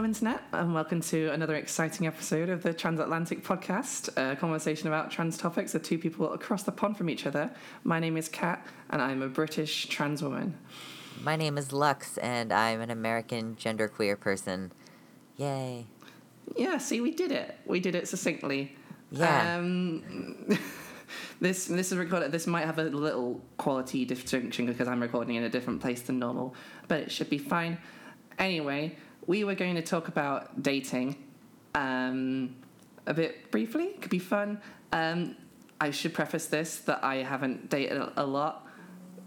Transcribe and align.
Hello, 0.00 0.08
Internet, 0.08 0.40
and 0.54 0.72
welcome 0.72 1.02
to 1.02 1.28
another 1.28 1.56
exciting 1.56 2.06
episode 2.06 2.48
of 2.48 2.62
the 2.62 2.72
Transatlantic 2.72 3.44
Podcast, 3.44 4.08
a 4.16 4.34
conversation 4.34 4.88
about 4.88 5.10
trans 5.10 5.36
topics 5.36 5.74
with 5.74 5.82
two 5.82 5.98
people 5.98 6.32
across 6.32 6.62
the 6.62 6.72
pond 6.72 6.96
from 6.96 7.10
each 7.10 7.26
other. 7.26 7.50
My 7.84 8.00
name 8.00 8.16
is 8.16 8.26
Kat, 8.26 8.66
and 8.88 9.02
I'm 9.02 9.20
a 9.20 9.28
British 9.28 9.88
trans 9.88 10.22
woman. 10.22 10.56
My 11.22 11.36
name 11.36 11.58
is 11.58 11.70
Lux, 11.70 12.16
and 12.16 12.50
I'm 12.50 12.80
an 12.80 12.88
American 12.88 13.56
genderqueer 13.56 14.18
person. 14.18 14.72
Yay. 15.36 15.84
Yeah, 16.56 16.78
see, 16.78 17.02
we 17.02 17.10
did 17.10 17.30
it. 17.30 17.58
We 17.66 17.78
did 17.78 17.94
it 17.94 18.08
succinctly. 18.08 18.74
Yeah. 19.10 19.56
Um, 19.56 20.58
this 21.42 21.66
this 21.66 21.92
is 21.92 21.98
recorded. 21.98 22.32
This 22.32 22.46
might 22.46 22.64
have 22.64 22.78
a 22.78 22.84
little 22.84 23.42
quality 23.58 24.06
distinction 24.06 24.64
because 24.64 24.88
I'm 24.88 25.02
recording 25.02 25.34
in 25.34 25.42
a 25.42 25.50
different 25.50 25.82
place 25.82 26.00
than 26.00 26.18
normal, 26.18 26.54
but 26.88 27.00
it 27.00 27.12
should 27.12 27.28
be 27.28 27.36
fine. 27.36 27.76
Anyway, 28.38 28.96
we 29.30 29.44
were 29.44 29.54
going 29.54 29.76
to 29.76 29.82
talk 29.82 30.08
about 30.08 30.60
dating 30.60 31.14
um, 31.76 32.52
a 33.06 33.14
bit 33.14 33.48
briefly. 33.52 33.84
It 33.84 34.02
could 34.02 34.10
be 34.10 34.18
fun. 34.18 34.60
Um, 34.90 35.36
I 35.80 35.92
should 35.92 36.12
preface 36.12 36.46
this 36.46 36.80
that 36.80 37.04
I 37.04 37.18
haven't 37.22 37.70
dated 37.70 38.02
a, 38.16 38.26
lot 38.26 38.66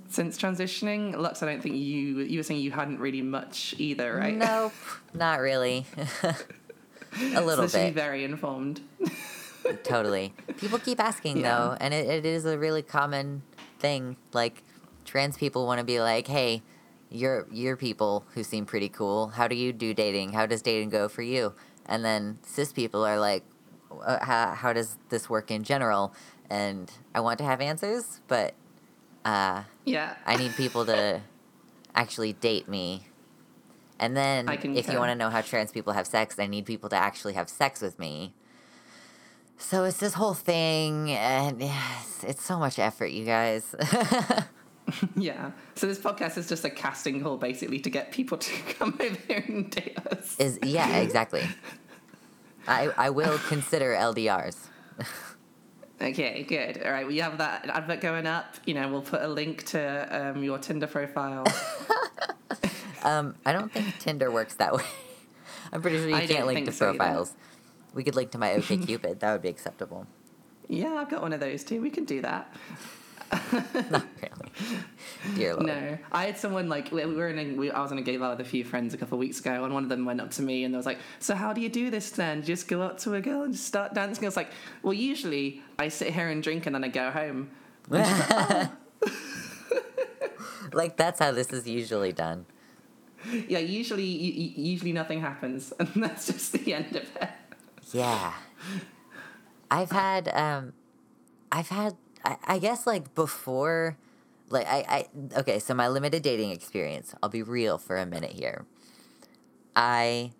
since 0.09 0.37
transitioning. 0.37 1.15
Lux, 1.15 1.41
I 1.41 1.45
don't 1.45 1.63
think 1.63 1.75
you 1.75 2.19
you 2.19 2.37
were 2.37 2.43
saying 2.43 2.59
you 2.59 2.71
hadn't 2.71 2.99
really 2.99 3.21
much 3.21 3.75
either, 3.77 4.13
right? 4.13 4.35
Nope, 4.35 4.73
not 5.13 5.39
really. 5.39 5.85
a 7.35 7.41
little 7.41 7.69
so 7.69 7.85
bit. 7.85 7.93
very 7.93 8.25
informed. 8.25 8.81
totally. 9.85 10.33
People 10.57 10.79
keep 10.79 10.99
asking 10.99 11.37
Yeah. 11.37 11.43
though, 11.49 11.77
and 11.79 11.93
it, 11.93 12.09
it 12.09 12.25
is 12.25 12.43
a 12.43 12.57
really 12.57 12.81
common 12.81 13.41
thing. 13.79 14.17
Like 14.33 14.63
trans 15.05 15.37
people 15.37 15.65
want 15.65 15.79
to 15.79 15.85
be 15.85 16.01
like, 16.01 16.27
"Hey, 16.27 16.61
you're 17.13 17.47
you're 17.51 17.77
people 17.77 18.25
who 18.33 18.43
seem 18.43 18.65
pretty 18.65 18.89
cool. 18.89 19.27
How 19.27 19.47
do 19.47 19.55
you 19.55 19.71
do 19.71 19.93
dating? 19.93 20.33
How 20.33 20.45
does 20.45 20.61
dating 20.61 20.89
go 20.89 21.07
for 21.07 21.21
you?" 21.21 21.53
And 21.85 22.03
then 22.03 22.39
cis 22.43 22.73
people 22.73 23.05
are 23.05 23.19
like, 23.19 23.43
uh, 24.03 24.23
how, 24.23 24.53
"How 24.53 24.73
does 24.73 24.97
this 25.09 25.29
work 25.29 25.51
in 25.51 25.63
general?" 25.63 26.13
And 26.49 26.91
I 27.15 27.19
want 27.21 27.37
to 27.37 27.43
have 27.45 27.61
answers, 27.61 28.19
but 28.27 28.53
uh, 29.25 29.63
yeah. 29.85 30.15
I 30.25 30.35
need 30.35 30.55
people 30.55 30.85
to 30.85 31.21
actually 31.95 32.33
date 32.33 32.67
me. 32.67 33.07
And 33.99 34.17
then, 34.17 34.49
if 34.49 34.91
you 34.91 34.97
want 34.97 35.11
to 35.11 35.15
know 35.15 35.29
how 35.29 35.41
trans 35.41 35.71
people 35.71 35.93
have 35.93 36.07
sex, 36.07 36.37
I 36.37 36.47
need 36.47 36.65
people 36.65 36.89
to 36.89 36.95
actually 36.95 37.33
have 37.33 37.47
sex 37.47 37.81
with 37.81 37.99
me. 37.99 38.33
So 39.57 39.85
it's 39.85 39.97
this 39.97 40.15
whole 40.15 40.33
thing, 40.33 41.11
and 41.11 41.61
yes, 41.61 42.25
it's 42.27 42.43
so 42.43 42.59
much 42.59 42.79
effort, 42.79 43.11
you 43.11 43.23
guys. 43.23 43.73
Yeah. 45.15 45.51
So 45.75 45.87
this 45.87 45.99
podcast 45.99 46.37
is 46.37 46.47
just 46.49 46.65
a 46.65 46.69
casting 46.69 47.21
call 47.23 47.37
basically 47.37 47.79
to 47.79 47.89
get 47.89 48.11
people 48.11 48.37
to 48.37 48.51
come 48.79 48.97
over 48.99 49.17
here 49.27 49.43
and 49.47 49.69
date 49.69 49.97
us. 50.11 50.37
Is 50.39 50.59
yeah, 50.63 50.97
exactly. 50.97 51.43
I 52.67 52.91
I 52.97 53.09
will 53.09 53.37
consider 53.47 53.93
LDRs. 53.93 54.57
Okay, 56.01 56.43
good. 56.43 56.83
All 56.83 56.91
right, 56.91 57.05
well, 57.05 57.13
you 57.15 57.21
have 57.21 57.37
that 57.37 57.69
advert 57.69 58.01
going 58.01 58.27
up. 58.27 58.55
You 58.65 58.73
know, 58.73 58.89
we'll 58.89 59.03
put 59.03 59.21
a 59.21 59.27
link 59.27 59.63
to 59.67 60.31
um, 60.31 60.43
your 60.43 60.57
Tinder 60.57 60.87
profile. 60.87 61.45
Um, 63.03 63.35
I 63.45 63.53
don't 63.53 63.71
think 63.71 63.99
Tinder 63.99 64.29
works 64.29 64.55
that 64.55 64.73
way. 64.73 64.83
I'm 65.71 65.81
pretty 65.81 65.97
sure 65.99 66.09
you 66.09 66.15
I 66.15 66.27
can't 66.27 66.45
link 66.47 66.65
to 66.65 66.73
so 66.73 66.89
either. 66.89 66.97
profiles. 66.97 67.33
We 67.93 68.03
could 68.03 68.15
link 68.15 68.31
to 68.31 68.37
my 68.37 68.49
OkCupid. 68.49 69.19
that 69.19 69.31
would 69.31 69.41
be 69.43 69.49
acceptable. 69.49 70.07
yeah, 70.67 70.93
I've 70.95 71.09
got 71.09 71.21
one 71.21 71.31
of 71.31 71.39
those 71.39 71.63
too. 71.63 71.79
We 71.81 71.89
can 71.89 72.03
do 72.05 72.21
that. 72.21 72.53
Not 73.89 74.05
really. 74.21 74.51
Dear 75.35 75.53
Lord. 75.55 75.65
No, 75.67 75.97
I 76.11 76.25
had 76.25 76.37
someone 76.37 76.69
like 76.69 76.91
we 76.91 77.05
were 77.05 77.29
in. 77.29 77.39
A, 77.39 77.53
we, 77.55 77.71
I 77.71 77.81
was 77.81 77.91
in 77.91 77.97
a 77.97 78.01
gay 78.01 78.17
bar 78.17 78.31
with 78.31 78.41
a 78.41 78.49
few 78.49 78.63
friends 78.63 78.93
a 78.93 78.97
couple 78.97 79.15
of 79.15 79.19
weeks 79.19 79.39
ago, 79.39 79.63
and 79.63 79.73
one 79.73 79.83
of 79.83 79.89
them 79.89 80.05
went 80.05 80.21
up 80.21 80.31
to 80.31 80.41
me 80.41 80.63
and 80.63 80.73
they 80.73 80.77
was 80.77 80.85
like, 80.85 80.99
"So 81.19 81.35
how 81.35 81.53
do 81.53 81.61
you 81.61 81.69
do 81.69 81.89
this 81.89 82.11
then? 82.11 82.39
you 82.39 82.43
Just 82.43 82.67
go 82.67 82.81
up 82.81 82.99
to 82.99 83.13
a 83.15 83.21
girl 83.21 83.43
and 83.43 83.53
just 83.53 83.65
start 83.65 83.93
dancing?" 83.93 84.25
I 84.25 84.27
was 84.27 84.37
like, 84.37 84.49
"Well, 84.81 84.93
usually 84.93 85.61
I 85.79 85.87
sit 85.87 86.13
here 86.13 86.29
and 86.29 86.43
drink 86.43 86.65
and 86.65 86.75
then 86.75 86.83
I 86.83 86.89
go 86.89 87.09
home." 87.11 87.49
like 90.71 90.97
that's 90.97 91.19
how 91.19 91.31
this 91.31 91.51
is 91.51 91.67
usually 91.67 92.11
done. 92.13 92.45
Yeah, 93.47 93.59
usually 93.59 94.03
usually 94.03 94.93
nothing 94.93 95.21
happens, 95.21 95.73
and 95.79 95.89
that's 95.95 96.27
just 96.27 96.53
the 96.53 96.73
end 96.73 96.95
of 96.95 97.03
it. 97.15 97.29
Yeah. 97.91 98.33
I've 99.71 99.91
had 99.91 100.27
um 100.29 100.73
I've 101.51 101.69
had 101.69 101.95
I, 102.23 102.37
I 102.45 102.59
guess 102.59 102.85
like 102.87 103.13
before 103.15 103.97
like 104.49 104.67
I, 104.67 105.07
I 105.33 105.39
okay, 105.39 105.59
so 105.59 105.73
my 105.73 105.87
limited 105.87 106.23
dating 106.23 106.51
experience, 106.51 107.15
I'll 107.21 107.29
be 107.29 107.43
real 107.43 107.77
for 107.77 107.97
a 107.97 108.05
minute 108.05 108.31
here. 108.31 108.65
I 109.75 110.31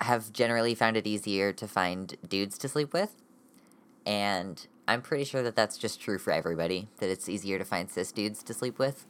have 0.00 0.32
generally 0.32 0.74
found 0.74 0.96
it 0.96 1.06
easier 1.06 1.52
to 1.52 1.68
find 1.68 2.16
dudes 2.26 2.58
to 2.58 2.68
sleep 2.68 2.92
with. 2.92 3.16
And 4.06 4.66
I'm 4.88 5.02
pretty 5.02 5.24
sure 5.24 5.42
that 5.42 5.56
that's 5.56 5.76
just 5.76 6.00
true 6.00 6.18
for 6.18 6.32
everybody, 6.32 6.88
that 6.98 7.10
it's 7.10 7.28
easier 7.28 7.58
to 7.58 7.64
find 7.64 7.90
cis 7.90 8.12
dudes 8.12 8.42
to 8.44 8.54
sleep 8.54 8.78
with. 8.78 9.06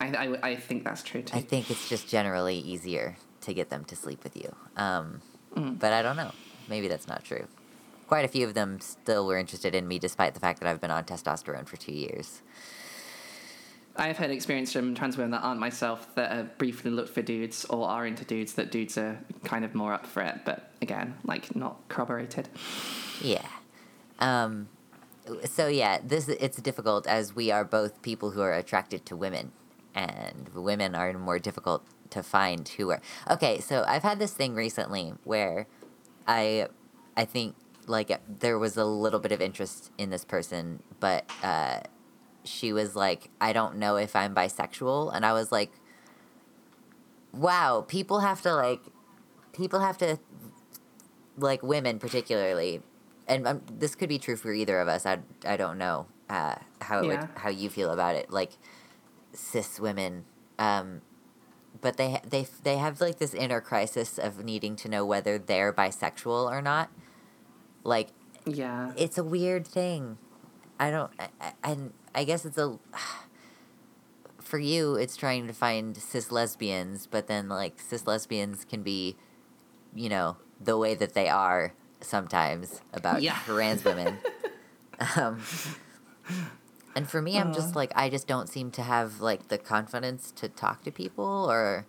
I, 0.00 0.06
I, 0.08 0.50
I 0.50 0.56
think 0.56 0.84
that's 0.84 1.02
true 1.02 1.22
too. 1.22 1.36
I 1.36 1.40
think 1.40 1.70
it's 1.70 1.88
just 1.88 2.08
generally 2.08 2.58
easier 2.58 3.16
to 3.40 3.54
get 3.54 3.70
them 3.70 3.84
to 3.86 3.96
sleep 3.96 4.22
with 4.22 4.36
you. 4.36 4.54
Um, 4.76 5.22
Mm. 5.54 5.78
But 5.78 5.92
I 5.92 6.02
don't 6.02 6.16
know. 6.16 6.32
Maybe 6.68 6.88
that's 6.88 7.08
not 7.08 7.24
true. 7.24 7.46
Quite 8.08 8.24
a 8.24 8.28
few 8.28 8.46
of 8.46 8.54
them 8.54 8.80
still 8.80 9.26
were 9.26 9.36
interested 9.36 9.74
in 9.74 9.86
me, 9.86 9.98
despite 9.98 10.34
the 10.34 10.40
fact 10.40 10.60
that 10.60 10.68
I've 10.68 10.80
been 10.80 10.90
on 10.90 11.04
testosterone 11.04 11.68
for 11.68 11.76
two 11.76 11.92
years. 11.92 12.42
I've 13.96 14.16
had 14.16 14.30
experience 14.30 14.72
from 14.72 14.94
trans 14.94 15.16
women 15.16 15.32
that 15.32 15.42
aren't 15.42 15.60
myself 15.60 16.14
that 16.14 16.32
have 16.32 16.56
briefly 16.56 16.90
looked 16.90 17.10
for 17.10 17.20
dudes 17.20 17.64
or 17.66 17.86
are 17.86 18.06
into 18.06 18.24
dudes 18.24 18.54
that 18.54 18.70
dudes 18.70 18.96
are 18.96 19.18
kind 19.44 19.64
of 19.64 19.74
more 19.74 19.92
up 19.92 20.06
for 20.06 20.22
it, 20.22 20.40
but 20.44 20.70
again, 20.80 21.16
like 21.24 21.54
not 21.54 21.86
corroborated. 21.88 22.48
Yeah. 23.20 23.46
Um, 24.20 24.68
so 25.44 25.66
yeah, 25.66 25.98
this 26.02 26.28
it's 26.28 26.56
difficult 26.58 27.06
as 27.06 27.34
we 27.34 27.50
are 27.50 27.64
both 27.64 28.00
people 28.02 28.30
who 28.30 28.40
are 28.40 28.54
attracted 28.54 29.04
to 29.06 29.16
women, 29.16 29.52
and 29.94 30.48
women 30.54 30.94
are 30.94 31.12
more 31.12 31.38
difficult 31.38 31.84
to 32.10 32.22
find 32.22 32.66
who 32.68 32.90
are. 32.90 33.00
Okay, 33.28 33.60
so 33.60 33.84
I've 33.86 34.02
had 34.02 34.18
this 34.18 34.32
thing 34.32 34.54
recently 34.54 35.12
where 35.24 35.66
I, 36.26 36.68
I 37.16 37.24
think 37.24 37.56
like 37.88 38.10
there 38.40 38.58
was 38.58 38.76
a 38.76 38.84
little 38.84 39.20
bit 39.20 39.32
of 39.32 39.40
interest 39.40 39.90
in 39.98 40.10
this 40.10 40.24
person, 40.24 40.82
but 41.00 41.24
uh, 41.42 41.80
she 42.44 42.72
was 42.72 42.94
like, 42.96 43.30
I 43.40 43.52
don't 43.52 43.76
know 43.76 43.96
if 43.96 44.14
I'm 44.16 44.34
bisexual, 44.34 45.14
and 45.14 45.24
I 45.24 45.32
was 45.32 45.50
like, 45.52 45.70
wow, 47.32 47.84
people 47.86 48.20
have 48.20 48.42
to 48.42 48.54
like, 48.54 48.80
people 49.52 49.80
have 49.80 49.98
to 49.98 50.18
like 51.36 51.62
women 51.62 51.98
particularly 51.98 52.80
and 53.26 53.46
um, 53.46 53.62
this 53.70 53.94
could 53.94 54.08
be 54.08 54.18
true 54.18 54.36
for 54.36 54.52
either 54.52 54.80
of 54.80 54.88
us 54.88 55.06
i, 55.06 55.18
I 55.46 55.56
don't 55.56 55.78
know 55.78 56.06
uh, 56.28 56.56
how 56.80 57.00
it 57.00 57.06
Yeah. 57.06 57.20
would, 57.20 57.28
how 57.42 57.48
you 57.48 57.70
feel 57.70 57.90
about 57.90 58.16
it 58.16 58.30
like 58.30 58.52
cis 59.32 59.78
women 59.78 60.24
um, 60.58 61.02
but 61.80 61.96
they 61.96 62.20
they 62.28 62.46
they 62.64 62.76
have 62.78 63.00
like 63.00 63.18
this 63.18 63.34
inner 63.34 63.60
crisis 63.60 64.18
of 64.18 64.44
needing 64.44 64.74
to 64.76 64.88
know 64.88 65.06
whether 65.06 65.38
they're 65.38 65.72
bisexual 65.72 66.50
or 66.50 66.60
not 66.60 66.90
like 67.88 68.08
Yeah. 68.44 68.92
it's 68.96 69.18
a 69.18 69.24
weird 69.24 69.66
thing 69.66 70.18
i 70.78 70.90
don't 70.90 71.10
I, 71.18 71.28
I, 71.40 71.52
and 71.72 71.92
i 72.14 72.24
guess 72.24 72.44
it's 72.44 72.58
a 72.58 72.78
for 74.40 74.58
you 74.58 74.94
it's 74.94 75.16
trying 75.16 75.46
to 75.46 75.52
find 75.52 75.96
cis 75.96 76.30
lesbians 76.30 77.06
but 77.06 77.26
then 77.26 77.48
like 77.48 77.80
cis 77.80 78.06
lesbians 78.06 78.64
can 78.64 78.82
be 78.82 79.16
you 79.94 80.08
know 80.08 80.36
the 80.60 80.76
way 80.78 80.94
that 80.94 81.14
they 81.14 81.28
are 81.28 81.74
sometimes 82.00 82.80
about 82.92 83.22
Yeah. 83.22 83.36
trans 83.44 83.84
women 83.84 84.18
um, 85.16 85.40
and 86.94 87.08
for 87.08 87.20
me 87.20 87.38
i'm 87.38 87.52
just 87.52 87.74
like 87.76 87.92
i 87.96 88.08
just 88.08 88.26
don't 88.26 88.48
seem 88.48 88.70
to 88.72 88.82
have 88.82 89.20
like 89.20 89.48
the 89.48 89.58
confidence 89.58 90.32
to 90.36 90.48
talk 90.48 90.82
to 90.84 90.90
people 90.90 91.46
or 91.50 91.86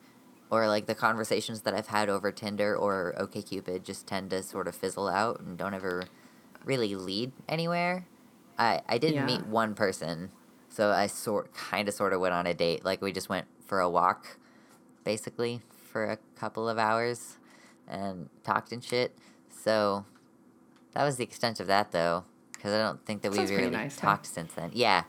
or 0.52 0.68
like 0.68 0.86
the 0.86 0.96
conversations 0.96 1.62
that 1.62 1.74
i've 1.74 1.88
had 1.88 2.10
over 2.10 2.32
tinder 2.32 2.76
or 2.76 3.14
okcupid 3.20 3.84
just 3.84 4.08
tend 4.08 4.30
to 4.30 4.42
sort 4.44 4.68
of 4.68 4.76
fizzle 4.76 5.08
out 5.08 5.40
and 5.40 5.58
don't 5.58 5.74
ever 5.74 6.04
really 6.66 6.96
lead 6.96 7.32
anywhere 7.48 8.06
i 8.58 8.82
i 8.88 8.98
did 8.98 9.14
Yeah. 9.14 9.26
meet 9.26 9.46
one 9.46 9.74
person 9.76 10.32
so 10.70 10.90
i 10.92 11.08
sort 11.08 11.54
kind 11.54 11.88
of 11.88 11.94
sort 11.94 12.14
of 12.14 12.20
went 12.22 12.34
on 12.34 12.46
a 12.48 12.54
date 12.54 12.84
like 12.86 13.02
we 13.02 13.12
just 13.12 13.30
went 13.30 13.48
for 13.66 13.80
a 13.80 13.90
walk 13.90 14.38
basically 15.04 15.62
for 15.92 16.06
a 16.12 16.18
couple 16.36 16.68
of 16.70 16.78
hours 16.78 17.38
and 17.88 18.30
talked 18.44 18.72
and 18.72 18.84
shit 18.84 19.18
so 19.50 20.06
that 20.94 21.04
was 21.04 21.18
the 21.18 21.24
extent 21.24 21.60
of 21.60 21.68
that 21.68 21.92
though 21.92 22.24
because 22.54 22.74
i 22.74 22.78
don't 22.78 23.04
think 23.06 23.22
that 23.22 23.34
Sounds 23.34 23.50
we've 23.50 23.58
really 23.60 23.72
nice, 23.72 24.00
huh? 24.00 24.08
talked 24.08 24.26
since 24.26 24.54
then 24.54 24.70
yeah 24.74 25.04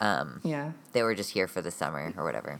um 0.00 0.40
Yeah. 0.42 0.72
they 0.92 1.02
were 1.02 1.14
just 1.14 1.30
here 1.30 1.46
for 1.46 1.60
the 1.62 1.70
summer 1.70 2.12
or 2.16 2.24
whatever 2.24 2.58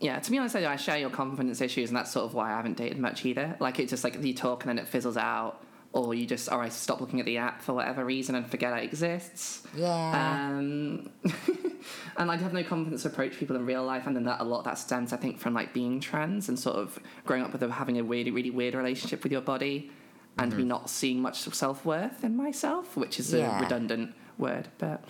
Yeah, 0.00 0.18
to 0.18 0.30
be 0.30 0.38
honest, 0.38 0.56
I, 0.56 0.72
I 0.72 0.76
share 0.76 0.98
your 0.98 1.10
confidence 1.10 1.60
issues, 1.60 1.90
and 1.90 1.96
that's 1.96 2.10
sort 2.10 2.24
of 2.24 2.34
why 2.34 2.50
I 2.52 2.56
haven't 2.56 2.76
dated 2.78 2.98
much 2.98 3.24
either. 3.26 3.56
Like, 3.60 3.78
it's 3.78 3.90
just 3.90 4.02
like 4.02 4.22
you 4.22 4.32
talk 4.34 4.64
and 4.64 4.70
then 4.70 4.78
it 4.78 4.88
fizzles 4.88 5.18
out, 5.18 5.62
or 5.92 6.14
you 6.14 6.24
just, 6.26 6.50
or 6.50 6.62
I 6.62 6.70
stop 6.70 7.00
looking 7.02 7.20
at 7.20 7.26
the 7.26 7.36
app 7.36 7.60
for 7.60 7.74
whatever 7.74 8.04
reason 8.04 8.34
and 8.34 8.48
forget 8.50 8.72
it 8.78 8.84
exists. 8.84 9.62
yeah 9.76 10.48
Um, 10.56 11.10
and 12.16 12.30
I'd 12.30 12.40
have 12.40 12.52
no 12.54 12.62
confidence 12.64 13.02
to 13.02 13.08
approach 13.08 13.36
people 13.38 13.56
in 13.56 13.66
real 13.66 13.84
life, 13.84 14.06
and 14.06 14.16
then 14.16 14.24
that 14.24 14.40
a 14.40 14.44
lot 14.44 14.60
of 14.60 14.64
that 14.64 14.78
stems, 14.78 15.12
I 15.12 15.16
think, 15.18 15.38
from 15.38 15.52
like 15.52 15.74
being 15.74 16.00
trans 16.00 16.48
and 16.48 16.58
sort 16.58 16.76
of 16.76 16.98
growing 17.26 17.42
up 17.42 17.52
with 17.52 17.62
a, 17.62 17.70
having 17.70 17.98
a 17.98 18.02
really, 18.02 18.30
really 18.30 18.50
weird 18.50 18.74
relationship 18.74 19.22
with 19.22 19.32
your 19.32 19.42
body, 19.42 19.90
and 20.38 20.56
me 20.56 20.64
not 20.64 20.88
seeing 20.88 21.20
much 21.20 21.40
self 21.40 21.84
worth 21.84 22.24
in 22.24 22.34
myself, 22.36 22.96
which 22.96 23.20
is 23.20 23.34
Yeah. 23.34 23.58
a 23.58 23.62
redundant 23.62 24.14
word, 24.38 24.68
but 24.78 25.04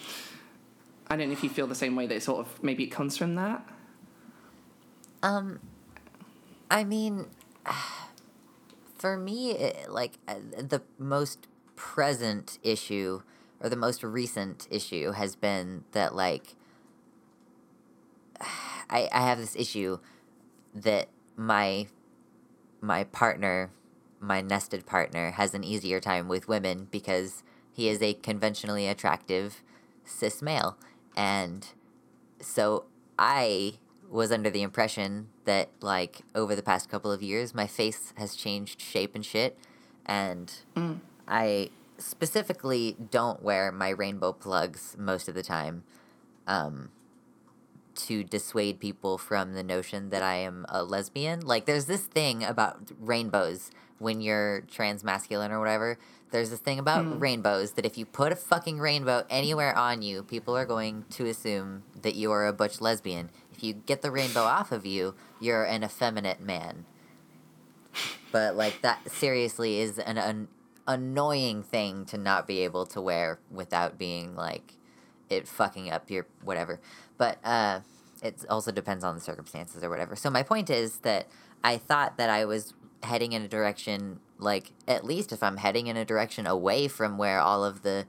I 1.07 1.15
don't 1.17 1.29
know 1.29 1.33
if 1.35 1.45
you 1.45 1.51
feel 1.51 1.69
the 1.69 1.75
same 1.77 1.95
way 1.95 2.09
that 2.09 2.17
it 2.17 2.23
sort 2.25 2.41
of 2.41 2.61
maybe 2.65 2.83
it 2.83 2.89
comes 2.89 3.17
from 3.17 3.37
that. 3.37 3.65
Um, 5.23 5.61
I 6.71 6.85
mean, 6.85 7.27
for 8.95 9.17
me, 9.17 9.73
like 9.89 10.13
uh, 10.29 10.35
the 10.57 10.83
most 10.99 11.47
present 11.77 12.59
issue 12.63 13.23
or 13.61 13.69
the 13.69 13.77
most 13.77 14.03
recent 14.03 14.67
issue 14.71 15.13
has 15.13 15.37
been 15.37 15.85
that 15.93 16.15
like 16.15 16.55
I 18.91 19.09
I 19.13 19.21
have 19.21 19.39
this 19.39 19.57
issue 19.57 19.99
that 20.75 21.09
my 21.37 21.87
my 22.81 23.05
partner, 23.05 23.71
my 24.21 24.41
nested 24.41 24.87
partner, 24.87 25.33
has 25.33 25.55
an 25.55 25.65
easier 25.65 26.01
time 26.01 26.29
with 26.29 26.49
women 26.49 26.89
because 26.91 27.43
he 27.73 27.89
is 27.89 28.03
a 28.03 28.15
conventionally 28.15 28.87
attractive 28.87 29.63
cis 30.05 30.43
male, 30.43 30.77
and 31.17 31.67
so 32.41 32.85
I 33.19 33.75
was 34.11 34.33
under 34.33 34.51
the 34.51 34.63
impression 34.63 35.29
that 35.45 35.71
like 35.81 36.23
over 36.35 36.57
the 36.57 36.63
past 36.63 36.89
couple 36.91 37.13
of 37.13 37.23
years 37.23 37.55
my 37.55 37.67
face 37.67 38.13
has 38.17 38.35
changed 38.35 38.81
shape 38.81 39.15
and 39.15 39.25
shit 39.25 39.57
and 40.05 40.53
I 41.29 41.71
specifically 41.99 42.97
don't 43.11 43.43
wear 43.43 43.71
my 43.71 43.91
rainbow 43.91 44.33
plugs 44.33 44.97
most 44.99 45.29
of 45.29 45.35
the 45.35 45.43
time 45.43 45.85
um 46.47 46.91
to 47.95 48.25
dissuade 48.25 48.81
people 48.81 49.19
from 49.19 49.53
the 49.53 49.63
notion 49.63 50.11
that 50.11 50.23
I 50.23 50.37
am 50.37 50.65
a 50.69 50.83
lesbian. 50.83 51.41
Like 51.41 51.67
there's 51.67 51.85
this 51.87 52.03
thing 52.03 52.43
about 52.43 52.91
rainbows 52.99 53.71
when 53.99 54.21
you're 54.21 54.63
trans 54.63 55.05
masculine 55.05 55.53
or 55.53 55.59
whatever. 55.59 55.99
There's 56.31 56.51
this 56.51 56.61
thing 56.61 56.79
about 56.79 57.21
rainbows 57.21 57.73
that 57.73 57.85
if 57.85 57.99
you 57.99 58.07
put 58.07 58.33
a 58.33 58.37
fucking 58.37 58.79
rainbow 58.79 59.25
anywhere 59.29 59.77
on 59.77 60.01
you, 60.01 60.23
people 60.23 60.57
are 60.57 60.65
going 60.65 61.05
to 61.11 61.27
assume 61.27 61.83
that 62.01 62.15
you 62.15 62.31
are 62.31 62.47
a 62.47 62.53
butch 62.53 62.81
lesbian. 62.81 63.31
If 63.61 63.65
you 63.65 63.75
get 63.75 64.01
the 64.01 64.11
rainbow 64.11 64.45
off 64.45 64.73
of 64.73 64.87
you, 64.87 65.15
you're 65.39 65.65
an 65.65 65.85
effeminate 65.85 66.41
man. 66.41 66.87
But 68.33 68.57
like 68.57 68.81
that 68.81 69.11
seriously 69.11 69.81
is 69.81 69.99
an, 69.99 70.17
an 70.17 70.49
annoying 70.89 71.63
thing 71.63 72.07
to 72.07 72.17
not 72.17 72.47
be 72.47 72.61
able 72.61 72.87
to 72.87 73.03
wear 73.03 73.39
without 73.51 73.99
being 73.99 74.35
like 74.35 74.79
it 75.29 75.47
fucking 75.47 75.91
up 75.91 76.11
your 76.11 76.27
whatever. 76.43 76.81
But 77.19 77.37
uh, 77.45 77.81
it 78.23 78.47
also 78.49 78.73
depends 78.73 79.05
on 79.05 79.15
the 79.15 79.21
circumstances 79.21 79.85
or 79.85 79.91
whatever. 79.91 80.17
So 80.17 80.31
my 80.31 80.43
point 80.43 80.71
is 80.71 81.01
that 81.01 81.29
I 81.63 81.77
thought 81.77 82.17
that 82.17 82.31
I 82.31 82.47
was 82.47 82.73
heading 83.03 83.35
in 83.35 83.43
a 83.43 83.49
direction 83.49 84.21
like 84.39 84.73
at 84.89 85.05
least 85.05 85.33
if 85.33 85.43
I'm 85.43 85.59
heading 85.59 85.87
in 85.87 85.99
a 85.99 86.07
direction 86.07 86.47
away 86.47 86.89
from 86.89 87.19
where 87.19 87.41
all 87.41 87.63
of 87.63 87.83
the 87.83 88.07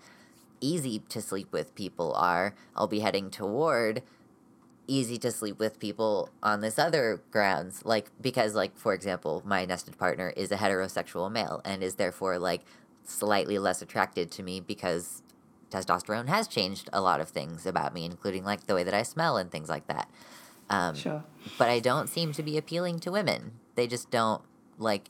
easy 0.61 0.99
to 1.09 1.21
sleep 1.21 1.51
with 1.51 1.75
people 1.75 2.13
are, 2.13 2.55
I'll 2.73 2.87
be 2.87 3.01
heading 3.01 3.29
toward 3.29 4.01
easy 4.91 5.17
to 5.17 5.31
sleep 5.31 5.57
with 5.57 5.79
people 5.79 6.27
on 6.43 6.59
this 6.59 6.77
other 6.77 7.21
grounds 7.31 7.81
like 7.85 8.11
because 8.19 8.55
like 8.55 8.75
for 8.77 8.93
example 8.93 9.41
my 9.45 9.63
nested 9.63 9.97
partner 9.97 10.33
is 10.35 10.51
a 10.51 10.57
heterosexual 10.57 11.31
male 11.31 11.61
and 11.63 11.81
is 11.81 11.95
therefore 11.95 12.37
like 12.37 12.61
slightly 13.05 13.57
less 13.57 13.81
attracted 13.81 14.29
to 14.29 14.43
me 14.43 14.59
because 14.59 15.23
testosterone 15.69 16.27
has 16.27 16.45
changed 16.45 16.89
a 16.91 16.99
lot 16.99 17.21
of 17.21 17.29
things 17.29 17.65
about 17.65 17.93
me 17.93 18.03
including 18.03 18.43
like 18.43 18.67
the 18.67 18.75
way 18.75 18.83
that 18.83 18.93
i 18.93 19.01
smell 19.01 19.37
and 19.37 19.49
things 19.49 19.69
like 19.69 19.87
that. 19.87 20.09
Um, 20.69 20.93
Sure. 20.95 21.23
but 21.57 21.69
i 21.69 21.79
don't 21.79 22.07
seem 22.09 22.33
to 22.33 22.43
be 22.43 22.57
appealing 22.57 22.99
to 22.99 23.11
women. 23.11 23.53
They 23.75 23.87
just 23.87 24.11
don't 24.11 24.41
like 24.77 25.09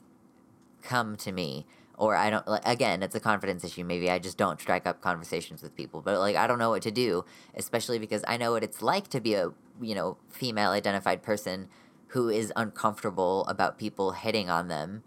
come 0.82 1.16
to 1.16 1.32
me 1.32 1.66
or 1.98 2.14
i 2.16 2.30
don't 2.30 2.46
like 2.46 2.62
again 2.66 3.02
it's 3.02 3.14
a 3.16 3.20
confidence 3.20 3.64
issue. 3.64 3.84
Maybe 3.84 4.08
i 4.10 4.18
just 4.20 4.38
don't 4.38 4.60
strike 4.60 4.86
up 4.86 5.00
conversations 5.00 5.60
with 5.62 5.74
people 5.76 6.00
but 6.00 6.18
like 6.20 6.36
i 6.36 6.46
don't 6.46 6.58
know 6.58 6.70
what 6.70 6.82
to 6.82 6.90
do 6.90 7.24
especially 7.56 7.98
because 7.98 8.22
i 8.28 8.36
know 8.36 8.52
what 8.52 8.62
it's 8.62 8.80
like 8.82 9.08
to 9.08 9.20
be 9.20 9.34
a 9.34 9.50
you 9.80 9.94
know 9.94 10.16
female 10.30 10.70
identified 10.70 11.22
person 11.22 11.68
who 12.08 12.28
is 12.28 12.52
uncomfortable 12.56 13.44
about 13.46 13.78
people 13.78 14.12
hitting 14.12 14.50
on 14.50 14.68
them 14.68 15.02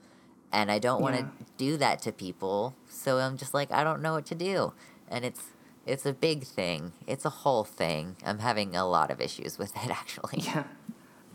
and 0.51 0.71
i 0.71 0.79
don't 0.79 1.01
want 1.01 1.15
to 1.15 1.27
do 1.57 1.77
that 1.77 2.01
to 2.01 2.11
people 2.11 2.75
so 2.87 3.17
i'm 3.17 3.37
just 3.37 3.53
like 3.53 3.71
i 3.71 3.83
don't 3.83 4.01
know 4.01 4.13
what 4.13 4.25
to 4.25 4.35
do 4.35 4.73
and 5.09 5.25
it's 5.25 5.51
it's 5.85 6.05
a 6.05 6.13
big 6.13 6.43
thing 6.43 6.91
it's 7.07 7.25
a 7.25 7.29
whole 7.29 7.63
thing 7.63 8.15
i'm 8.25 8.39
having 8.39 8.75
a 8.75 8.87
lot 8.87 9.11
of 9.11 9.21
issues 9.21 9.57
with 9.57 9.75
it 9.75 9.89
actually 9.89 10.41
Yeah. 10.41 10.63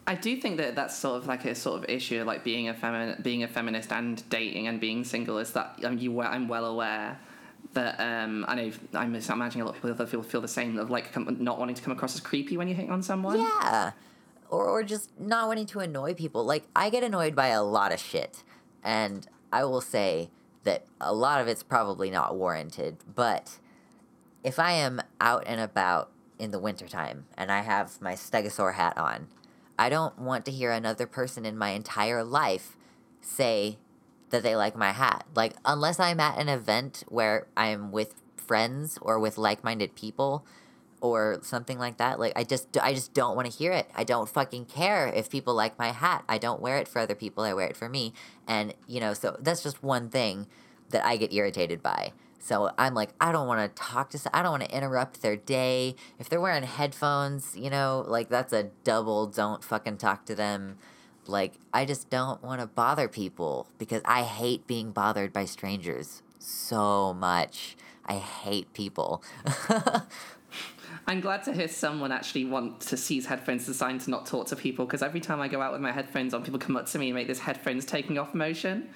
I 0.06 0.16
do 0.16 0.40
think 0.40 0.56
that 0.56 0.74
that's 0.74 0.98
sort 0.98 1.18
of 1.18 1.28
like 1.28 1.44
a 1.44 1.54
sort 1.54 1.78
of 1.78 1.88
issue, 1.88 2.24
like 2.24 2.42
being 2.42 2.68
a 2.68 2.74
femin- 2.74 3.22
being 3.22 3.44
a 3.44 3.48
feminist 3.48 3.92
and 3.92 4.28
dating 4.28 4.66
and 4.66 4.80
being 4.80 5.04
single. 5.04 5.38
Is 5.38 5.52
that 5.52 5.78
um, 5.84 5.98
you? 5.98 6.20
I'm 6.20 6.48
well 6.48 6.66
aware 6.66 7.20
that 7.74 8.00
um, 8.00 8.44
I 8.48 8.54
know 8.54 8.72
I'm 8.94 9.14
imagining 9.14 9.62
a 9.62 9.64
lot 9.66 9.76
of 9.76 9.82
people 9.82 10.06
feel 10.06 10.22
feel 10.22 10.40
the 10.40 10.48
same 10.48 10.78
of 10.78 10.90
like 10.90 11.16
not 11.16 11.58
wanting 11.58 11.76
to 11.76 11.82
come 11.82 11.92
across 11.92 12.14
as 12.14 12.20
creepy 12.20 12.56
when 12.56 12.68
you 12.68 12.74
hit 12.74 12.90
on 12.90 13.02
someone. 13.02 13.38
Yeah. 13.38 13.92
Or, 14.48 14.66
or 14.66 14.82
just 14.82 15.10
not 15.18 15.46
wanting 15.46 15.66
to 15.66 15.78
annoy 15.78 16.14
people. 16.14 16.44
Like, 16.44 16.64
I 16.74 16.90
get 16.90 17.04
annoyed 17.04 17.36
by 17.36 17.48
a 17.48 17.62
lot 17.62 17.92
of 17.92 18.00
shit. 18.00 18.42
And 18.82 19.26
I 19.52 19.64
will 19.64 19.80
say 19.80 20.30
that 20.64 20.84
a 21.00 21.14
lot 21.14 21.40
of 21.40 21.46
it's 21.46 21.62
probably 21.62 22.10
not 22.10 22.36
warranted. 22.36 22.96
But 23.14 23.58
if 24.42 24.58
I 24.58 24.72
am 24.72 25.00
out 25.20 25.44
and 25.46 25.60
about 25.60 26.10
in 26.38 26.50
the 26.50 26.58
wintertime 26.58 27.26
and 27.36 27.52
I 27.52 27.60
have 27.60 28.00
my 28.00 28.14
stegosaur 28.14 28.74
hat 28.74 28.98
on, 28.98 29.28
I 29.78 29.88
don't 29.88 30.18
want 30.18 30.44
to 30.46 30.50
hear 30.50 30.72
another 30.72 31.06
person 31.06 31.46
in 31.46 31.56
my 31.56 31.70
entire 31.70 32.24
life 32.24 32.76
say 33.20 33.78
that 34.30 34.42
they 34.42 34.56
like 34.56 34.76
my 34.76 34.92
hat. 34.92 35.26
Like, 35.34 35.54
unless 35.64 36.00
I'm 36.00 36.20
at 36.20 36.38
an 36.38 36.48
event 36.48 37.04
where 37.08 37.46
I'm 37.56 37.92
with 37.92 38.14
friends 38.36 38.98
or 39.00 39.18
with 39.18 39.38
like 39.38 39.62
minded 39.62 39.94
people 39.94 40.44
or 41.00 41.38
something 41.42 41.78
like 41.78 41.98
that, 41.98 42.18
like, 42.18 42.32
I 42.36 42.44
just, 42.44 42.76
I 42.78 42.94
just 42.94 43.14
don't 43.14 43.36
want 43.36 43.50
to 43.50 43.56
hear 43.56 43.72
it. 43.72 43.90
I 43.94 44.04
don't 44.04 44.28
fucking 44.28 44.66
care 44.66 45.08
if 45.08 45.30
people 45.30 45.54
like 45.54 45.78
my 45.78 45.92
hat. 45.92 46.24
I 46.28 46.38
don't 46.38 46.60
wear 46.60 46.78
it 46.78 46.88
for 46.88 46.98
other 46.98 47.14
people, 47.14 47.44
I 47.44 47.54
wear 47.54 47.66
it 47.68 47.76
for 47.76 47.88
me. 47.88 48.12
And, 48.46 48.74
you 48.86 49.00
know, 49.00 49.14
so 49.14 49.36
that's 49.40 49.62
just 49.62 49.82
one 49.82 50.10
thing 50.10 50.46
that 50.90 51.04
I 51.04 51.16
get 51.16 51.32
irritated 51.32 51.82
by. 51.82 52.12
So 52.42 52.70
I'm 52.78 52.94
like, 52.94 53.10
I 53.20 53.32
don't 53.32 53.46
want 53.46 53.60
to 53.60 53.82
talk 53.82 54.10
to, 54.10 54.36
I 54.36 54.42
don't 54.42 54.50
want 54.50 54.64
to 54.64 54.76
interrupt 54.76 55.22
their 55.22 55.36
day. 55.36 55.94
If 56.18 56.28
they're 56.28 56.40
wearing 56.40 56.62
headphones, 56.64 57.54
you 57.56 57.70
know, 57.70 58.04
like 58.08 58.28
that's 58.28 58.52
a 58.52 58.70
double 58.82 59.26
don't 59.26 59.62
fucking 59.62 59.98
talk 59.98 60.24
to 60.26 60.34
them. 60.34 60.76
Like, 61.30 61.54
I 61.72 61.84
just 61.84 62.10
don't 62.10 62.42
want 62.42 62.60
to 62.60 62.66
bother 62.66 63.08
people 63.08 63.66
because 63.78 64.02
I 64.04 64.22
hate 64.22 64.66
being 64.66 64.90
bothered 64.90 65.32
by 65.32 65.44
strangers 65.46 66.22
so 66.38 67.14
much. 67.14 67.76
I 68.04 68.14
hate 68.14 68.72
people. 68.72 69.22
I'm 71.06 71.20
glad 71.20 71.42
to 71.44 71.52
hear 71.52 71.68
someone 71.68 72.12
actually 72.12 72.44
want 72.44 72.80
to 72.82 72.96
seize 72.96 73.26
headphones 73.26 73.62
as 73.62 73.68
a 73.70 73.74
sign 73.74 73.98
to 74.00 74.10
not 74.10 74.26
talk 74.26 74.48
to 74.48 74.56
people 74.56 74.84
because 74.84 75.02
every 75.02 75.20
time 75.20 75.40
I 75.40 75.48
go 75.48 75.60
out 75.60 75.72
with 75.72 75.80
my 75.80 75.92
headphones 75.92 76.34
on, 76.34 76.42
people 76.44 76.58
come 76.58 76.76
up 76.76 76.86
to 76.86 76.98
me 76.98 77.08
and 77.08 77.14
make 77.14 77.26
this 77.26 77.38
headphones 77.40 77.84
taking 77.84 78.18
off 78.18 78.34
motion. 78.34 78.90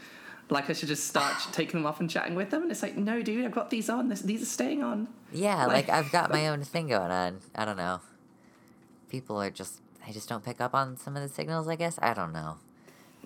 Like 0.50 0.68
I 0.68 0.74
should 0.74 0.88
just 0.88 1.06
start 1.06 1.34
taking 1.52 1.80
them 1.80 1.86
off 1.86 2.00
and 2.00 2.10
chatting 2.10 2.34
with 2.34 2.50
them, 2.50 2.62
and 2.62 2.70
it's 2.70 2.82
like, 2.82 2.96
no, 2.96 3.22
dude, 3.22 3.44
I've 3.44 3.52
got 3.52 3.70
these 3.70 3.88
on. 3.88 4.08
This, 4.08 4.20
these 4.20 4.42
are 4.42 4.46
staying 4.46 4.82
on. 4.82 5.08
yeah, 5.32 5.64
Like- 5.66 5.88
like 5.88 5.90
I've 5.90 6.10
got 6.12 6.30
my 6.30 6.48
own 6.50 6.62
thing 6.62 6.88
going 6.88 7.10
on. 7.10 7.40
I 7.54 7.64
don't 7.64 7.76
know. 7.78 8.00
People 9.08 9.40
are 9.40 9.50
just, 9.50 9.80
they 10.06 10.12
just 10.12 10.28
don't 10.28 10.44
pick 10.44 10.60
up 10.60 10.74
on 10.74 10.96
some 10.96 11.16
of 11.16 11.22
the 11.22 11.28
signals, 11.28 11.68
I 11.68 11.76
guess. 11.76 11.98
I 12.02 12.14
don't 12.14 12.32
know. 12.32 12.56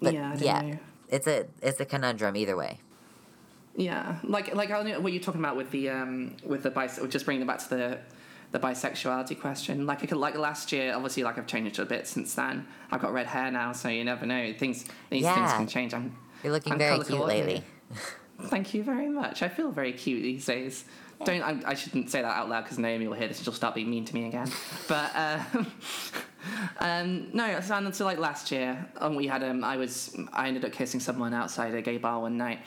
But 0.01 0.15
yeah, 0.15 0.29
I 0.29 0.33
don't 0.33 0.43
yeah, 0.43 0.61
know. 0.61 0.79
it's 1.09 1.27
a 1.27 1.47
it's 1.63 1.81
a 1.81 1.85
conundrum 1.85 2.37
either 2.37 2.57
way. 2.57 2.81
Yeah, 3.77 4.19
like 4.25 4.55
like 4.55 4.71
I 4.71 4.99
what 4.99 5.13
you're 5.13 5.23
talking 5.23 5.41
about 5.41 5.57
with 5.57 5.71
the 5.71 5.91
um 5.91 6.37
with 6.45 6.63
the 6.63 6.71
bis 6.71 6.99
just 7.09 7.25
bringing 7.25 7.43
it 7.43 7.47
back 7.47 7.59
to 7.61 7.69
the 7.69 7.99
the 8.51 8.59
bisexuality 8.59 9.39
question. 9.39 9.87
Like 9.87 10.03
I 10.03 10.07
could, 10.07 10.19
like 10.19 10.37
last 10.37 10.73
year, 10.73 10.95
obviously, 10.95 11.23
like 11.23 11.39
I've 11.39 11.47
changed 11.47 11.79
a 11.79 11.85
bit 11.85 12.07
since 12.07 12.35
then. 12.35 12.67
I've 12.91 13.01
got 13.01 13.13
red 13.13 13.27
hair 13.27 13.51
now, 13.51 13.73
so 13.73 13.89
you 13.89 14.05
never 14.05 14.27
know. 14.27 14.53
Things 14.55 14.85
these 15.11 15.25
things 15.25 15.53
can 15.53 15.67
change. 15.67 15.95
I'm 15.95 16.17
You're 16.43 16.53
looking 16.53 16.73
I'm 16.73 16.79
very 16.79 17.03
cute 17.05 17.27
lately. 17.27 17.63
Thank 18.43 18.73
you 18.73 18.85
very 18.85 19.09
much. 19.09 19.43
I 19.43 19.49
feel 19.49 19.71
very 19.71 19.93
cute 19.93 20.23
these 20.23 20.47
days. 20.47 20.85
Don't 21.25 21.43
I, 21.43 21.71
I 21.71 21.75
shouldn't 21.75 22.11
say 22.11 22.23
that 22.23 22.37
out 22.37 22.49
loud 22.49 22.65
because 22.65 22.79
Naomi 22.79 23.09
will 23.09 23.17
hear 23.17 23.29
this 23.29 23.39
and 23.39 23.45
she'll 23.45 23.53
start 23.53 23.75
being 23.75 23.91
mean 23.91 24.05
to 24.05 24.15
me 24.15 24.27
again. 24.27 24.51
But 24.87 25.11
uh, 25.15 25.41
um, 26.81 27.29
no, 27.33 27.61
so, 27.61 27.91
so 27.91 28.05
like 28.05 28.19
last 28.19 28.53
year, 28.53 28.87
um, 28.99 29.17
we 29.17 29.27
had 29.27 29.43
um, 29.43 29.65
I 29.65 29.77
was 29.77 30.17
I 30.33 30.49
ended 30.49 30.65
up 30.65 30.73
kissing 30.73 31.01
someone 31.01 31.35
outside 31.35 31.75
a 31.75 31.83
gay 31.83 31.99
bar 31.99 32.21
one 32.21 32.37
night, 32.37 32.61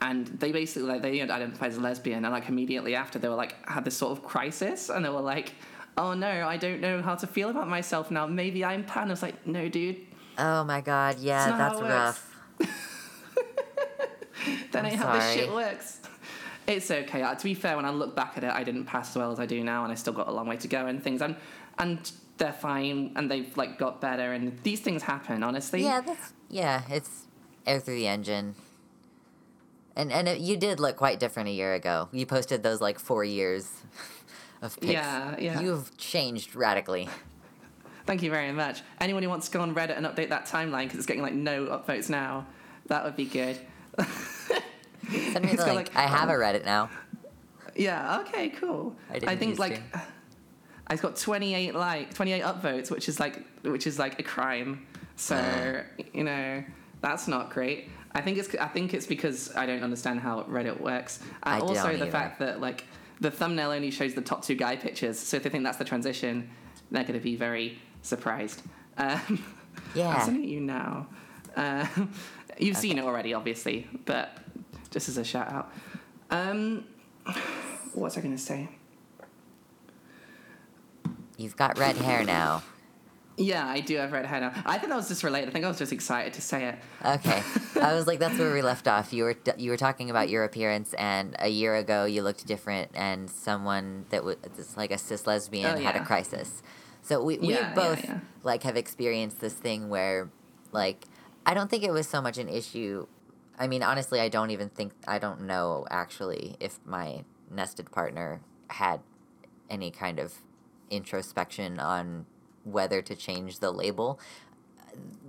and 0.00 0.26
they 0.26 0.52
basically 0.52 0.88
like 0.88 1.02
they 1.02 1.20
identified 1.20 1.72
as 1.72 1.78
lesbian, 1.78 2.24
and 2.24 2.32
like 2.32 2.48
immediately 2.48 2.94
after 2.94 3.18
they 3.18 3.28
were 3.28 3.34
like 3.34 3.54
had 3.68 3.84
this 3.84 3.96
sort 3.96 4.16
of 4.16 4.24
crisis, 4.24 4.88
and 4.88 5.04
they 5.04 5.10
were 5.10 5.20
like, 5.20 5.54
oh 5.96 6.14
no, 6.14 6.46
I 6.46 6.56
don't 6.56 6.80
know 6.80 7.02
how 7.02 7.16
to 7.16 7.26
feel 7.26 7.50
about 7.50 7.68
myself 7.68 8.10
now. 8.10 8.26
Maybe 8.26 8.64
I'm 8.64 8.84
pan. 8.84 9.08
I 9.08 9.10
was 9.10 9.22
like, 9.22 9.46
no, 9.46 9.68
dude, 9.68 9.98
Oh 10.38 10.64
my 10.64 10.80
god, 10.80 11.18
yeah, 11.18 11.42
It's 11.42 11.50
not 11.50 11.58
how 11.58 11.80
that's 11.80 11.90
rough. 11.90 12.32
that 14.72 14.84
I'm 14.84 14.86
ain't 14.86 14.96
how 14.96 15.12
this 15.14 15.24
sorry. 15.24 15.36
shit 15.36 15.52
works. 15.52 16.00
It's 16.66 16.90
okay. 16.90 17.20
To 17.20 17.44
be 17.44 17.54
fair, 17.54 17.76
when 17.76 17.84
I 17.84 17.90
look 17.90 18.14
back 18.16 18.34
at 18.36 18.44
it, 18.44 18.50
I 18.50 18.64
didn't 18.64 18.84
pass 18.84 19.10
as 19.10 19.16
well 19.16 19.32
as 19.32 19.40
I 19.40 19.46
do 19.46 19.62
now, 19.62 19.84
and 19.84 19.92
I 19.92 19.94
still 19.94 20.12
got 20.12 20.28
a 20.28 20.32
long 20.32 20.46
way 20.46 20.56
to 20.56 20.68
go 20.68 20.86
and 20.86 21.02
things. 21.02 21.22
And 21.22 21.36
and 21.78 22.10
they're 22.38 22.52
fine, 22.52 23.12
and 23.16 23.30
they've 23.30 23.56
like 23.56 23.78
got 23.78 24.00
better, 24.00 24.32
and 24.32 24.58
these 24.62 24.80
things 24.80 25.02
happen. 25.02 25.42
Honestly, 25.42 25.82
Yeah, 25.82 26.00
that's 26.00 26.32
yeah. 26.48 26.82
It's 26.88 27.26
air 27.66 27.80
through 27.80 27.96
the 27.96 28.06
engine. 28.06 28.54
And 29.94 30.12
and 30.12 30.28
it, 30.28 30.40
you 30.40 30.56
did 30.56 30.80
look 30.80 30.96
quite 30.96 31.20
different 31.20 31.48
a 31.48 31.52
year 31.52 31.74
ago. 31.74 32.08
You 32.12 32.26
posted 32.26 32.62
those 32.62 32.80
like 32.80 32.98
four 32.98 33.24
years 33.24 33.70
of 34.62 34.78
pics. 34.80 34.92
Yeah, 34.92 35.36
yeah. 35.38 35.60
You've 35.60 35.96
changed 35.96 36.54
radically. 36.54 37.08
Thank 38.04 38.22
you 38.22 38.30
very 38.30 38.52
much. 38.52 38.82
Anyone 39.00 39.24
who 39.24 39.28
wants 39.28 39.48
to 39.48 39.52
go 39.52 39.62
on 39.62 39.74
Reddit 39.74 39.96
and 39.96 40.06
update 40.06 40.28
that 40.28 40.46
timeline 40.46 40.84
because 40.84 40.98
it's 40.98 41.06
getting 41.06 41.22
like 41.22 41.34
no 41.34 41.66
upvotes 41.66 42.08
now, 42.08 42.46
that 42.86 43.04
would 43.04 43.16
be 43.16 43.24
good. 43.24 43.58
Send 45.10 45.44
me 45.44 45.52
the 45.56 45.64
link. 45.66 45.76
like, 45.76 45.96
I 45.96 46.02
have 46.02 46.28
a 46.28 46.32
Reddit 46.34 46.64
now. 46.64 46.90
Yeah. 47.74 48.20
Okay. 48.20 48.48
Cool. 48.50 48.96
I 49.10 49.18
didn't 49.18 49.38
think 49.38 49.58
like 49.58 49.92
to. 49.92 50.02
I've 50.88 51.02
got 51.02 51.16
28 51.16 51.74
like 51.74 52.14
28 52.14 52.42
upvotes, 52.42 52.90
which 52.90 53.08
is 53.08 53.18
like 53.20 53.42
which 53.62 53.86
is 53.86 53.98
like 53.98 54.18
a 54.20 54.22
crime. 54.22 54.86
So 55.16 55.36
Uh. 55.36 56.02
you 56.12 56.24
know 56.24 56.62
that's 57.00 57.28
not 57.28 57.50
great. 57.50 57.90
I 58.12 58.20
think 58.22 58.38
it's 58.38 58.54
I 58.56 58.66
think 58.68 58.94
it's 58.94 59.06
because 59.06 59.54
I 59.56 59.66
don't 59.66 59.82
understand 59.82 60.20
how 60.20 60.42
Reddit 60.44 60.80
works, 60.80 61.18
and 61.42 61.56
I 61.56 61.60
also 61.60 61.88
the 61.88 62.02
either. 62.04 62.10
fact 62.10 62.38
that 62.38 62.60
like 62.60 62.84
the 63.20 63.30
thumbnail 63.30 63.70
only 63.72 63.90
shows 63.90 64.14
the 64.14 64.20
top 64.22 64.42
two 64.44 64.54
guy 64.54 64.76
pictures. 64.76 65.18
So 65.18 65.36
if 65.38 65.42
they 65.42 65.50
think 65.50 65.64
that's 65.64 65.78
the 65.78 65.84
transition, 65.84 66.48
they're 66.90 67.02
going 67.02 67.14
to 67.18 67.20
be 67.20 67.36
very 67.36 67.78
surprised. 68.02 68.62
Um, 68.98 69.20
I'm 69.28 69.44
Yeah. 69.94 70.18
sending 70.24 70.44
it 70.44 70.48
you 70.48 70.60
now. 70.62 71.08
Uh, 71.54 71.86
you've 72.58 72.78
seen 72.78 72.96
it 72.98 73.04
already, 73.04 73.34
obviously, 73.34 73.86
but 74.06 74.38
just 74.96 75.10
as 75.10 75.18
a 75.18 75.24
shout 75.24 75.52
out. 75.52 75.70
Um, 76.30 76.84
what 77.92 78.04
was 78.04 78.16
I 78.16 78.22
going 78.22 78.34
to 78.34 78.42
say? 78.42 78.70
You've 81.36 81.54
got 81.54 81.78
red 81.78 81.96
hair 81.96 82.24
now. 82.24 82.62
Yeah, 83.36 83.66
I 83.66 83.80
do 83.80 83.96
have 83.96 84.10
red 84.12 84.24
hair 84.24 84.40
now. 84.40 84.54
I 84.64 84.78
think 84.78 84.88
that 84.88 84.96
was 84.96 85.08
just 85.08 85.22
related. 85.22 85.50
I 85.50 85.52
think 85.52 85.66
I 85.66 85.68
was 85.68 85.76
just 85.76 85.92
excited 85.92 86.32
to 86.32 86.40
say 86.40 86.68
it. 86.68 86.78
Okay. 87.04 87.42
I 87.82 87.92
was 87.92 88.06
like, 88.06 88.18
that's 88.18 88.38
where 88.38 88.54
we 88.54 88.62
left 88.62 88.88
off. 88.88 89.12
You 89.12 89.24
were 89.24 89.36
you 89.58 89.70
were 89.70 89.76
talking 89.76 90.08
about 90.08 90.30
your 90.30 90.44
appearance, 90.44 90.94
and 90.94 91.36
a 91.38 91.48
year 91.50 91.76
ago 91.76 92.06
you 92.06 92.22
looked 92.22 92.46
different, 92.46 92.92
and 92.94 93.28
someone 93.28 94.06
that 94.08 94.24
was 94.24 94.36
like 94.78 94.90
a 94.90 94.96
cis 94.96 95.26
lesbian 95.26 95.76
Oh, 95.76 95.78
had 95.78 95.96
a 95.96 96.04
crisis. 96.06 96.62
So 97.02 97.22
we 97.22 97.36
we 97.36 97.48
Yeah, 97.48 97.54
yeah, 97.60 97.74
both 97.74 98.02
yeah. 98.02 98.20
like 98.42 98.62
have 98.62 98.78
experienced 98.78 99.40
this 99.40 99.52
thing 99.52 99.90
where, 99.90 100.30
like, 100.72 101.04
I 101.44 101.52
don't 101.52 101.68
think 101.68 101.84
it 101.84 101.92
was 101.92 102.08
so 102.08 102.22
much 102.22 102.38
an 102.38 102.48
issue. 102.48 103.06
I 103.58 103.66
mean, 103.66 103.82
honestly, 103.82 104.20
I 104.20 104.28
don't 104.28 104.50
even 104.50 104.68
think 104.68 104.92
I 105.06 105.18
don't 105.18 105.42
know 105.42 105.86
actually 105.90 106.56
if 106.60 106.78
my 106.84 107.24
nested 107.50 107.90
partner 107.90 108.40
had 108.68 109.00
any 109.70 109.90
kind 109.90 110.18
of 110.18 110.34
introspection 110.90 111.80
on 111.80 112.26
whether 112.64 113.00
to 113.02 113.14
change 113.14 113.60
the 113.60 113.70
label 113.70 114.20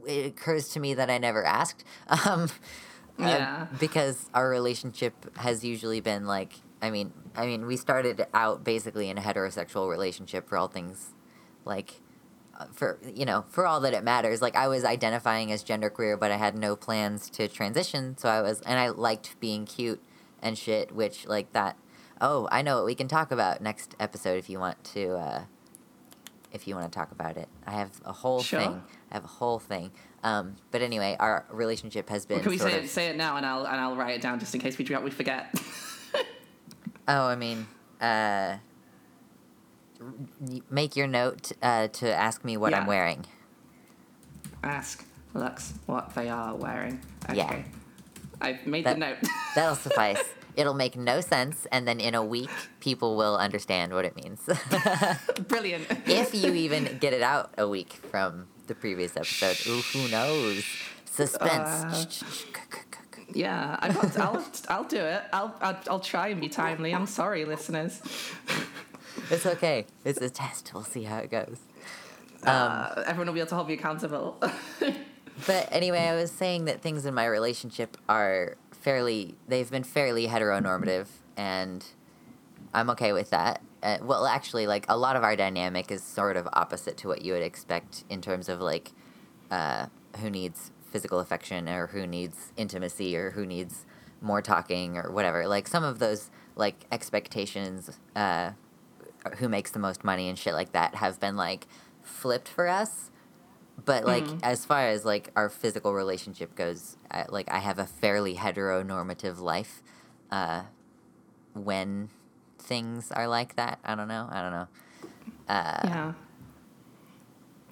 it 0.05 0.25
occurs 0.27 0.69
to 0.69 0.79
me 0.79 0.93
that 0.93 1.10
I 1.10 1.17
never 1.17 1.46
asked. 1.46 1.84
Um, 2.25 2.50
uh, 3.19 3.27
Yeah. 3.27 3.67
because 3.79 4.29
our 4.34 4.48
relationship 4.50 5.13
has 5.38 5.63
usually 5.63 6.01
been 6.01 6.25
like, 6.27 6.53
I 6.81 6.91
mean, 6.91 7.12
I 7.36 7.48
mean, 7.48 7.65
we 7.65 7.75
started 7.75 8.27
out 8.34 8.63
basically 8.63 9.10
in 9.10 9.17
a 9.17 9.22
heterosexual 9.22 9.89
relationship 9.89 10.48
for 10.48 10.57
all 10.57 10.67
things, 10.67 11.13
like, 11.65 12.01
for 12.74 13.00
you 13.14 13.26
know, 13.26 13.46
for 13.50 13.66
all 13.68 13.80
that 13.82 13.94
it 13.94 14.04
matters. 14.04 14.42
Like, 14.42 14.56
I 14.56 14.68
was 14.68 14.84
identifying 14.84 15.52
as 15.52 15.64
genderqueer, 15.64 16.20
but 16.20 16.32
I 16.32 16.38
had 16.38 16.56
no 16.58 16.76
plans 16.76 17.30
to 17.32 17.48
transition. 17.48 18.18
So 18.18 18.30
I 18.30 18.42
was, 18.42 18.62
and 18.62 18.80
I 18.80 18.90
liked 18.90 19.40
being 19.40 19.66
cute 19.66 20.02
and 20.42 20.58
shit, 20.58 20.92
which 20.92 21.28
like 21.28 21.54
that. 21.54 21.78
Oh, 22.20 22.48
I 22.52 22.62
know 22.64 22.78
what 22.78 22.86
we 22.86 22.96
can 22.96 23.08
talk 23.08 23.32
about 23.32 23.62
next 23.62 23.96
episode 24.00 24.38
if 24.38 24.50
you 24.50 24.60
want 24.60 24.84
to. 24.96 25.16
Uh, 25.18 25.42
if 26.52 26.68
you 26.68 26.76
want 26.76 26.92
to 26.92 26.98
talk 26.98 27.12
about 27.12 27.38
it, 27.38 27.48
I 27.68 27.72
have 27.72 27.92
a 28.06 28.14
whole 28.14 28.42
Sure. 28.42 28.60
thing. 28.60 28.82
I 29.12 29.14
have 29.16 29.24
a 29.26 29.28
whole 29.28 29.60
thing. 29.60 29.92
Um, 30.24 30.56
but 30.72 30.82
anyway, 30.82 31.16
our 31.20 31.46
relationship 31.52 32.10
has 32.10 32.26
been. 32.26 32.40
Or 32.40 32.42
can 32.42 32.52
we 32.52 32.58
say 32.58 32.78
of- 32.78 32.86
it, 32.86 32.90
say 32.90 33.08
it 33.08 33.18
now 33.18 33.38
and 33.38 33.46
I'll 33.46 33.66
and 33.66 33.76
I'll 33.80 33.96
write 33.96 34.16
it 34.16 34.22
down 34.22 34.40
just 34.40 34.56
in 34.56 34.62
case 34.62 34.78
we 34.78 34.86
we 35.04 35.12
forget. 35.12 35.54
Oh, 37.10 37.28
I 37.28 37.36
mean, 37.38 37.66
uh, 38.02 38.58
make 40.70 40.96
your 40.96 41.08
note 41.08 41.52
uh, 41.62 41.88
to 41.88 42.14
ask 42.14 42.44
me 42.44 42.58
what 42.58 42.74
I'm 42.74 42.86
wearing. 42.88 43.26
Ask 44.64 45.06
Lux 45.34 45.74
what 45.86 46.14
they 46.16 46.30
are 46.30 46.56
wearing. 46.56 47.00
Okay. 47.30 47.38
Yeah. 47.38 47.62
I've 48.42 48.66
made 48.68 48.86
That- 48.86 48.96
the 48.96 49.00
note. 49.00 49.18
That'll 49.56 49.76
suffice. 49.76 50.24
It'll 50.56 50.74
make 50.74 50.96
no 50.98 51.22
sense, 51.22 51.68
and 51.72 51.88
then 51.88 52.00
in 52.00 52.16
a 52.16 52.24
week, 52.26 52.50
people 52.80 53.16
will 53.16 53.38
understand 53.38 53.94
what 53.94 54.06
it 54.06 54.16
means. 54.16 54.42
Brilliant. 55.48 55.86
if 56.08 56.34
you 56.34 56.52
even 56.66 56.98
get 57.00 57.14
it 57.14 57.22
out 57.22 57.54
a 57.60 57.68
week 57.68 57.94
from 58.10 58.48
the 58.66 58.74
previous 58.74 59.16
episode. 59.16 59.58
Ooh, 59.70 59.82
who 59.94 60.08
knows? 60.10 60.66
Suspense. 61.06 62.24
Uh, 62.24 62.28
Yeah, 63.34 63.78
I 63.80 63.92
got, 63.92 64.18
I'll 64.18 64.46
I'll 64.70 64.84
do 64.86 64.98
it. 64.98 65.22
I'll, 65.32 65.54
I'll 65.62 65.78
I'll 65.92 66.00
try 66.00 66.30
and 66.30 66.42
be 66.42 66.50
timely. 66.50 66.92
I'm 66.96 67.06
sorry, 67.08 67.46
listeners. 67.46 68.02
It's 69.30 69.46
okay. 69.46 69.86
It's 70.06 70.22
a 70.22 70.30
test. 70.30 70.72
We'll 70.74 70.84
see 70.84 71.04
how 71.04 71.18
it 71.18 71.32
goes. 71.32 71.60
uh, 72.44 73.04
everyone 73.06 73.28
will 73.28 73.34
be 73.34 73.40
able 73.40 73.50
to 73.50 73.56
hold 73.56 73.68
me 73.68 73.74
accountable. 73.76 74.42
But 75.46 75.70
anyway, 75.72 76.00
I 76.00 76.16
was 76.16 76.32
saying 76.32 76.66
that 76.66 76.82
things 76.82 77.06
in 77.06 77.14
my 77.14 77.26
relationship 77.28 77.96
are 78.10 78.58
fairly, 78.72 79.36
they've 79.48 79.70
been 79.70 79.84
fairly 79.84 80.28
heteronormative, 80.28 81.08
and 81.36 81.86
I'm 82.74 82.90
okay 82.92 83.14
with 83.14 83.30
that. 83.30 83.62
Uh, 83.84 83.98
well, 84.02 84.26
actually, 84.26 84.66
like, 84.66 84.88
a 84.90 84.98
lot 84.98 85.16
of 85.16 85.24
our 85.24 85.36
dynamic 85.36 85.92
is 85.92 86.02
sort 86.02 86.38
of 86.38 86.48
opposite 86.54 86.98
to 86.98 87.08
what 87.08 87.22
you 87.22 87.34
would 87.34 87.44
expect 87.44 88.04
in 88.10 88.20
terms 88.20 88.50
of, 88.50 88.62
like, 88.62 88.94
uh, 89.52 89.86
who 90.22 90.32
needs 90.32 90.72
physical 90.92 91.20
affection 91.20 91.70
or 91.70 91.86
who 91.86 92.08
needs 92.08 92.52
intimacy 92.58 93.16
or 93.16 93.30
who 93.30 93.46
needs 93.46 93.86
more 94.22 94.42
talking 94.42 94.98
or 94.98 95.12
whatever. 95.12 95.48
Like, 95.48 95.68
some 95.68 95.84
of 95.84 96.00
those, 96.00 96.32
like, 96.56 96.86
expectations, 96.92 97.92
uh, 98.16 98.54
who 99.36 99.50
makes 99.50 99.72
the 99.72 99.79
most 99.79 100.03
money 100.03 100.29
and 100.29 100.38
shit 100.38 100.53
like 100.53 100.72
that 100.72 100.96
have 100.96 101.19
been, 101.19 101.36
like, 101.36 101.67
flipped 102.01 102.48
for 102.48 102.67
us. 102.67 103.12
But 103.86 104.05
like 104.05 104.25
as 104.41 104.65
far 104.65 104.88
as 104.88 105.05
like 105.05 105.29
our 105.36 105.50
physical 105.50 105.93
relationship 105.93 106.55
goes 106.55 106.98
I, 107.12 107.25
like 107.29 107.48
i 107.51 107.60
have 107.60 107.77
a 107.77 107.86
fairly 107.86 108.36
heteronormative 108.36 109.39
life 109.39 109.84
uh 110.31 110.63
when 111.53 112.10
things 112.57 113.12
are 113.12 113.27
like 113.27 113.55
that. 113.55 113.79
I 113.86 113.96
don't 113.96 114.07
know. 114.07 114.27
I 114.31 114.41
don't 114.41 114.51
know. 114.51 114.67
Uh 115.48 115.79
yeah. 115.84 116.13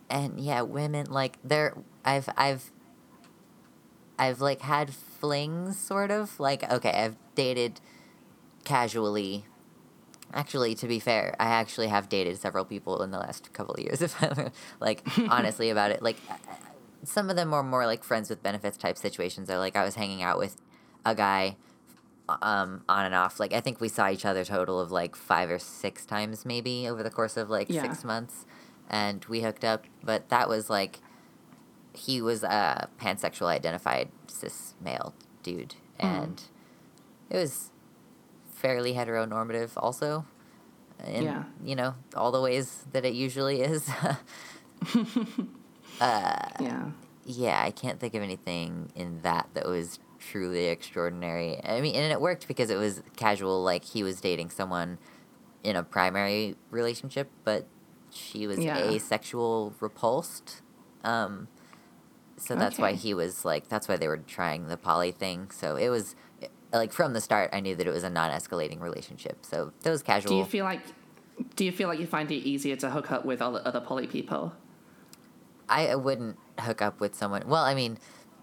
and 0.09 0.39
yeah 0.39 0.62
women 0.62 1.07
like 1.09 1.38
they're 1.43 1.75
i've 2.05 2.29
i've 2.38 2.71
i've 4.19 4.41
like 4.41 4.62
had 4.62 4.93
flings 4.93 5.77
sort 5.77 6.12
of. 6.12 6.39
Like 6.39 6.71
okay 6.71 6.91
i've 6.91 7.15
dated 7.33 7.81
casually 8.63 9.45
actually 10.36 10.75
to 10.75 10.88
be 10.88 11.00
fair 11.00 11.36
i 11.39 11.46
actually 11.46 11.88
have 11.88 12.10
dated 12.10 12.38
several 12.38 12.65
people 12.65 13.01
in 13.01 13.10
the 13.12 13.18
last 13.18 13.51
couple 13.54 13.74
of 13.74 13.80
years 13.80 14.01
if 14.08 14.22
i'm 14.22 14.51
like 14.80 15.01
honestly 15.30 15.70
about 15.72 15.89
it. 15.92 16.01
Like 16.04 16.18
some 17.04 17.30
of 17.30 17.36
them 17.36 17.51
were 17.51 17.63
more 17.63 17.86
like 17.86 18.04
friends 18.04 18.30
with 18.30 18.44
benefits 18.44 18.77
type 18.77 18.98
situations 18.98 19.50
or 19.50 19.58
like 19.58 19.75
i 19.75 19.84
was 19.84 19.96
hanging 19.96 20.22
out 20.22 20.38
with 20.38 20.58
a 21.06 21.15
guy 21.15 21.56
um 22.42 22.84
on 22.89 23.06
and 23.06 23.13
off. 23.15 23.39
Like 23.39 23.54
i 23.54 23.62
think 23.62 23.80
we 23.80 23.88
saw 23.89 24.10
each 24.10 24.25
other 24.25 24.42
a 24.42 24.46
total 24.46 24.80
of 24.80 24.92
like 24.92 25.15
five 25.15 25.50
or 25.50 25.60
six 25.60 26.06
times 26.06 26.46
maybe 26.46 26.88
over 26.88 27.01
the 27.04 27.12
course 27.12 27.38
of 27.38 27.50
like 27.50 27.70
Yeah. 27.70 27.84
six 27.84 28.04
months 28.04 28.46
and 28.89 29.24
we 29.25 29.42
hooked 29.42 29.63
up. 29.63 29.86
But 30.04 30.30
that 30.30 30.50
was 30.50 30.70
like 30.70 31.00
he 31.94 32.22
was 32.22 32.44
a 32.44 32.89
pansexual 33.00 33.48
identified 33.48 34.10
cis 34.27 34.74
male 34.82 35.13
dude 35.44 35.75
and 36.00 36.42
it 37.30 37.38
was 37.38 37.72
fairly 38.55 38.93
heteronormative 38.93 39.71
also 39.77 40.25
in 41.05 41.24
Yeah. 41.24 41.43
you 41.63 41.75
know 41.75 41.93
all 42.15 42.31
the 42.31 42.41
ways 42.41 42.85
that 42.93 43.05
it 43.05 43.13
usually 43.13 43.62
is 43.62 43.88
Yeah. 46.01 46.91
yeah, 47.25 47.62
I 47.63 47.71
can't 47.71 48.00
think 48.00 48.13
of 48.15 48.24
anything 48.24 48.91
in 48.95 49.21
that 49.21 49.50
that 49.53 49.67
was 49.67 50.00
truly 50.19 50.65
extraordinary. 50.67 51.59
I 51.63 51.81
mean, 51.81 51.95
and 51.95 52.12
it 52.12 52.21
worked 52.21 52.47
because 52.47 52.69
it 52.69 52.77
was 52.77 53.01
casual, 53.15 53.63
like 53.63 53.83
he 53.85 54.03
was 54.03 54.19
dating 54.21 54.50
someone 54.50 54.97
in 55.63 55.75
a 55.75 55.83
primary 55.83 56.55
relationship, 56.71 57.29
but 57.43 57.65
she 58.12 58.47
was 58.47 58.59
Yeah. 58.59 58.77
asexual 58.77 59.74
repulsed. 59.79 60.62
Um, 61.03 61.47
so 62.38 62.55
that's 62.55 62.77
why 62.77 62.93
he 62.93 63.13
was 63.13 63.45
like, 63.45 63.69
that's 63.69 63.88
why 63.88 63.95
they 63.97 64.07
were 64.07 64.17
trying 64.17 64.67
the 64.67 64.77
poly 64.77 65.12
thing. 65.12 65.50
So 65.51 65.75
it 65.77 65.89
was 65.89 66.15
like 66.77 66.91
from 66.91 67.13
the 67.13 67.22
start, 67.22 67.50
I 67.53 67.60
knew 67.60 67.75
that 67.75 67.88
it 67.88 67.91
was 67.91 68.03
a 68.03 68.10
non 68.10 68.32
escalating 68.32 68.79
relationship. 68.82 69.46
So 69.46 69.72
those 69.82 70.03
casual. 70.03 70.29
Do 70.29 70.36
you 70.38 70.46
feel 70.46 70.65
like 70.65 70.82
do 71.55 71.65
you 71.65 71.72
feel 71.72 71.88
like 71.88 72.00
you 72.00 72.08
find 72.08 72.32
it 72.32 72.36
easier 72.36 72.75
to 72.77 72.89
hook 72.89 73.12
up 73.12 73.25
with 73.25 73.41
other 73.41 73.62
other 73.65 73.82
poly 73.82 74.08
people? 74.08 74.53
I 75.67 75.96
wouldn't 75.96 76.38
hook 76.60 76.82
up 76.82 77.00
with 77.00 77.15
someone. 77.15 77.48
Well, 77.48 77.63
I 77.63 77.74
mean, 77.74 77.98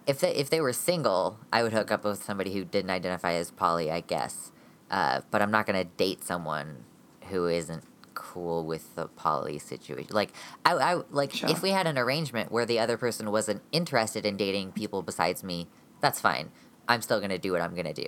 if 0.06 0.20
they 0.20 0.34
if 0.34 0.50
they 0.50 0.60
were 0.60 0.72
single, 0.72 1.38
I 1.52 1.62
would 1.62 1.72
hook 1.72 1.90
up 1.90 2.04
with 2.04 2.22
somebody 2.22 2.52
who 2.52 2.64
didn't 2.64 2.90
identify 2.90 3.32
as 3.34 3.50
poly, 3.50 3.90
I 3.90 4.00
guess. 4.00 4.52
Uh, 4.90 5.22
but 5.30 5.40
I'm 5.40 5.50
not 5.50 5.66
gonna 5.66 5.84
date 5.84 6.24
someone 6.24 6.84
who 7.28 7.46
isn't 7.46 7.84
cool 8.14 8.64
with 8.64 8.94
the 8.94 9.06
poly 9.08 9.58
situation. 9.58 10.14
Like 10.14 10.32
I, 10.64 10.74
I 10.74 10.94
like 11.10 11.32
Sure. 11.32 11.48
if 11.48 11.62
we 11.62 11.70
had 11.70 11.86
an 11.86 11.96
arrangement 11.96 12.52
where 12.52 12.66
the 12.66 12.78
other 12.78 12.96
person 12.96 13.30
wasn't 13.30 13.62
interested 13.72 14.26
in 14.26 14.36
dating 14.36 14.72
people 14.72 15.02
besides 15.02 15.42
me, 15.42 15.68
that's 16.00 16.20
fine. 16.20 16.50
I'm 16.88 17.02
still 17.02 17.20
gonna 17.20 17.38
do 17.38 17.52
what 17.52 17.60
I'm 17.62 17.74
gonna 17.74 17.94
do, 17.94 18.06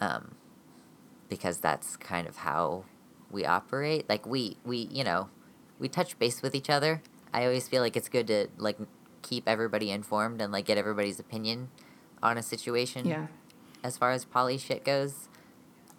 um, 0.00 0.34
because 1.28 1.58
that's 1.58 1.96
kind 1.96 2.26
of 2.26 2.38
how 2.38 2.84
we 3.30 3.44
operate. 3.44 4.08
Like 4.08 4.26
we 4.26 4.56
we 4.64 4.88
you 4.90 5.04
know 5.04 5.28
we 5.78 5.88
touch 5.88 6.18
base 6.18 6.42
with 6.42 6.54
each 6.54 6.70
other. 6.70 7.02
I 7.32 7.44
always 7.44 7.68
feel 7.68 7.82
like 7.82 7.96
it's 7.96 8.08
good 8.08 8.26
to 8.28 8.48
like 8.58 8.78
keep 9.22 9.48
everybody 9.48 9.90
informed 9.90 10.40
and 10.40 10.52
like 10.52 10.64
get 10.66 10.78
everybody's 10.78 11.20
opinion 11.20 11.68
on 12.22 12.36
a 12.36 12.42
situation 12.42 13.06
Yeah. 13.06 13.26
as 13.84 13.96
far 13.96 14.10
as 14.12 14.24
poly 14.24 14.58
shit 14.58 14.84
goes. 14.84 15.28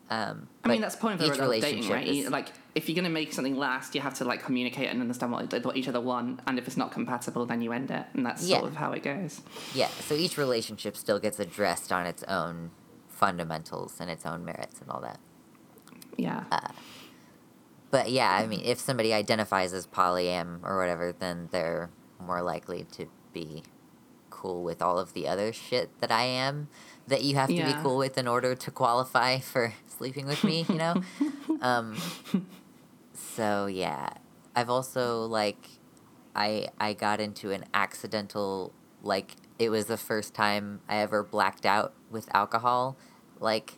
Um, 0.09 0.47
I 0.63 0.67
mean, 0.69 0.81
that's 0.81 0.95
the 0.95 1.01
point 1.01 1.21
of 1.21 1.25
each 1.25 1.39
a 1.39 1.47
dating, 1.61 1.89
right? 1.89 2.05
is- 2.07 2.29
like, 2.29 2.51
if 2.73 2.87
you're 2.87 2.95
gonna 2.95 3.09
make 3.09 3.33
something 3.33 3.57
last, 3.57 3.95
you 3.95 4.01
have 4.01 4.13
to 4.15 4.25
like 4.25 4.43
communicate 4.43 4.89
and 4.89 5.01
understand 5.01 5.31
what, 5.31 5.51
what 5.65 5.75
each 5.77 5.87
other 5.87 5.99
want. 6.01 6.39
And 6.47 6.57
if 6.57 6.67
it's 6.67 6.77
not 6.77 6.91
compatible, 6.91 7.45
then 7.45 7.61
you 7.61 7.71
end 7.73 7.91
it, 7.91 8.05
and 8.13 8.25
that's 8.25 8.47
Yeah. 8.47 8.59
sort 8.59 8.71
of 8.71 8.77
how 8.77 8.91
it 8.93 9.03
goes. 9.03 9.41
Yeah, 9.73 9.87
so 9.87 10.15
each 10.15 10.37
relationship 10.37 10.95
still 10.95 11.19
gets 11.19 11.39
addressed 11.39 11.91
on 11.91 12.05
its 12.05 12.23
own 12.23 12.71
fundamentals 13.09 13.97
and 13.99 14.09
its 14.09 14.25
own 14.25 14.43
merits 14.45 14.79
and 14.81 14.89
all 14.89 15.01
that. 15.01 15.19
Yeah. 16.17 16.43
But 17.89 18.09
yeah, 18.09 18.31
I 18.31 18.47
mean, 18.47 18.61
if 18.63 18.79
somebody 18.79 19.13
identifies 19.13 19.73
as 19.73 19.85
polyam 19.85 20.59
or 20.63 20.77
whatever, 20.77 21.11
then 21.11 21.49
they're 21.51 21.89
more 22.19 22.41
likely 22.41 22.85
to 22.93 23.07
be 23.33 23.63
cool 24.29 24.63
with 24.63 24.81
all 24.81 24.97
of 24.97 25.13
the 25.13 25.27
other 25.27 25.51
shit 25.51 25.89
that 25.99 26.09
I 26.11 26.23
am 26.23 26.69
that 27.07 27.23
you 27.23 27.35
have 27.35 27.49
to 27.49 27.65
be 27.65 27.73
cool 27.83 27.97
with 27.97 28.17
in 28.17 28.27
order 28.27 28.55
to 28.55 28.71
qualify 28.71 29.39
for 29.39 29.73
sleeping 29.87 30.25
with 30.25 30.43
me, 30.43 30.65
you 30.69 30.75
know? 30.75 30.95
um, 31.61 31.97
so 33.35 33.65
yeah, 33.67 34.09
I've 34.55 34.69
also 34.69 35.25
like 35.25 35.67
I 36.35 36.67
I 36.79 36.93
got 36.93 37.19
into 37.19 37.51
an 37.51 37.65
accidental 37.73 38.73
like 39.03 39.35
it 39.59 39.69
was 39.69 39.85
the 39.85 39.97
first 39.97 40.33
time 40.33 40.81
I 40.87 40.97
ever 40.97 41.23
blacked 41.23 41.65
out 41.65 41.93
with 42.09 42.27
alcohol 42.33 42.97
like 43.39 43.73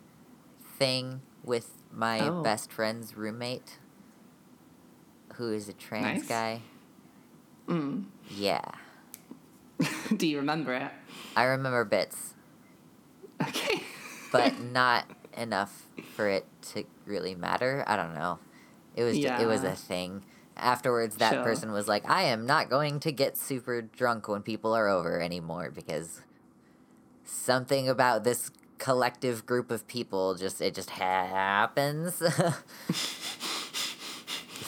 thing 0.78 1.22
with 1.44 1.70
my 1.92 2.20
Oh. 2.28 2.42
best 2.42 2.72
friend's 2.72 3.16
roommate 3.16 3.78
who 5.34 5.52
is 5.52 5.68
a 5.68 5.72
trans 5.72 6.20
Nice. 6.20 6.28
guy. 6.28 6.60
Mm. 7.68 8.04
Yeah. 8.30 8.64
Do 10.16 10.26
you 10.26 10.38
remember 10.38 10.74
it? 10.74 10.90
I 11.36 11.44
remember 11.44 11.84
bits, 11.84 12.34
Okay. 13.42 13.82
but 14.30 14.60
not 14.72 15.06
enough 15.36 15.86
for 16.14 16.28
it 16.28 16.46
to 16.72 16.84
really 17.06 17.34
matter. 17.34 17.82
I 17.86 17.96
don't 17.96 18.14
know. 18.14 18.38
It 18.94 19.02
was 19.04 19.18
ju- 19.18 19.26
it 19.28 19.46
was 19.46 19.64
a 19.64 19.74
thing. 19.74 20.22
Afterwards, 20.56 21.16
that 21.16 21.32
Sure. 21.34 21.42
person 21.42 21.72
was 21.72 21.88
like, 21.88 22.08
"I 22.08 22.22
am 22.24 22.46
not 22.46 22.70
going 22.70 23.00
to 23.00 23.10
get 23.10 23.36
super 23.36 23.82
drunk 23.82 24.28
when 24.28 24.42
people 24.42 24.72
are 24.74 24.88
over 24.88 25.20
anymore 25.20 25.70
because 25.74 26.20
something 27.24 27.88
about 27.88 28.22
this 28.24 28.50
collective 28.78 29.46
group 29.46 29.70
of 29.70 29.86
people 29.88 30.34
just 30.36 30.60
it 30.60 30.74
just 30.74 30.90
happens." 30.90 32.14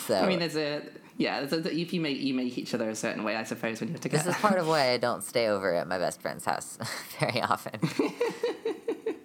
so 0.07 0.15
I 0.15 0.27
mean, 0.27 0.39
there's 0.39 0.57
a 0.57 0.83
yeah. 1.17 1.43
There's 1.43 1.65
a, 1.65 1.73
if 1.73 1.93
you 1.93 2.01
make 2.01 2.17
you 2.19 2.33
make 2.33 2.57
each 2.57 2.73
other 2.73 2.89
a 2.89 2.95
certain 2.95 3.23
way, 3.23 3.35
I 3.35 3.43
suppose, 3.43 3.79
when 3.79 3.89
you're 3.89 3.97
together. 3.97 4.23
This 4.25 4.35
is 4.35 4.41
part 4.41 4.59
of 4.59 4.67
why 4.67 4.91
I 4.91 4.97
don't 4.97 5.23
stay 5.23 5.47
over 5.47 5.73
at 5.73 5.87
my 5.87 5.97
best 5.97 6.21
friend's 6.21 6.45
house 6.45 6.77
very 7.19 7.41
often. 7.41 7.79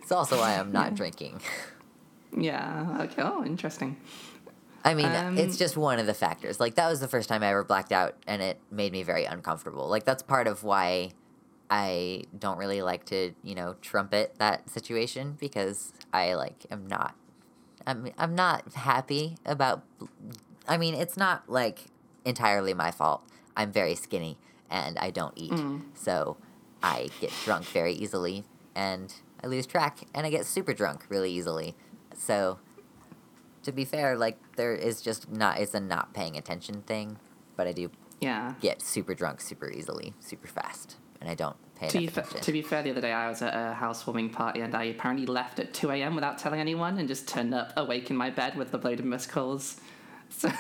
it's 0.00 0.12
also 0.12 0.38
why 0.38 0.58
I'm 0.58 0.72
not 0.72 0.94
drinking. 0.94 1.40
yeah. 2.36 2.98
Okay. 3.00 3.22
Oh, 3.22 3.44
interesting. 3.44 3.96
I 4.84 4.94
mean, 4.94 5.06
Um, 5.06 5.38
it's 5.38 5.56
just 5.56 5.76
one 5.76 5.98
of 5.98 6.06
the 6.06 6.14
factors. 6.14 6.58
Like 6.58 6.74
that 6.74 6.88
was 6.88 7.00
the 7.00 7.08
first 7.08 7.28
time 7.28 7.42
I 7.42 7.48
ever 7.48 7.64
blacked 7.64 7.92
out, 7.92 8.14
and 8.26 8.42
it 8.42 8.58
made 8.70 8.92
me 8.92 9.02
very 9.02 9.24
uncomfortable. 9.24 9.88
Like 9.88 10.04
that's 10.04 10.22
part 10.22 10.46
of 10.46 10.64
why 10.64 11.12
I 11.70 12.24
don't 12.38 12.58
really 12.58 12.82
like 12.82 13.04
to, 13.06 13.32
you 13.42 13.54
know, 13.54 13.76
trumpet 13.80 14.34
that 14.38 14.68
situation 14.68 15.36
because 15.40 15.92
I 16.12 16.34
like 16.34 16.66
am 16.70 16.86
not. 16.86 17.14
I'm 17.86 18.10
I'm 18.18 18.34
not 18.34 18.74
happy 18.74 19.36
about. 19.46 19.82
I 20.68 20.76
mean, 20.76 20.94
it's 20.94 21.16
not 21.16 21.48
like 21.48 21.84
entirely 22.24 22.74
my 22.74 22.90
fault. 22.90 23.22
I'm 23.56 23.72
very 23.72 23.94
skinny 23.94 24.38
and 24.70 24.98
I 24.98 25.10
don't 25.10 25.34
eat, 25.36 25.52
Mm. 25.52 25.82
so 25.94 26.36
I 26.82 27.10
get 27.20 27.30
drunk 27.44 27.66
very 27.66 27.92
easily 27.92 28.44
and 28.74 29.12
I 29.44 29.46
lose 29.46 29.66
track 29.66 29.98
and 30.14 30.26
I 30.26 30.30
get 30.30 30.46
super 30.46 30.72
drunk 30.72 31.04
really 31.08 31.30
easily. 31.30 31.74
So 32.16 32.58
to 33.62 33.72
be 33.72 33.84
fair, 33.84 34.16
like 34.16 34.38
there 34.56 34.74
is 34.74 35.00
just 35.00 35.30
not 35.30 35.58
it's 35.58 35.74
a 35.74 35.80
not 35.80 36.12
paying 36.14 36.36
attention 36.36 36.82
thing, 36.82 37.18
but 37.56 37.66
I 37.66 37.72
do 37.72 37.90
Yeah. 38.20 38.54
get 38.60 38.82
super 38.82 39.14
drunk 39.14 39.40
super 39.40 39.70
easily, 39.70 40.14
super 40.20 40.48
fast, 40.48 40.96
and 41.20 41.28
I 41.30 41.34
don't 41.34 41.56
pay 41.74 41.88
To 41.88 41.98
enough 41.98 42.14
fa- 42.14 42.20
attention. 42.20 42.40
to 42.42 42.52
be 42.52 42.62
fair, 42.62 42.82
the 42.82 42.90
other 42.90 43.00
day 43.00 43.12
I 43.12 43.28
was 43.28 43.42
at 43.42 43.54
a 43.54 43.74
housewarming 43.74 44.30
party 44.30 44.60
and 44.60 44.74
I 44.74 44.84
apparently 44.84 45.26
left 45.26 45.58
at 45.58 45.72
2 45.74 45.90
a.m. 45.90 46.14
without 46.14 46.38
telling 46.38 46.60
anyone 46.60 46.98
and 46.98 47.08
just 47.08 47.26
turned 47.28 47.52
up 47.54 47.72
awake 47.76 48.10
in 48.10 48.16
my 48.16 48.30
bed 48.30 48.56
with 48.56 48.70
the 48.70 48.78
load 48.78 49.00
of 49.00 49.06
missed 49.06 49.28
calls. 49.30 49.80
So, 50.34 50.50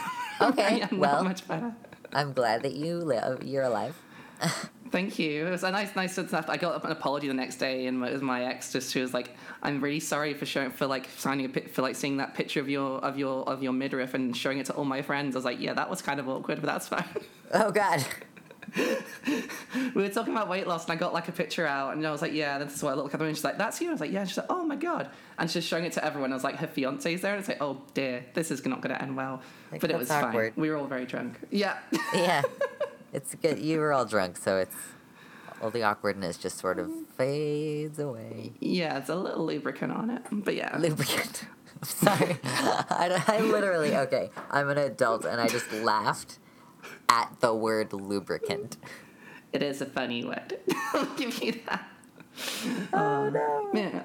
Okay, 0.40 0.86
well. 0.92 1.24
much 1.24 1.48
better. 1.48 1.74
I'm 2.12 2.34
glad 2.34 2.62
that 2.64 2.74
you 2.74 2.96
live. 2.98 3.42
You're 3.42 3.62
alive. 3.62 3.96
Thank 4.92 5.18
you. 5.18 5.46
It 5.46 5.50
was 5.50 5.64
a 5.64 5.70
nice, 5.70 5.96
nice 5.96 6.12
stuff. 6.12 6.44
I 6.48 6.58
got 6.58 6.84
an 6.84 6.92
apology 6.92 7.26
the 7.26 7.34
next 7.34 7.56
day, 7.56 7.86
and 7.86 8.04
it 8.04 8.12
was 8.12 8.20
my 8.20 8.44
ex. 8.44 8.70
Just 8.72 8.92
she 8.92 9.00
was 9.00 9.14
like, 9.14 9.34
"I'm 9.62 9.80
really 9.80 10.00
sorry 10.00 10.34
for 10.34 10.44
showing 10.44 10.70
for 10.70 10.86
like 10.86 11.08
signing 11.16 11.46
a 11.46 11.48
pic 11.48 11.70
for 11.70 11.80
like 11.80 11.96
seeing 11.96 12.18
that 12.18 12.34
picture 12.34 12.60
of 12.60 12.68
your 12.68 12.98
of 12.98 13.18
your 13.18 13.48
of 13.48 13.62
your 13.62 13.72
midriff 13.72 14.12
and 14.12 14.36
showing 14.36 14.58
it 14.58 14.66
to 14.66 14.74
all 14.74 14.84
my 14.84 15.00
friends." 15.00 15.34
I 15.34 15.38
was 15.38 15.46
like, 15.46 15.60
"Yeah, 15.60 15.72
that 15.72 15.88
was 15.88 16.02
kind 16.02 16.20
of 16.20 16.28
awkward, 16.28 16.60
but 16.60 16.66
that's 16.66 16.88
fine." 16.88 17.04
Oh 17.54 17.70
God. 17.70 18.02
we 18.76 20.02
were 20.02 20.08
talking 20.08 20.32
about 20.32 20.48
weight 20.48 20.66
loss, 20.66 20.84
and 20.84 20.92
I 20.92 20.96
got 20.96 21.12
like 21.12 21.28
a 21.28 21.32
picture 21.32 21.66
out, 21.66 21.94
and 21.94 22.06
I 22.06 22.10
was 22.10 22.22
like, 22.22 22.32
"Yeah, 22.32 22.56
this 22.58 22.74
is 22.74 22.82
what 22.82 22.92
I 22.92 22.94
look 22.94 23.12
like." 23.12 23.20
And 23.20 23.36
she's 23.36 23.44
like, 23.44 23.58
"That's 23.58 23.78
you." 23.80 23.88
I 23.88 23.92
was 23.92 24.00
like, 24.00 24.10
"Yeah." 24.10 24.20
And 24.20 24.28
she's 24.28 24.38
like, 24.38 24.46
"Oh 24.48 24.64
my 24.64 24.76
god!" 24.76 25.10
And 25.38 25.50
she's 25.50 25.64
showing 25.64 25.84
it 25.84 25.92
to 25.92 26.04
everyone. 26.04 26.32
I 26.32 26.34
was 26.34 26.44
like, 26.44 26.56
"Her 26.56 26.66
fiance's 26.66 27.20
there," 27.20 27.32
and 27.32 27.40
it's 27.40 27.48
like, 27.48 27.60
"Oh 27.60 27.82
dear, 27.92 28.24
this 28.32 28.50
is 28.50 28.64
not 28.64 28.80
going 28.80 28.94
to 28.94 29.02
end 29.02 29.16
well." 29.16 29.42
Like, 29.70 29.82
but 29.82 29.90
it 29.90 29.98
was 29.98 30.10
awkward. 30.10 30.54
fine. 30.54 30.62
We 30.62 30.70
were 30.70 30.76
all 30.76 30.86
very 30.86 31.04
drunk. 31.04 31.38
Yeah. 31.50 31.76
Yeah, 32.14 32.42
it's 33.12 33.34
good. 33.36 33.58
You 33.58 33.78
were 33.78 33.92
all 33.92 34.04
drunk, 34.04 34.36
so 34.36 34.56
it's 34.58 34.76
all 35.60 35.70
the 35.70 35.82
awkwardness 35.82 36.36
just 36.38 36.58
sort 36.58 36.78
of 36.78 36.90
fades 37.16 37.98
away. 37.98 38.52
yeah, 38.60 38.98
it's 38.98 39.08
a 39.08 39.14
little 39.16 39.44
lubricant 39.46 39.92
on 39.92 40.10
it, 40.10 40.22
but 40.30 40.54
yeah. 40.56 40.76
Lubricant. 40.78 41.44
I'm 41.82 41.88
sorry. 41.88 42.36
I, 42.44 43.22
I 43.28 43.40
literally 43.40 43.96
okay. 43.96 44.30
I'm 44.50 44.68
an 44.68 44.78
adult, 44.78 45.24
and 45.24 45.40
I 45.40 45.48
just 45.48 45.72
laughed 45.72 46.38
at 47.08 47.36
the 47.40 47.54
word 47.54 47.92
lubricant. 47.92 48.76
It 49.52 49.62
is 49.62 49.80
a 49.82 49.86
funny 49.86 50.24
word. 50.24 50.58
I'll 50.94 51.06
give 51.16 51.42
you 51.42 51.60
that. 51.66 51.88
Oh 52.92 53.28
no. 53.30 53.70
Yeah. 53.74 54.02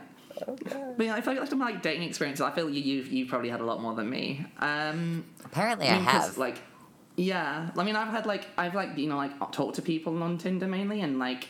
But 0.98 1.06
yeah, 1.06 1.15
I 1.15 1.22
feel 1.22 1.34
like 1.36 1.48
some 1.48 1.60
like 1.60 1.82
dating 1.82 2.04
experiences. 2.08 2.41
I 2.41 2.52
feel 2.52 2.70
you 2.70 2.82
you've 2.82 3.12
you 3.12 3.26
probably 3.26 3.50
had 3.50 3.62
a 3.62 3.65
lot 3.65 3.82
more 3.82 3.96
than 3.96 4.10
me. 4.10 4.46
Um, 4.60 5.26
Apparently, 5.46 5.88
I, 5.88 5.96
mean, 5.98 6.06
'cause, 6.06 6.28
have. 6.28 6.38
like, 6.38 6.58
yeah. 7.17 7.71
I 7.75 7.84
mean, 7.84 7.95
I've 7.95 8.10
had 8.10 8.25
like 8.25 8.47
I've 8.58 8.75
like 8.75 8.97
you 8.97 9.10
know 9.10 9.17
like 9.17 9.51
talked 9.51 9.75
to 9.75 9.82
people 9.82 10.21
on 10.23 10.38
Tinder 10.38 10.67
mainly, 10.67 11.01
and 11.01 11.17
like 11.19 11.47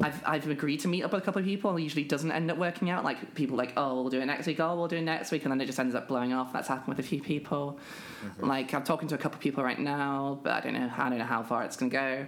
I've 0.00 0.22
I've 0.26 0.48
agreed 0.48 0.80
to 0.80 0.88
meet 0.88 1.02
up 1.02 1.12
with 1.12 1.22
a 1.22 1.24
couple 1.24 1.40
of 1.40 1.46
people. 1.46 1.74
It 1.76 1.82
usually 1.82 2.04
doesn't 2.04 2.30
end 2.30 2.50
up 2.50 2.58
working 2.58 2.90
out. 2.90 3.02
Like 3.02 3.34
people 3.34 3.56
like 3.56 3.72
oh 3.76 4.02
we'll 4.02 4.10
do 4.10 4.20
it 4.20 4.26
next 4.26 4.46
week. 4.46 4.60
Oh 4.60 4.76
we'll 4.76 4.88
do 4.88 4.96
it 4.96 5.02
next 5.02 5.30
week, 5.30 5.44
and 5.44 5.52
then 5.52 5.60
it 5.60 5.66
just 5.66 5.80
ends 5.80 5.94
up 5.94 6.08
blowing 6.08 6.34
off. 6.34 6.52
That's 6.52 6.68
happened 6.68 6.94
with 6.94 7.04
a 7.04 7.08
few 7.08 7.22
people. 7.22 7.78
Mm-hmm. 8.24 8.46
Like 8.46 8.74
I'm 8.74 8.84
talking 8.84 9.08
to 9.08 9.14
a 9.14 9.18
couple 9.18 9.36
of 9.36 9.42
people 9.42 9.64
right 9.64 9.78
now, 9.78 10.38
but 10.42 10.52
I 10.52 10.60
don't 10.60 10.74
know 10.74 10.92
I 10.96 11.08
don't 11.08 11.18
know 11.18 11.24
how 11.24 11.42
far 11.42 11.64
it's 11.64 11.76
gonna 11.76 11.90
go. 11.90 12.26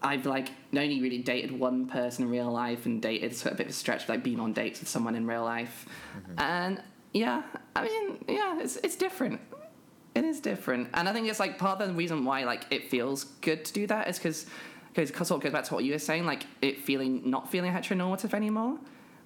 I've 0.00 0.26
like 0.26 0.50
only 0.72 1.00
really 1.00 1.18
dated 1.18 1.50
one 1.50 1.86
person 1.86 2.24
in 2.24 2.30
real 2.30 2.52
life 2.52 2.86
and 2.86 3.02
dated 3.02 3.34
sort 3.34 3.52
of 3.52 3.54
a 3.54 3.58
bit 3.58 3.66
of 3.66 3.70
a 3.70 3.74
stretch, 3.74 4.08
like 4.08 4.22
being 4.22 4.38
on 4.38 4.52
dates 4.52 4.78
with 4.78 4.88
someone 4.88 5.16
in 5.16 5.26
real 5.26 5.42
life. 5.42 5.86
Mm-hmm. 6.16 6.40
And 6.40 6.82
yeah, 7.12 7.42
I 7.74 7.82
mean, 7.82 8.24
yeah, 8.28 8.60
it's 8.60 8.76
it's 8.76 8.94
different. 8.94 9.40
It 10.14 10.24
is 10.24 10.40
different, 10.40 10.88
and 10.94 11.08
I 11.08 11.12
think 11.12 11.28
it's 11.28 11.38
like 11.38 11.58
part 11.58 11.80
of 11.80 11.88
the 11.88 11.94
reason 11.94 12.24
why 12.24 12.44
like 12.44 12.66
it 12.70 12.90
feels 12.90 13.24
good 13.24 13.64
to 13.64 13.72
do 13.72 13.86
that 13.86 14.08
is 14.08 14.18
because 14.18 14.46
because 14.94 15.28
sort 15.28 15.38
of 15.38 15.44
goes 15.44 15.52
back 15.52 15.64
to 15.64 15.74
what 15.74 15.84
you 15.84 15.92
were 15.92 15.98
saying, 15.98 16.26
like 16.26 16.44
it 16.60 16.80
feeling 16.80 17.30
not 17.30 17.50
feeling 17.50 17.72
heteronormative 17.72 18.34
anymore. 18.34 18.78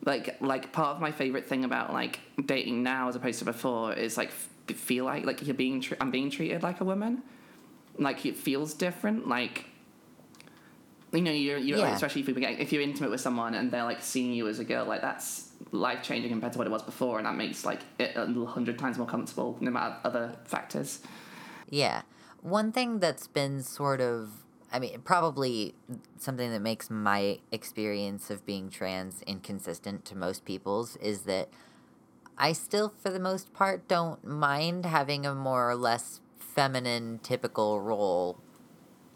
Like 0.05 0.41
like 0.41 0.73
part 0.73 0.97
of 0.97 1.01
my 1.01 1.13
favorite 1.13 1.47
thing 1.47 1.65
about 1.65 1.93
like 1.93 2.21
dating 2.45 2.83
now 2.83 3.09
as 3.09 3.17
opposed 3.17 3.39
to 3.39 3.45
before 3.45 3.93
is 3.95 4.17
like 4.17 4.31
feel 4.31 5.05
like 5.05 5.25
like 5.25 5.47
you're 5.47 5.55
being 5.55 5.81
tr- 5.81 5.95
I'm 6.01 6.11
being 6.11 6.31
treated 6.31 6.63
like 6.63 6.81
a 6.81 6.85
woman. 6.85 7.23
Like 7.99 8.27
it 8.27 8.37
feels 8.37 8.75
different. 8.75 9.29
Like 9.29 9.67
you 11.13 11.21
know 11.21 11.31
you're, 11.31 11.59
you're 11.59 11.79
like, 11.79 11.95
especially 11.95 12.23
if 12.23 12.29
you're 12.29 12.37
getting, 12.37 12.59
if 12.59 12.73
you're 12.73 12.83
intimate 12.83 13.11
with 13.11 13.21
someone 13.21 13.55
and 13.55 13.71
they're 13.71 13.85
like 13.85 14.03
seeing 14.03 14.33
you 14.33 14.49
as 14.49 14.59
a 14.59 14.65
girl 14.65 14.87
like 14.87 15.03
that's 15.03 15.51
life 15.73 16.03
changing 16.03 16.31
compared 16.31 16.53
to 16.53 16.59
what 16.59 16.67
it 16.67 16.71
was 16.71 16.83
before 16.83 17.17
and 17.19 17.27
that 17.27 17.35
makes 17.35 17.65
like 17.65 17.81
it 17.99 18.13
a 18.15 18.27
hundred 18.47 18.79
times 18.79 18.99
more 18.99 19.07
comfortable 19.07 19.57
no 19.61 19.71
matter 19.71 19.97
other 20.05 20.37
factors. 20.45 21.01
Yeah. 21.69 22.03
One 22.43 22.73
thing 22.73 22.99
that's 22.99 23.27
been 23.27 23.63
sort 23.63 24.01
of, 24.01 24.31
I 24.71 24.79
mean, 24.79 25.01
probably 25.03 25.75
something 26.19 26.51
that 26.53 26.61
makes 26.61 26.91
my 26.91 27.39
experience 27.51 28.31
of 28.31 28.45
being 28.45 28.69
trans 28.69 29.23
inconsistent 29.23 30.05
to 30.07 30.17
most 30.17 30.45
people's 30.45 30.97
is 30.97 31.23
that 31.23 31.49
I 32.37 32.53
still, 32.53 32.93
for 33.03 33.11
the 33.11 33.21
most 33.21 33.53
part, 33.55 33.89
don't 33.89 34.25
mind 34.25 34.85
having 34.85 35.25
a 35.25 35.35
more 35.35 35.71
or 35.71 35.77
less 35.77 36.21
feminine, 36.39 37.21
typical 37.23 37.81
role 37.81 38.39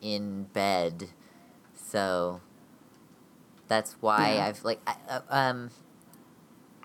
in 0.01 0.45
bed. 0.45 1.11
So 1.75 2.41
that's 3.69 3.97
why 4.01 4.35
Yeah. 4.35 4.47
I've 4.47 4.65
like 4.65 4.81
I, 4.87 4.97
uh, 5.09 5.21
um 5.29 5.71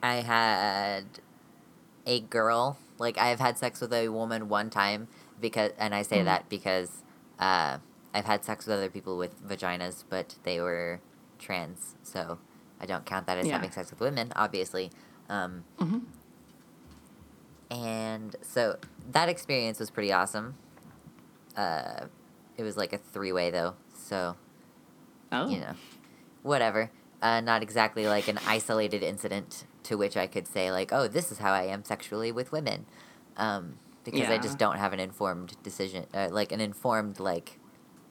I 0.03 0.15
had 0.15 1.05
a 2.05 2.19
girl 2.21 2.77
like 2.97 3.17
I've 3.17 3.39
had 3.39 3.57
sex 3.57 3.79
with 3.81 3.93
a 3.93 4.09
woman 4.09 4.49
one 4.49 4.69
time 4.69 5.07
because 5.39 5.71
and 5.77 5.93
I 5.93 6.01
say 6.01 6.19
Mhm. 6.21 6.25
that 6.25 6.49
because 6.49 7.03
uh 7.39 7.77
I've 8.13 8.25
had 8.25 8.43
sex 8.43 8.65
with 8.65 8.75
other 8.77 8.89
people 8.89 9.17
with 9.17 9.39
vaginas 9.47 10.03
but 10.09 10.35
they 10.43 10.59
were 10.59 10.99
trans 11.39 11.95
so 12.03 12.39
I 12.79 12.85
don't 12.87 13.05
count 13.05 13.27
that 13.27 13.37
as 13.37 13.45
Yeah. 13.47 13.53
having 13.53 13.71
sex 13.71 13.91
with 13.91 13.99
women 13.99 14.33
obviously 14.35 14.91
um 15.29 15.63
hmm 15.77 15.99
and 17.69 18.35
so 18.41 18.77
that 19.11 19.29
experience 19.29 19.79
was 19.79 19.89
pretty 19.89 20.11
awesome 20.11 20.55
uh 21.55 22.05
it 22.57 22.63
was 22.63 22.77
like 22.77 22.93
a 22.93 22.97
three-way 22.97 23.49
though 23.51 23.75
so 23.95 24.35
Oh. 25.33 25.47
you 25.47 25.59
know, 25.61 25.75
whatever. 26.41 26.91
Uh, 27.21 27.39
not 27.39 27.63
exactly 27.63 28.05
like 28.05 28.27
an 28.27 28.37
isolated 28.45 29.01
incident 29.01 29.63
to 29.83 29.97
which 29.97 30.17
I 30.17 30.27
could 30.27 30.47
say 30.47 30.71
like, 30.71 30.91
oh, 30.93 31.07
this 31.07 31.31
is 31.31 31.39
how 31.39 31.51
I 31.51 31.63
am 31.63 31.83
sexually 31.83 32.31
with 32.31 32.51
women, 32.51 32.85
um, 33.37 33.77
because 34.03 34.29
I 34.29 34.37
just 34.37 34.57
don't 34.57 34.77
have 34.77 34.93
an 34.93 34.99
informed 34.99 35.61
decision, 35.63 36.05
uh, 36.13 36.29
like 36.31 36.51
an 36.51 36.61
informed 36.61 37.19
like 37.19 37.59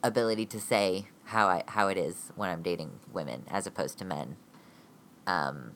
ability 0.03 0.45
to 0.47 0.59
say 0.59 1.07
how 1.25 1.47
I 1.47 1.63
how 1.67 1.87
it 1.87 1.97
is 1.97 2.31
when 2.35 2.49
I'm 2.49 2.61
dating 2.61 2.99
women 3.11 3.43
as 3.49 3.67
opposed 3.67 3.97
to 3.99 4.05
men. 4.05 4.37
Um, 5.27 5.75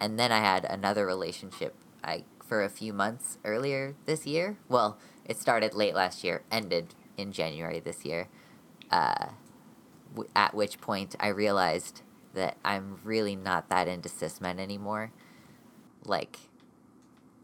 and 0.00 0.18
then 0.18 0.30
I 0.30 0.40
had 0.40 0.64
another 0.64 1.06
relationship 1.06 1.74
I 2.04 2.24
for 2.46 2.62
a 2.62 2.68
few 2.68 2.92
months 2.92 3.38
earlier 3.44 3.96
this 4.04 4.26
year. 4.26 4.58
Well, 4.68 4.98
it 5.24 5.38
started 5.38 5.74
late 5.74 5.94
last 5.94 6.22
year, 6.22 6.42
ended 6.50 6.94
in 7.16 7.32
January 7.32 7.80
this 7.80 8.04
year. 8.04 8.28
Uh, 8.90 9.30
w- 10.14 10.30
at 10.36 10.54
which 10.54 10.80
point 10.80 11.16
I 11.18 11.28
realized 11.28 12.02
that 12.36 12.56
I'm 12.64 12.98
really 13.02 13.34
not 13.34 13.68
that 13.70 13.88
into 13.88 14.08
cis 14.08 14.40
men 14.40 14.60
anymore. 14.60 15.10
Like, 16.04 16.38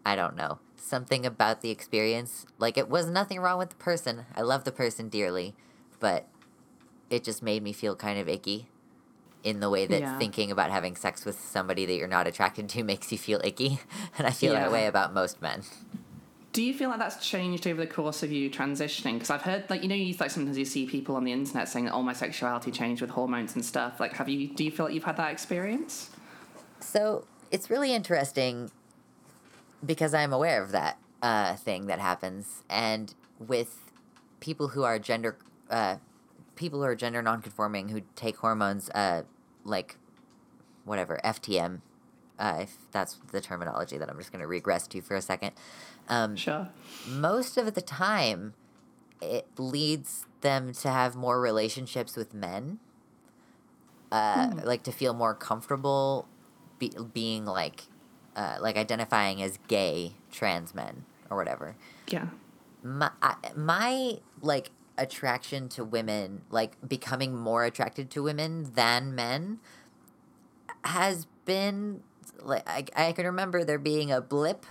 I 0.07 0.15
don't 0.15 0.37
know. 0.37 0.61
Something 0.77 1.27
about 1.27 1.61
the 1.61 1.71
experience, 1.71 2.47
like, 2.59 2.79
it 2.79 2.89
was 2.89 3.09
nothing 3.09 3.41
wrong 3.41 3.59
with 3.59 3.71
the 3.71 3.77
person. 3.77 4.27
I 4.37 4.43
love 4.43 4.65
the 4.65 4.73
person 4.73 5.09
dearly, 5.09 5.55
but 6.01 6.27
it 7.11 7.25
just 7.25 7.43
made 7.43 7.63
me 7.63 7.73
feel 7.73 7.97
kind 7.97 8.19
of 8.19 8.29
icky 8.29 8.69
in 9.43 9.61
the 9.61 9.71
way 9.71 9.87
that 9.87 10.01
Yeah. 10.01 10.19
thinking 10.19 10.51
about 10.51 10.71
having 10.71 10.95
sex 10.97 11.25
with 11.25 11.39
somebody 11.39 11.85
that 11.87 11.95
you're 11.95 12.09
not 12.09 12.27
attracted 12.27 12.69
to 12.71 12.85
makes 12.93 13.11
you 13.11 13.19
feel 13.19 13.41
icky. 13.43 13.81
And 14.19 14.27
I 14.27 14.31
feel 14.31 14.53
that 14.55 14.71
way 14.71 14.87
about 14.87 15.13
most 15.15 15.41
men. 15.43 15.63
Do 16.53 16.63
you 16.63 16.75
feel 16.75 16.91
like 16.91 16.99
that's 16.99 17.27
changed 17.27 17.67
over 17.67 17.81
the 17.81 17.87
course 17.87 18.23
of 18.23 18.31
you 18.31 18.51
transitioning? 18.51 19.15
Because 19.15 19.31
I've 19.31 19.41
heard, 19.41 19.65
like, 19.71 19.83
you 19.83 19.89
know, 19.89 19.95
you 19.95 20.15
like 20.21 20.31
sometimes 20.31 20.59
you 20.59 20.67
see 20.67 20.85
people 20.85 21.17
on 21.17 21.25
the 21.25 21.33
internet 21.33 21.67
saying 21.67 21.87
that, 21.87 21.95
oh, 21.95 22.03
my 22.03 22.13
sexuality 22.13 22.71
changed 22.71 23.01
with 23.01 23.11
hormones 23.11 23.55
and 23.55 23.65
stuff. 23.65 23.99
Like, 23.99 24.13
have 24.15 24.29
you? 24.29 24.49
Do 24.49 24.63
you 24.63 24.71
feel 24.71 24.87
like 24.87 24.95
you've 24.95 25.05
had 25.05 25.17
that 25.17 25.33
experience? 25.33 26.11
So 26.81 27.27
it's 27.51 27.71
really 27.71 27.95
interesting 27.95 28.71
because 29.85 30.13
I'm 30.13 30.33
aware 30.33 30.63
of 30.63 30.73
that 30.73 30.99
uh, 31.23 31.57
thing 31.57 31.87
that 31.87 32.01
happens, 32.01 32.63
and 32.69 33.15
with 33.39 33.91
people 34.41 34.69
who 34.69 34.83
are 34.83 34.99
gender, 34.99 35.39
uh, 35.71 35.97
people 36.55 36.81
who 36.81 36.85
are 36.85 36.95
gender 36.95 37.23
nonconforming 37.23 37.89
who 37.89 38.03
take 38.15 38.37
hormones, 38.37 38.91
uh, 38.91 39.23
like 39.65 39.97
whatever 40.85 41.19
FTM, 41.25 41.81
uh, 42.39 42.59
if 42.63 42.77
that's 42.91 43.19
the 43.31 43.41
terminology 43.41 43.97
that 43.97 44.11
I'm 44.11 44.19
just 44.19 44.33
going 44.33 44.41
to 44.41 44.47
regress 44.47 44.87
to 44.89 45.01
for 45.01 45.17
a 45.17 45.23
second. 45.23 45.53
Um, 46.09 46.37
Sure. 46.37 46.69
most 47.09 47.57
of 47.57 47.75
the 47.75 47.81
time 47.83 48.55
it 49.21 49.47
leads 49.57 50.27
them 50.41 50.73
to 50.73 50.89
have 50.89 51.15
more 51.15 51.41
relationships 51.41 52.17
with 52.17 52.35
men 52.35 52.79
uh, 54.11 54.51
like 54.65 54.83
to 54.83 54.93
feel 54.93 55.15
more 55.15 55.35
comfortable 55.35 56.27
be- 56.79 56.93
being 57.15 57.45
like 57.47 57.85
uh, 58.37 58.57
like 58.61 58.77
identifying 58.77 59.41
as 59.43 59.59
gay 59.69 60.13
trans 60.31 60.75
men 60.75 61.05
or 61.31 61.37
whatever 61.37 61.77
Yeah. 62.09 62.27
my, 62.83 63.11
I, 63.23 63.35
my 63.57 64.19
like 64.41 64.71
attraction 64.99 65.69
to 65.71 65.85
women 65.85 66.43
like 66.51 66.73
becoming 66.87 67.35
more 67.35 67.65
attracted 67.65 68.11
to 68.11 68.23
women 68.23 68.73
than 68.75 69.15
men 69.15 69.59
has 70.85 71.27
been 71.45 72.03
like 72.41 72.63
I, 72.69 72.85
I 72.97 73.13
can 73.13 73.25
remember 73.27 73.65
there 73.65 73.79
being 73.79 74.11
a 74.11 74.21
blip 74.21 74.67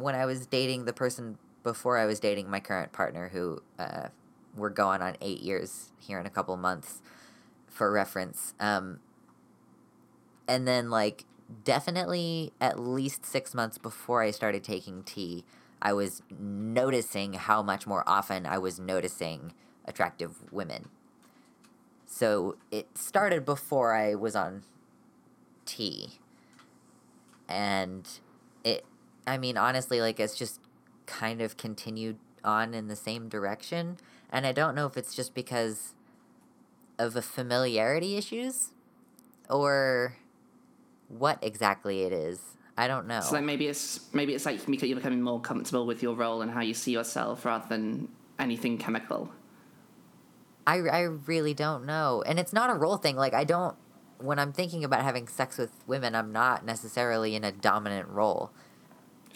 when 0.00 0.14
i 0.14 0.24
was 0.24 0.46
dating 0.46 0.84
the 0.84 0.92
person 0.92 1.38
before 1.62 1.98
i 1.98 2.06
was 2.06 2.20
dating 2.20 2.50
my 2.50 2.60
current 2.60 2.92
partner 2.92 3.28
who 3.32 3.60
uh, 3.78 4.08
we're 4.56 4.70
going 4.70 5.02
on 5.02 5.16
eight 5.20 5.40
years 5.40 5.92
here 5.98 6.18
in 6.18 6.26
a 6.26 6.30
couple 6.30 6.56
months 6.56 7.02
for 7.66 7.92
reference 7.92 8.54
um, 8.60 9.00
and 10.46 10.66
then 10.66 10.90
like 10.90 11.24
definitely 11.64 12.52
at 12.60 12.78
least 12.78 13.24
six 13.24 13.54
months 13.54 13.78
before 13.78 14.22
i 14.22 14.30
started 14.30 14.64
taking 14.64 15.02
T 15.02 15.44
I 15.80 15.92
was 15.92 16.22
noticing 16.38 17.34
how 17.34 17.62
much 17.62 17.86
more 17.86 18.02
often 18.06 18.46
I 18.46 18.58
was 18.58 18.80
noticing 18.80 19.52
attractive 19.84 20.52
women. 20.52 20.88
So 22.06 22.56
it 22.70 22.88
started 22.96 23.44
before 23.44 23.94
I 23.94 24.14
was 24.14 24.34
on 24.34 24.62
T. 25.66 26.18
And 27.48 28.08
it, 28.64 28.84
I 29.28 29.38
mean, 29.38 29.56
honestly, 29.56 30.00
like, 30.00 30.18
it's 30.18 30.36
just 30.36 30.60
kind 31.06 31.40
of 31.40 31.56
continued 31.56 32.16
on 32.44 32.74
in 32.74 32.88
the 32.88 32.96
same 32.96 33.28
direction. 33.28 33.98
And 34.30 34.46
I 34.46 34.52
don't 34.52 34.74
know 34.74 34.86
if 34.86 34.96
it's 34.96 35.14
just 35.14 35.34
because 35.34 35.94
of 36.98 37.16
a 37.16 37.22
familiarity 37.22 38.16
issues 38.16 38.70
or 39.48 40.16
what 41.08 41.38
exactly 41.42 42.02
it 42.02 42.12
is. 42.12 42.40
I 42.76 42.86
don't 42.86 43.06
know. 43.06 43.20
So 43.20 43.34
like 43.34 43.44
maybe 43.44 43.66
it's 43.66 44.12
maybe 44.12 44.34
it's 44.34 44.46
like 44.46 44.60
you're 44.68 44.96
becoming 44.96 45.22
more 45.22 45.40
comfortable 45.40 45.84
with 45.84 46.02
your 46.02 46.14
role 46.14 46.42
and 46.42 46.50
how 46.50 46.60
you 46.60 46.74
see 46.74 46.92
yourself 46.92 47.44
rather 47.44 47.66
than 47.68 48.08
anything 48.38 48.78
chemical. 48.78 49.32
I, 50.66 50.80
I 50.80 51.00
really 51.00 51.54
don't 51.54 51.86
know. 51.86 52.22
And 52.26 52.38
it's 52.38 52.52
not 52.52 52.68
a 52.68 52.74
role 52.74 52.98
thing. 52.98 53.16
Like, 53.16 53.32
I 53.32 53.44
don't, 53.44 53.74
when 54.18 54.38
I'm 54.38 54.52
thinking 54.52 54.84
about 54.84 55.02
having 55.02 55.26
sex 55.26 55.56
with 55.56 55.72
women, 55.86 56.14
I'm 56.14 56.30
not 56.30 56.64
necessarily 56.64 57.34
in 57.34 57.42
a 57.42 57.50
dominant 57.50 58.08
role. 58.08 58.50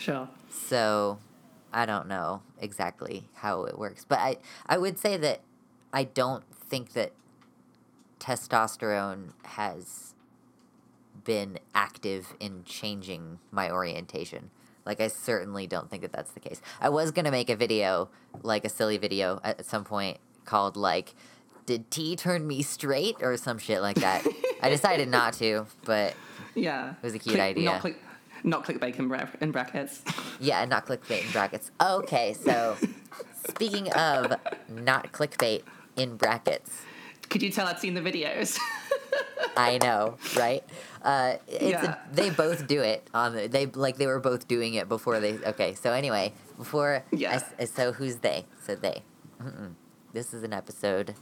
Sure. 0.03 0.29
So 0.51 1.19
I 1.73 1.87
don't 1.87 2.09
know 2.09 2.43
exactly 2.61 3.29
how 3.35 3.65
it 3.65 3.79
works. 3.79 4.05
But 4.05 4.19
I, 4.19 4.37
I 4.67 4.77
would 4.79 4.99
say 4.99 5.17
that 5.17 5.43
I 5.93 6.05
don't 6.05 6.45
think 6.55 6.93
that 6.95 7.13
testosterone 8.19 9.33
has 9.45 10.15
been 11.25 11.59
active 11.75 12.35
in 12.41 12.65
changing 12.65 13.39
my 13.51 13.71
orientation. 13.71 14.51
Like, 14.85 15.01
I 15.01 15.07
certainly 15.07 15.69
don't 15.69 15.89
think 15.89 16.03
that 16.03 16.13
that's 16.13 16.33
the 16.33 16.41
case. 16.41 16.61
I 16.81 16.89
was 16.89 17.13
going 17.13 17.25
to 17.25 17.31
make 17.31 17.49
a 17.49 17.55
video, 17.57 18.09
like 18.43 18.65
a 18.65 18.69
silly 18.69 18.99
video 18.99 19.41
at 19.45 19.65
some 19.65 19.85
point 19.85 20.19
called, 20.45 20.77
like, 20.77 21.15
Did 21.67 21.91
T 21.93 22.17
turn 22.17 22.47
me 22.49 22.63
straight? 22.63 23.17
or 23.23 23.37
some 23.37 23.59
shit 23.59 23.81
like 23.81 23.97
that. 23.97 24.27
I 24.61 24.69
decided 24.69 25.09
not 25.09 25.35
to, 25.35 25.67
but 25.85 26.15
Yeah. 26.57 26.91
It 26.91 27.03
was 27.03 27.15
a 27.15 27.19
cute 27.21 27.39
idea. 27.39 27.65
Not 27.65 27.81
click, 27.81 28.03
not 28.45 28.65
clickbait 28.65 28.99
in, 28.99 29.09
bra- 29.09 29.27
in 29.41 29.51
brackets. 29.53 30.03
Yeah, 30.41 30.65
not 30.65 30.87
clickbait 30.87 31.25
in 31.25 31.31
brackets. 31.31 31.71
Okay, 31.81 32.35
so 32.35 32.77
speaking 33.49 33.93
of 33.93 34.33
not 34.69 35.13
clickbait 35.13 35.63
in 35.97 36.17
brackets, 36.17 36.83
Could 37.31 37.43
you 37.43 37.51
tell 37.51 37.67
I've 37.69 37.79
seen 37.79 37.95
the 37.95 38.01
videos? 38.01 38.59
I 39.57 39.79
know, 39.79 40.17
right? 40.37 40.65
Uh, 41.03 41.35
it's 41.47 41.63
Yeah. 41.63 41.97
a, 42.11 42.15
they 42.15 42.31
both 42.31 42.67
do 42.67 42.81
it 42.81 43.07
on 43.15 43.35
the, 43.37 43.47
they 43.47 43.67
like 43.67 43.99
they 43.99 44.07
were 44.07 44.19
both 44.21 44.49
doing 44.49 44.75
it 44.75 44.89
before 44.89 45.21
they. 45.21 45.35
Okay, 45.39 45.75
so 45.75 45.93
anyway, 45.93 46.33
before 46.57 47.05
Yeah. 47.13 47.41
s- 47.59 47.71
so 47.71 47.93
who's 47.93 48.17
they? 48.17 48.47
So 48.67 48.75
they. 48.75 49.03
Mm-mm. 49.41 49.75
This 50.13 50.33
is 50.35 50.43
an 50.43 50.53
episode 50.53 51.15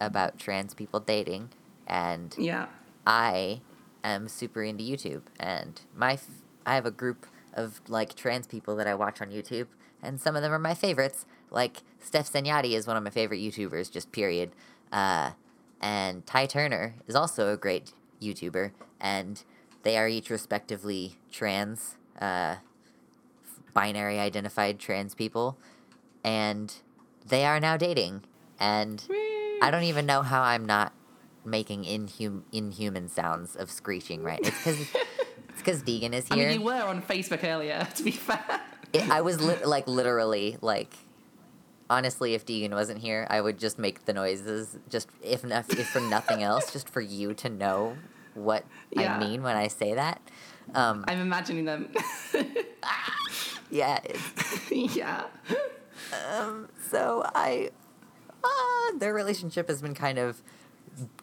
about 0.00 0.38
trans 0.38 0.74
people 0.74 1.00
dating, 1.00 1.50
and 1.86 2.34
yeah. 2.38 2.66
I 3.06 3.62
am 4.04 4.28
super 4.28 4.62
into 4.62 4.84
YouTube, 4.84 5.22
and 5.40 5.80
my 5.96 6.16
I 6.68 6.74
have 6.74 6.84
a 6.84 6.90
group 6.90 7.24
of 7.54 7.80
like 7.88 8.14
trans 8.14 8.46
people 8.46 8.76
that 8.76 8.86
I 8.86 8.94
watch 8.94 9.22
on 9.22 9.30
YouTube, 9.30 9.68
and 10.02 10.20
some 10.20 10.36
of 10.36 10.42
them 10.42 10.52
are 10.52 10.58
my 10.58 10.74
favorites. 10.74 11.24
Like 11.50 11.78
Stef 12.04 12.30
Sanjati 12.30 12.72
is 12.72 12.86
one 12.86 12.96
of 12.96 13.02
my 13.02 13.10
favorite 13.10 13.38
YouTubers, 13.38 13.90
just 13.90 14.12
period. 14.12 14.50
Uh, 14.92 15.30
and 15.80 16.26
Ty 16.26 16.46
Turner 16.46 16.94
is 17.06 17.14
also 17.14 17.50
a 17.52 17.56
great 17.56 17.94
YouTuber, 18.20 18.72
and 19.00 19.42
they 19.82 19.96
are 19.96 20.08
each 20.08 20.28
respectively 20.28 21.16
trans, 21.32 21.96
uh, 22.20 22.56
binary 23.72 24.18
identified 24.18 24.78
trans 24.78 25.14
people, 25.14 25.56
and 26.22 26.74
they 27.26 27.46
are 27.46 27.58
now 27.60 27.78
dating, 27.78 28.24
and 28.60 29.06
I 29.62 29.70
don't 29.70 29.84
even 29.84 30.04
know 30.04 30.20
how 30.20 30.42
I'm 30.42 30.66
not 30.66 30.92
making 31.46 31.84
inhum- 31.84 32.42
inhuman 32.52 33.08
sounds 33.08 33.56
of 33.56 33.70
screeching 33.70 34.22
right. 34.22 34.40
It's 34.42 34.58
because 34.58 34.86
because 35.58 35.82
Deegan 35.82 36.12
is 36.12 36.26
I 36.30 36.36
here. 36.36 36.48
mean, 36.48 36.60
you 36.60 36.64
were 36.66 36.72
on 36.82 37.02
Facebook 37.02 37.44
earlier. 37.44 37.86
To 37.96 38.02
be 38.02 38.10
fair. 38.12 38.60
It- 38.92 39.10
I 39.10 39.20
was 39.20 39.40
li- 39.40 39.64
like 39.64 39.86
literally 39.86 40.56
like 40.62 40.94
honestly 41.90 42.34
if 42.34 42.44
Deegan 42.46 42.70
wasn't 42.72 42.98
here 43.00 43.26
I 43.30 43.40
would 43.40 43.58
just 43.58 43.78
make 43.78 44.04
the 44.06 44.12
noises 44.12 44.76
just 44.90 45.08
if, 45.22 45.44
if 45.44 45.88
for 45.88 46.00
nothing 46.00 46.42
else 46.42 46.72
just 46.76 46.88
for 46.88 47.00
you 47.00 47.34
to 47.34 47.48
know 47.48 47.96
what 48.34 48.64
Yeah. 48.90 49.16
I 49.16 49.18
mean 49.20 49.42
when 49.42 49.56
I 49.56 49.68
say 49.68 49.94
that 49.94 50.20
um, 50.74 51.04
I'm 51.08 51.20
imagining 51.20 51.64
them. 51.64 51.90
yeah 53.70 53.98
yeah. 54.70 55.24
um, 56.38 56.68
so 56.90 57.22
I 57.34 57.70
uh, 58.44 58.98
their 58.98 59.12
relationship 59.14 59.68
has 59.68 59.82
been 59.82 59.94
kind 59.94 60.18
of 60.18 60.42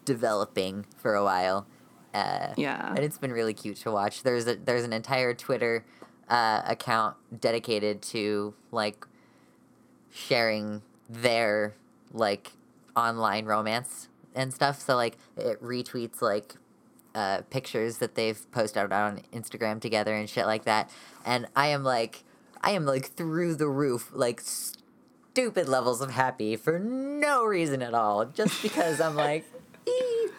developing 0.04 0.84
for 0.98 1.14
a 1.14 1.24
while 1.24 1.66
uh, 2.16 2.54
Yeah. 2.56 2.88
and 2.90 2.98
it's 3.00 3.18
been 3.18 3.32
really 3.32 3.54
cute 3.54 3.76
to 3.78 3.90
watch. 3.90 4.22
There's 4.22 4.46
a 4.46 4.56
there's 4.56 4.84
an 4.84 4.92
entire 4.92 5.34
Twitter 5.34 5.84
uh, 6.28 6.62
account 6.66 7.16
dedicated 7.40 8.02
to 8.02 8.54
like 8.72 9.06
sharing 10.10 10.82
their 11.08 11.74
like 12.12 12.52
online 12.96 13.44
romance 13.46 14.08
and 14.34 14.52
stuff. 14.52 14.80
So 14.80 14.96
like 14.96 15.16
it 15.36 15.62
retweets 15.62 16.20
like 16.22 16.54
uh, 17.14 17.42
pictures 17.50 17.98
that 17.98 18.14
they've 18.14 18.50
posted 18.50 18.92
on 18.92 19.22
Instagram 19.32 19.80
together 19.80 20.14
and 20.14 20.28
shit 20.28 20.46
like 20.46 20.64
that. 20.64 20.90
And 21.24 21.46
I 21.54 21.68
am 21.68 21.82
like 21.84 22.24
I 22.62 22.70
am 22.70 22.84
like 22.86 23.12
through 23.12 23.54
the 23.56 23.68
roof 23.68 24.10
like 24.12 24.40
stupid 24.40 25.68
levels 25.68 26.00
of 26.00 26.10
happy 26.10 26.56
for 26.56 26.78
no 26.78 27.44
reason 27.44 27.82
at 27.82 27.94
all, 27.94 28.24
just 28.26 28.62
because 28.62 29.00
I'm 29.00 29.14
like. 29.16 29.44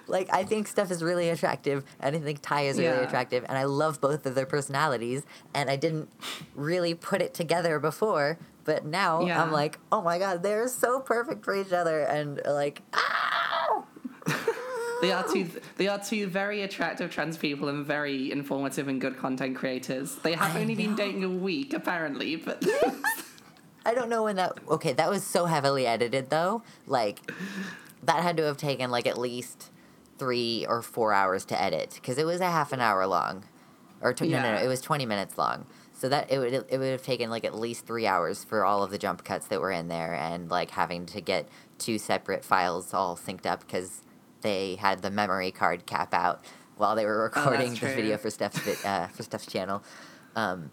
Like 0.08 0.30
I 0.34 0.44
think 0.44 0.74
Stef 0.74 0.92
is 0.92 1.04
really 1.04 1.30
attractive, 1.30 1.84
and 2.00 2.16
I 2.16 2.20
think 2.20 2.40
Ty 2.42 2.64
is 2.64 2.78
really 2.78 3.04
attractive, 3.04 3.46
and 3.48 3.58
I 3.58 3.66
love 3.66 4.00
both 4.02 4.26
of 4.26 4.36
their 4.36 4.46
personalities. 4.46 5.24
And 5.54 5.70
I 5.70 5.76
didn't 5.76 6.10
really 6.56 6.94
put 6.94 7.22
it 7.22 7.34
together 7.34 7.80
before, 7.80 8.38
but 8.64 8.86
now 8.86 9.26
Yeah. 9.26 9.42
I'm 9.42 9.52
like, 9.52 9.80
oh 9.92 10.02
my 10.02 10.18
god, 10.20 10.44
they're 10.44 10.68
so 10.68 11.00
perfect 11.00 11.44
for 11.44 11.56
each 11.56 11.72
other, 11.72 12.02
and 12.02 12.42
like, 12.46 12.82
ah! 12.94 13.84
They 15.02 15.12
are 15.12 15.24
two. 15.32 15.48
They 15.76 15.88
are 15.88 16.00
two 16.00 16.26
very 16.28 16.64
attractive 16.64 17.12
trans 17.12 17.38
people 17.38 17.70
and 17.70 17.86
very 17.86 18.32
informative 18.32 18.88
and 18.88 19.00
good 19.00 19.18
content 19.18 19.56
creators. 19.56 20.16
They 20.16 20.34
have 20.34 20.56
I 20.56 20.62
only 20.62 20.74
been 20.74 20.96
dating 20.96 21.24
a 21.24 21.30
week, 21.30 21.74
apparently, 21.74 22.36
but 22.36 22.66
I 23.86 23.94
don't 23.94 24.10
know 24.10 24.24
when 24.24 24.38
that. 24.38 24.58
Okay, 24.68 24.94
that 24.94 25.10
was 25.10 25.24
so 25.24 25.46
heavily 25.46 25.86
edited 25.86 26.32
though. 26.32 26.64
Like, 26.88 27.20
that 28.04 28.24
had 28.24 28.38
to 28.38 28.44
have 28.44 28.58
taken 28.58 28.90
like 28.90 29.06
at 29.06 29.20
least 29.20 29.70
three 30.18 30.66
or 30.68 30.82
four 30.82 31.14
hours 31.14 31.46
to 31.46 31.62
edit 31.62 31.92
because 31.96 32.18
it 32.18 32.26
was 32.26 32.42
a 32.42 32.50
half 32.50 32.72
an 32.74 32.82
hour 32.82 33.06
long, 33.08 33.46
or 34.02 34.14
tw- 34.14 34.22
no, 34.22 34.42
no, 34.42 34.56
no, 34.56 34.62
it 34.62 34.68
was 34.68 34.82
twenty 34.82 35.06
minutes 35.06 35.38
long. 35.38 35.66
So 35.94 36.10
that 36.10 36.32
it 36.32 36.38
would 36.38 36.54
it 36.54 36.78
would 36.78 36.92
have 36.92 37.04
taken 37.04 37.30
like 37.30 37.44
at 37.44 37.56
least 37.56 37.88
three 37.88 38.06
hours 38.06 38.44
for 38.44 38.64
all 38.64 38.84
of 38.84 38.92
the 38.92 38.98
jump 38.98 39.24
cuts 39.24 39.48
that 39.48 39.60
were 39.60 39.72
in 39.72 39.88
there 39.88 40.14
and 40.14 40.50
like 40.50 40.72
having 40.72 41.06
to 41.08 41.22
get 41.22 41.48
two 41.80 41.98
separate 41.98 42.46
files 42.46 42.94
all 42.94 43.18
synced 43.18 43.48
up 43.48 43.62
because 43.62 44.04
they 44.42 44.76
had 44.76 45.02
the 45.02 45.10
memory 45.10 45.52
card 45.52 45.86
cap 45.86 46.14
out 46.14 46.46
while 46.78 46.96
they 46.96 47.06
were 47.06 47.24
recording 47.24 47.72
the 47.72 47.78
true. 47.78 47.96
video 47.96 48.18
for 48.18 48.30
Stef's 48.30 48.86
uh, 48.86 49.08
for 49.08 49.24
Stef's 49.24 49.48
channel. 49.48 49.84
Um, 50.36 50.70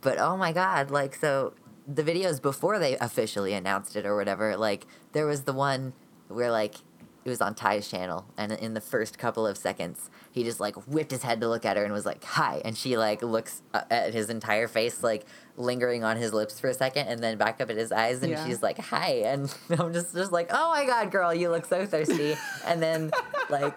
but 0.00 0.18
oh 0.18 0.36
my 0.36 0.52
god, 0.52 0.90
like 0.90 1.14
so 1.14 1.54
the 1.86 2.02
videos 2.02 2.40
before 2.40 2.78
they 2.78 2.96
officially 2.96 3.52
announced 3.52 3.96
it 3.96 4.06
or 4.06 4.16
whatever, 4.16 4.56
like 4.56 4.86
there 5.12 5.26
was 5.26 5.42
the 5.42 5.52
one 5.52 5.92
where 6.28 6.50
like 6.50 6.76
it 7.24 7.28
was 7.28 7.40
on 7.40 7.54
Ty's 7.54 7.88
channel 7.88 8.24
and 8.36 8.52
in 8.52 8.74
the 8.74 8.80
first 8.80 9.18
couple 9.18 9.46
of 9.46 9.56
seconds 9.56 10.10
he 10.30 10.42
just 10.44 10.58
like 10.60 10.74
whipped 10.88 11.10
his 11.10 11.22
head 11.22 11.40
to 11.40 11.48
look 11.48 11.64
at 11.64 11.76
her 11.76 11.84
and 11.84 11.92
was 11.92 12.04
like 12.06 12.22
hi 12.24 12.60
and 12.64 12.76
she 12.76 12.96
like 12.96 13.22
looks 13.22 13.62
uh, 13.74 13.82
at 13.90 14.12
his 14.12 14.28
entire 14.30 14.66
face 14.68 15.02
like 15.02 15.24
lingering 15.56 16.02
on 16.04 16.16
his 16.16 16.32
lips 16.32 16.58
for 16.58 16.68
a 16.68 16.74
second 16.74 17.06
and 17.08 17.22
then 17.22 17.36
back 17.38 17.60
up 17.60 17.70
at 17.70 17.76
his 17.76 17.92
eyes 17.92 18.22
and 18.22 18.30
Yeah. 18.32 18.46
she's 18.46 18.62
like 18.62 18.78
hi 18.78 19.22
and 19.24 19.54
I'm 19.70 19.92
just 19.92 20.14
just 20.14 20.32
like 20.32 20.48
oh 20.52 20.70
my 20.70 20.84
god 20.84 21.10
girl 21.10 21.32
you 21.32 21.50
look 21.50 21.64
so 21.66 21.86
thirsty 21.86 22.34
and 22.66 22.82
then 22.82 23.10
like 23.50 23.76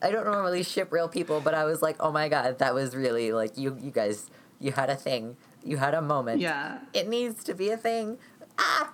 I 0.00 0.10
don't 0.10 0.24
normally 0.24 0.62
ship 0.62 0.92
real 0.92 1.08
people 1.08 1.40
but 1.40 1.54
I 1.54 1.64
was 1.64 1.82
like 1.82 1.96
oh 2.00 2.12
my 2.12 2.28
god 2.28 2.58
that 2.58 2.74
was 2.74 2.94
really 2.96 3.32
like 3.32 3.58
you 3.58 3.76
you 3.80 3.90
guys 3.90 4.30
you 4.60 4.72
had 4.72 4.90
a 4.90 4.96
thing 4.96 5.36
you 5.64 5.76
had 5.76 5.92
a 5.94 6.00
moment 6.00 6.40
yeah. 6.40 6.78
it 6.94 7.08
needs 7.08 7.42
to 7.44 7.54
be 7.54 7.70
a 7.70 7.76
thing. 7.76 8.16
Ah! 8.58 8.92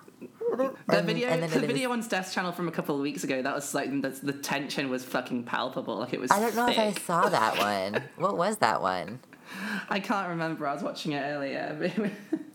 The 0.55 0.97
And- 0.97 1.05
video, 1.07 1.29
and 1.29 1.43
the 1.43 1.59
video 1.59 1.91
on 1.91 2.01
Stef's 2.01 2.33
channel 2.33 2.51
from 2.51 2.67
a 2.67 2.71
couple 2.71 2.95
of 2.95 3.01
weeks 3.01 3.23
ago, 3.23 3.41
that 3.41 3.53
was 3.55 3.73
like 3.73 3.89
the, 4.01 4.09
the 4.09 4.33
tension 4.33 4.89
was 4.89 5.03
fucking 5.03 5.43
palpable. 5.43 5.97
Like 5.97 6.13
it 6.13 6.19
was. 6.19 6.31
I 6.31 6.39
don't 6.39 6.55
know 6.55 6.67
if 6.67 6.79
I 6.79 6.91
saw 6.93 7.29
that 7.29 7.57
one. 7.93 8.03
What 8.17 8.37
was 8.37 8.57
that 8.57 8.81
one? 8.81 9.19
I 9.89 9.99
can't 9.99 10.29
remember. 10.29 10.67
I 10.67 10.73
was 10.73 10.81
watching 10.83 11.11
it 11.11 11.21
earlier. 11.21 11.91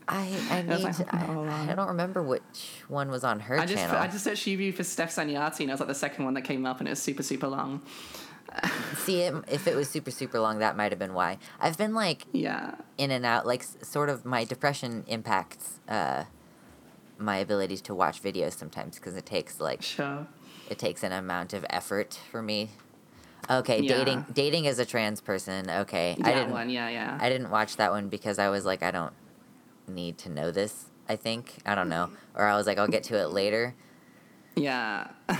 I 0.07 0.27
I 0.49 0.61
need 0.63 0.79
like, 0.83 0.97
to, 0.97 1.05
oh, 1.13 1.43
I, 1.45 1.71
I 1.71 1.75
don't 1.75 1.87
remember 1.87 2.21
which 2.21 2.81
one 2.89 3.09
was 3.09 3.23
on 3.23 3.39
her 3.39 3.57
I 3.57 3.65
just 3.65 3.75
channel. 3.77 3.95
I 3.95 4.07
just 4.07 4.23
searched 4.25 4.45
review 4.45 4.73
for 4.73 4.83
Stef 4.83 5.07
Sanjati, 5.07 5.61
and 5.61 5.69
it 5.69 5.73
was 5.73 5.79
like 5.79 5.87
the 5.87 5.95
second 5.95 6.25
one 6.25 6.33
that 6.33 6.41
came 6.41 6.65
up, 6.65 6.79
and 6.79 6.87
it 6.87 6.91
was 6.91 7.01
super 7.01 7.23
super 7.23 7.47
long. 7.47 7.81
See 8.97 9.21
it 9.21 9.33
if 9.47 9.67
it 9.67 9.75
was 9.75 9.89
super 9.89 10.11
super 10.11 10.39
long. 10.39 10.59
That 10.59 10.75
might 10.75 10.91
have 10.91 10.99
been 10.99 11.13
why. 11.13 11.37
I've 11.61 11.77
been 11.77 11.93
like 11.93 12.25
Yeah. 12.33 12.75
in 12.97 13.11
and 13.11 13.25
out. 13.25 13.47
Like 13.47 13.63
sort 13.63 14.09
of 14.09 14.25
my 14.25 14.43
depression 14.43 15.05
impacts 15.07 15.79
uh, 15.87 16.25
my 17.21 17.37
ability 17.37 17.77
to 17.77 17.95
watch 17.95 18.21
videos 18.21 18.53
sometimes 18.53 18.95
because 18.97 19.15
it 19.15 19.25
takes 19.25 19.59
like 19.59 19.81
Sure. 19.81 20.27
it 20.69 20.77
takes 20.79 21.03
an 21.03 21.11
amount 21.11 21.53
of 21.53 21.65
effort 21.69 22.19
for 22.31 22.41
me. 22.41 22.69
Okay, 23.49 23.81
Yeah. 23.81 23.97
dating 23.97 24.25
dating 24.33 24.67
as 24.67 24.79
a 24.79 24.85
trans 24.85 25.21
person. 25.21 25.69
Okay, 25.69 26.15
I 26.23 26.33
didn't 26.33 26.51
one. 26.51 26.69
Yeah. 26.69 26.89
Yeah. 26.89 27.17
I 27.19 27.29
didn't 27.29 27.49
watch 27.49 27.77
that 27.77 27.91
one 27.91 28.07
because 28.09 28.39
I 28.39 28.49
was 28.49 28.65
like, 28.65 28.83
I 28.83 28.91
don't 28.91 29.13
need 29.87 30.17
to 30.19 30.29
know 30.29 30.51
this. 30.51 30.85
I 31.09 31.15
think 31.15 31.57
I 31.65 31.75
don't 31.75 31.89
know, 31.89 32.09
mm. 32.11 32.15
or 32.39 32.45
I 32.45 32.55
was 32.55 32.67
like, 32.67 32.77
I'll 32.77 32.87
get 32.87 33.03
to 33.05 33.17
it 33.19 33.27
later. 33.31 33.75
yeah. 34.55 35.07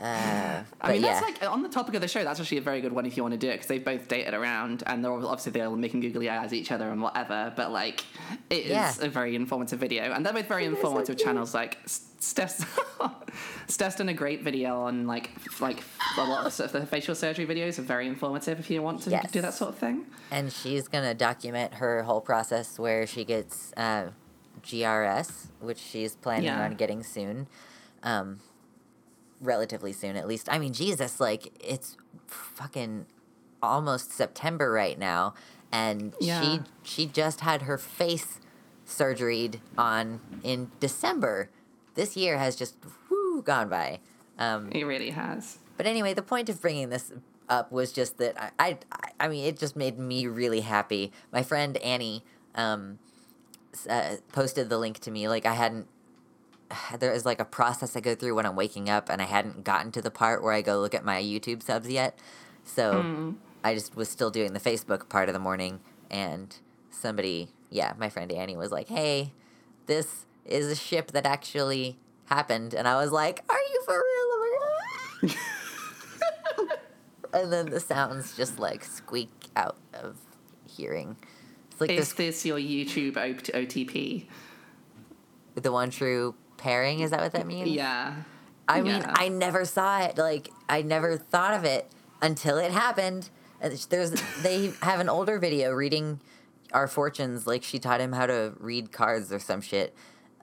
Uh, 0.00 0.62
but 0.80 0.88
I 0.88 0.92
mean, 0.94 1.02
yeah, 1.02 1.20
that's 1.20 1.40
like 1.42 1.50
on 1.50 1.62
the 1.62 1.68
topic 1.68 1.94
of 1.94 2.00
the 2.00 2.08
show. 2.08 2.24
That's 2.24 2.40
actually 2.40 2.58
a 2.58 2.62
very 2.62 2.80
good 2.80 2.92
one 2.92 3.04
if 3.06 3.16
you 3.16 3.22
want 3.22 3.32
to 3.34 3.38
do 3.38 3.48
it 3.48 3.54
because 3.54 3.66
they've 3.66 3.84
both 3.84 4.08
dated 4.08 4.32
around 4.34 4.82
and 4.86 5.04
they're 5.04 5.12
obviously 5.12 5.52
they're 5.52 5.66
all 5.66 5.76
making 5.76 6.00
googly 6.00 6.30
eyes 6.30 6.46
at 6.46 6.52
each 6.54 6.72
other 6.72 6.88
and 6.90 7.02
whatever. 7.02 7.52
But 7.54 7.70
like, 7.70 8.04
it 8.48 8.64
is 8.64 8.70
Yeah. 8.70 8.94
a 9.02 9.08
very 9.08 9.36
informative 9.36 9.78
video, 9.78 10.12
and 10.12 10.24
they're 10.24 10.32
both 10.32 10.46
very 10.46 10.66
They're 10.66 10.74
informative 10.76 11.16
cute. 11.16 11.26
channels. 11.26 11.52
Like 11.54 11.78
Stef's, 11.86 12.64
Stef's 13.66 13.96
done 13.96 14.08
a 14.08 14.14
great 14.14 14.42
video 14.42 14.80
on 14.82 15.06
like 15.06 15.30
like 15.60 15.82
a 16.18 16.24
lot 16.24 16.46
of 16.46 16.52
sort 16.52 16.72
of 16.74 16.80
the 16.80 16.86
facial 16.86 17.14
surgery 17.14 17.46
videos 17.46 17.78
are 17.78 17.82
very 17.82 18.06
informative 18.06 18.58
if 18.58 18.70
you 18.70 18.82
want 18.82 19.02
to 19.02 19.10
Yes. 19.10 19.30
do 19.30 19.40
that 19.42 19.54
sort 19.54 19.70
of 19.70 19.78
thing. 19.78 20.06
and 20.30 20.52
she's 20.52 20.88
gonna 20.88 21.14
document 21.14 21.74
her 21.74 22.02
whole 22.04 22.20
process 22.20 22.78
where 22.78 23.06
she 23.06 23.24
gets 23.24 23.72
uh, 23.76 24.08
GRS, 24.62 25.46
which 25.60 25.78
she's 25.78 26.14
planning 26.16 26.44
Yeah. 26.44 26.64
on 26.64 26.74
getting 26.74 27.02
soon, 27.02 27.46
um, 28.02 28.40
relatively 29.40 29.92
soon 29.92 30.16
at 30.16 30.26
least. 30.28 30.48
I 30.50 30.58
mean, 30.58 30.72
Jesus, 30.72 31.20
like 31.20 31.52
it's 31.62 31.96
fucking 32.26 33.06
almost 33.62 34.12
September 34.12 34.70
right 34.70 34.98
now, 34.98 35.34
and 35.72 36.14
Yeah. 36.20 36.40
she 36.40 36.60
she 36.82 37.06
just 37.06 37.40
had 37.40 37.62
her 37.62 37.78
face 37.78 38.38
surgeried 38.84 39.60
on 39.78 40.20
in 40.42 40.70
December. 40.80 41.50
This 41.94 42.16
year 42.16 42.38
has 42.38 42.56
just 42.56 42.76
whoo 43.10 43.42
gone 43.42 43.68
by. 43.68 44.00
Um, 44.38 44.70
It 44.72 44.84
really 44.84 45.10
has. 45.10 45.58
but 45.76 45.86
anyway, 45.86 46.14
the 46.14 46.22
point 46.22 46.48
of 46.48 46.60
bringing 46.60 46.88
this 46.88 47.12
up 47.48 47.70
was 47.72 47.92
just 47.92 48.16
that 48.18 48.36
I, 48.58 48.78
I, 48.90 49.10
I 49.18 49.28
mean, 49.28 49.44
it 49.44 49.58
just 49.58 49.74
made 49.76 49.98
me 49.98 50.26
really 50.26 50.60
happy. 50.60 51.12
My 51.32 51.42
friend 51.42 51.76
Annie 51.78 52.24
um, 52.54 52.98
uh, 53.88 54.16
posted 54.32 54.68
the 54.68 54.78
link 54.78 54.98
to 55.00 55.10
me. 55.10 55.28
Like 55.28 55.46
I 55.46 55.54
hadn't. 55.54 55.88
There 56.98 57.12
is 57.12 57.24
like 57.24 57.40
a 57.40 57.44
process 57.44 57.96
I 57.96 58.00
go 58.00 58.14
through 58.14 58.34
when 58.34 58.46
I'm 58.46 58.56
waking 58.56 58.88
up, 58.88 59.08
and 59.08 59.20
I 59.20 59.24
hadn't 59.24 59.64
gotten 59.64 59.92
to 59.92 60.02
the 60.02 60.10
part 60.10 60.42
where 60.42 60.52
I 60.52 60.62
go 60.62 60.80
look 60.80 60.94
at 60.94 61.04
my 61.04 61.20
YouTube 61.20 61.62
subs 61.62 61.88
yet. 61.88 62.18
So 62.64 63.02
mm. 63.02 63.34
I 63.64 63.74
just 63.74 63.96
was 63.96 64.08
still 64.08 64.30
doing 64.30 64.52
the 64.52 64.60
Facebook 64.60 65.08
part 65.08 65.28
of 65.28 65.32
the 65.32 65.40
morning, 65.40 65.80
and 66.10 66.54
somebody, 66.90 67.48
yeah, 67.70 67.94
my 67.98 68.08
friend 68.08 68.30
Annie 68.32 68.56
was 68.56 68.70
like, 68.70 68.88
"Hey, 68.88 69.32
this 69.86 70.26
is 70.44 70.66
a 70.70 70.76
ship 70.76 71.12
that 71.12 71.26
actually 71.26 71.98
happened," 72.26 72.74
and 72.74 72.86
I 72.86 72.96
was 72.96 73.12
like, 73.12 73.44
"Are 73.48 73.58
you 73.58 73.82
for 73.84 73.94
real?" 73.94 74.30
Ah. 74.62 75.20
God." 75.22 75.36
and 77.42 77.52
then 77.52 77.70
the 77.70 77.80
sounds 77.80 78.36
just 78.36 78.58
like 78.58 78.84
squeak 78.84 79.30
out 79.56 79.76
of 79.94 80.16
hearing. 80.66 81.16
It's 81.70 81.80
like 81.80 81.90
Is 81.90 82.12
this 82.12 82.12
this 82.12 82.46
your 82.46 82.58
YouTube 82.58 83.14
OTP? 83.14 84.26
the 85.54 85.72
one 85.72 85.90
true 85.90 86.34
pairing. 86.60 87.00
Is 87.00 87.10
that 87.10 87.20
what 87.20 87.32
that 87.32 87.46
means? 87.46 87.68
Yeah. 87.70 88.14
I 88.68 88.82
mean, 88.82 89.00
Yeah. 89.00 89.14
I 89.16 89.28
never 89.28 89.64
saw 89.64 90.02
it. 90.02 90.16
Like, 90.16 90.50
I 90.68 90.82
never 90.82 91.16
thought 91.16 91.54
of 91.54 91.64
it 91.64 91.90
until 92.22 92.56
it 92.58 92.70
happened. 92.70 93.30
There's 93.88 94.10
they 94.42 94.72
have 94.80 95.00
an 95.00 95.08
older 95.08 95.38
video 95.38 95.72
reading 95.72 96.20
our 96.72 96.86
fortunes. 96.86 97.46
Like 97.46 97.62
she 97.62 97.78
taught 97.78 98.00
him 98.00 98.12
how 98.12 98.26
to 98.26 98.54
read 98.58 98.90
cards 98.92 99.32
or 99.32 99.38
some 99.38 99.60
shit, 99.60 99.94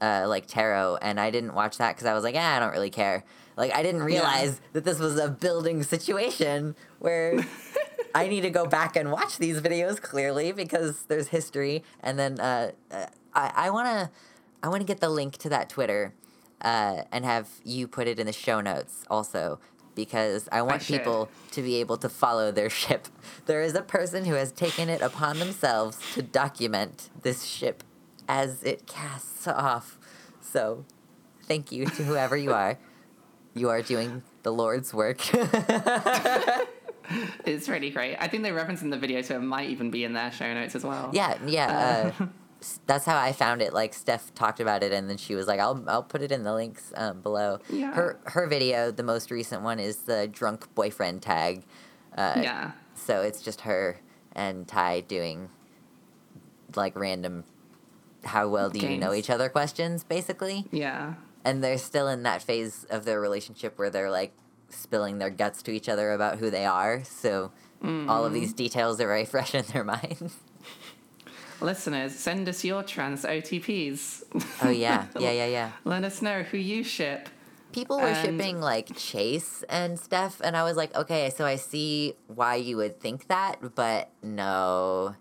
uh, 0.02 0.26
like 0.28 0.46
tarot. 0.46 0.98
And 1.02 1.20
I 1.20 1.32
didn't 1.32 1.54
watch 1.56 1.78
that 1.78 1.96
because 1.96 2.06
I 2.06 2.14
was 2.14 2.24
like, 2.24 2.36
ah, 2.38 2.56
I 2.58 2.60
don't 2.60 2.72
really 2.72 2.92
care. 2.92 3.24
Like 3.56 3.74
I 3.74 3.82
didn't 3.82 4.04
realize 4.04 4.62
that 4.74 4.84
this 4.84 5.00
was 5.00 5.18
a 5.18 5.30
building 5.30 5.82
situation 5.82 6.76
where 7.00 7.40
I 8.14 8.28
need 8.28 8.42
to 8.42 8.52
go 8.52 8.68
back 8.68 8.96
and 8.96 9.12
watch 9.12 9.38
these 9.40 9.62
videos 9.62 10.00
clearly 10.00 10.52
because 10.52 11.04
there's 11.08 11.30
history. 11.30 11.84
And 12.02 12.20
then 12.20 12.40
uh, 12.40 12.72
uh, 12.92 13.06
I 13.34 13.52
I 13.56 13.70
wanna 13.72 14.12
I 14.64 14.70
wanna 14.70 14.84
get 14.84 15.00
the 15.00 15.10
link 15.10 15.38
to 15.40 15.50
that 15.50 15.70
Twitter 15.70 16.14
uh, 16.62 17.04
and 17.12 17.24
have 17.26 17.48
you 17.64 17.88
put 17.88 18.08
it 18.08 18.20
in 18.20 18.26
the 18.26 18.34
show 18.34 18.62
notes 18.62 19.04
also 19.10 19.60
because 19.96 20.48
I 20.52 20.62
want 20.62 20.82
should. 20.84 20.98
people 21.00 21.30
to 21.52 21.62
be 21.62 21.76
able 21.78 21.98
to 21.98 22.10
follow 22.10 22.52
their 22.52 22.70
ship. 22.70 23.08
There 23.48 23.62
is 23.62 23.76
a 23.76 23.82
person 23.82 24.26
who 24.26 24.34
has 24.36 24.52
taken 24.52 24.90
it 24.90 25.02
upon 25.02 25.40
themselves 25.40 25.98
to 26.16 26.22
document 26.22 27.10
this 27.24 27.44
ship 27.46 27.84
as 28.28 28.62
it 28.64 28.86
casts 28.88 29.48
off. 29.48 29.98
So, 30.42 30.84
thank 31.44 31.72
you 31.72 31.86
to 31.86 32.04
whoever 32.04 32.36
you 32.36 32.52
are. 32.54 32.78
You 33.54 33.70
are 33.70 33.82
doing 33.82 34.22
the 34.44 34.52
Lord's 34.52 34.94
work. 34.94 35.20
It's 37.46 37.70
really 37.70 37.90
great. 37.90 38.18
I 38.20 38.28
think 38.28 38.44
they 38.44 38.52
reference 38.52 38.82
in 38.82 38.90
the 38.90 38.98
video, 38.98 39.22
so 39.22 39.38
it 39.38 39.42
might 39.42 39.70
even 39.70 39.90
be 39.92 40.04
in 40.04 40.12
their 40.12 40.30
show 40.30 40.54
notes 40.54 40.76
as 40.76 40.84
well. 40.84 41.10
yeah, 41.14 41.38
yeah. 41.46 42.12
Uh, 42.20 42.24
s- 42.24 42.30
that's 42.86 43.06
how 43.06 43.18
I 43.18 43.32
found 43.34 43.62
it. 43.62 43.74
Like 43.74 43.94
Stef 43.94 44.34
talked 44.34 44.60
about 44.60 44.84
it, 44.84 44.92
and 44.92 45.10
then 45.10 45.18
she 45.18 45.36
was 45.36 45.48
like, 45.48 45.60
"I'll 45.60 45.84
I'll 45.88 46.04
put 46.04 46.22
it 46.22 46.32
in 46.32 46.44
the 46.44 46.54
links 46.54 46.92
um, 46.96 47.22
below." 47.22 47.60
Yeah. 47.70 47.94
Her 47.94 48.20
her 48.26 48.48
video, 48.48 48.92
the 48.92 49.04
most 49.04 49.32
recent 49.32 49.62
one, 49.62 49.80
is 49.80 49.98
the 50.00 50.28
drunk 50.28 50.74
boyfriend 50.76 51.22
tag. 51.22 51.64
Uh, 52.18 52.34
Yeah. 52.42 52.72
So 52.96 53.22
it's 53.22 53.42
just 53.42 53.62
her 53.62 54.00
and 54.34 54.68
Ty 54.68 55.02
doing 55.02 55.50
like 56.76 56.98
random 56.98 57.44
how 58.24 58.48
well 58.48 58.70
do 58.70 58.80
you 58.80 58.98
know 58.98 59.14
each 59.14 59.30
other 59.30 59.50
questions 59.50 60.04
basically. 60.04 60.66
Yeah. 60.72 61.14
And 61.46 61.64
they're 61.64 61.78
still 61.78 62.08
in 62.10 62.24
that 62.24 62.42
phase 62.42 62.86
of 62.90 63.06
their 63.06 63.22
relationship 63.22 63.78
where 63.78 63.90
they're 63.90 64.12
like 64.12 64.34
spilling 64.70 65.18
their 65.20 65.30
guts 65.30 65.62
to 65.64 65.72
each 65.72 65.88
other 65.88 66.12
about 66.12 66.40
who 66.40 66.50
they 66.50 66.66
are. 66.66 67.04
So 67.06 67.52
all 68.10 68.26
of 68.26 68.34
these 68.34 68.52
details 68.54 69.00
are 69.00 69.08
very 69.08 69.24
fresh 69.34 69.54
in 69.56 69.64
their 69.72 69.84
mind. 69.86 70.32
Listeners, 71.60 72.14
send 72.16 72.48
us 72.48 72.64
your 72.64 72.84
trans 72.84 73.24
OTPs. 73.24 74.24
oh 74.62 74.70
yeah. 74.70 75.06
Yeah, 75.20 75.32
yeah, 75.32 75.46
yeah. 75.48 75.72
Let 75.86 76.04
us 76.04 76.22
know 76.22 76.44
who 76.44 76.58
you 76.58 76.84
ship. 76.84 77.30
People 77.72 77.98
were 77.98 78.08
And- 78.08 78.26
shipping 78.40 78.62
like 78.62 78.96
Chase 78.96 79.64
and 79.70 80.00
stuff, 80.00 80.40
and 80.44 80.56
I 80.56 80.64
was 80.64 80.78
like, 80.78 80.96
okay, 80.96 81.32
so 81.36 81.46
I 81.46 81.56
see 81.58 82.14
why 82.28 82.56
you 82.56 82.78
would 82.78 83.00
think 83.00 83.28
that, 83.28 83.58
but 83.76 84.10
no. 84.24 85.16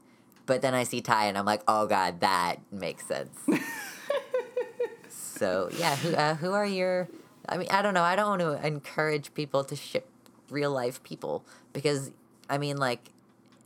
But 0.47 0.63
then 0.63 0.75
I 0.75 0.85
see 0.85 1.01
Ty, 1.01 1.27
and 1.27 1.37
I'm 1.39 1.45
like, 1.45 1.63
oh 1.67 1.87
god, 1.87 2.21
that 2.21 2.57
makes 2.71 3.05
sense. 3.07 3.37
so 5.09 5.69
yeah, 5.79 5.97
who 5.97 6.15
uh, 6.15 6.35
who 6.37 6.53
are 6.53 6.67
your? 6.67 7.09
I 7.49 7.57
mean, 7.59 7.69
I 7.71 7.83
don't 7.83 7.95
know. 7.95 8.03
I 8.03 8.15
don't 8.17 8.29
want 8.39 8.41
to 8.43 8.67
encourage 8.67 9.33
people 9.35 9.65
to 9.65 9.77
ship 9.77 10.09
real 10.51 10.71
life 10.73 11.03
people 11.03 11.45
because 11.73 12.11
I 12.49 12.59
mean, 12.59 12.77
like, 12.77 13.11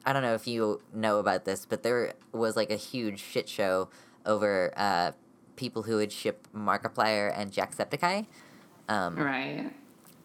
I 0.05 0.13
don't 0.13 0.23
know 0.23 0.35
if 0.35 0.47
you 0.47 0.81
know 0.95 1.19
about 1.19 1.45
this, 1.45 1.67
but 1.67 1.83
there 1.83 2.15
was 2.33 2.57
like 2.57 2.71
a 2.71 2.77
huge 2.77 3.21
shit 3.21 3.49
show 3.49 3.89
over 4.25 4.73
uh, 4.77 5.13
people 5.57 5.83
who 5.83 5.97
would 5.97 6.11
ship 6.13 6.47
Markiplier 6.57 7.33
and 7.37 7.53
Jacksepticeye. 7.53 8.27
Um, 8.89 9.17
Right. 9.17 9.71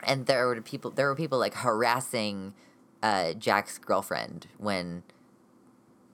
and 0.03 0.25
there 0.25 0.47
were 0.47 0.61
people 0.61 0.91
there 0.91 1.07
were 1.07 1.15
people 1.15 1.37
like 1.39 1.55
harassing 1.55 2.53
uh, 3.03 3.33
Jack's 3.33 3.77
girlfriend 3.77 4.47
when 4.57 5.03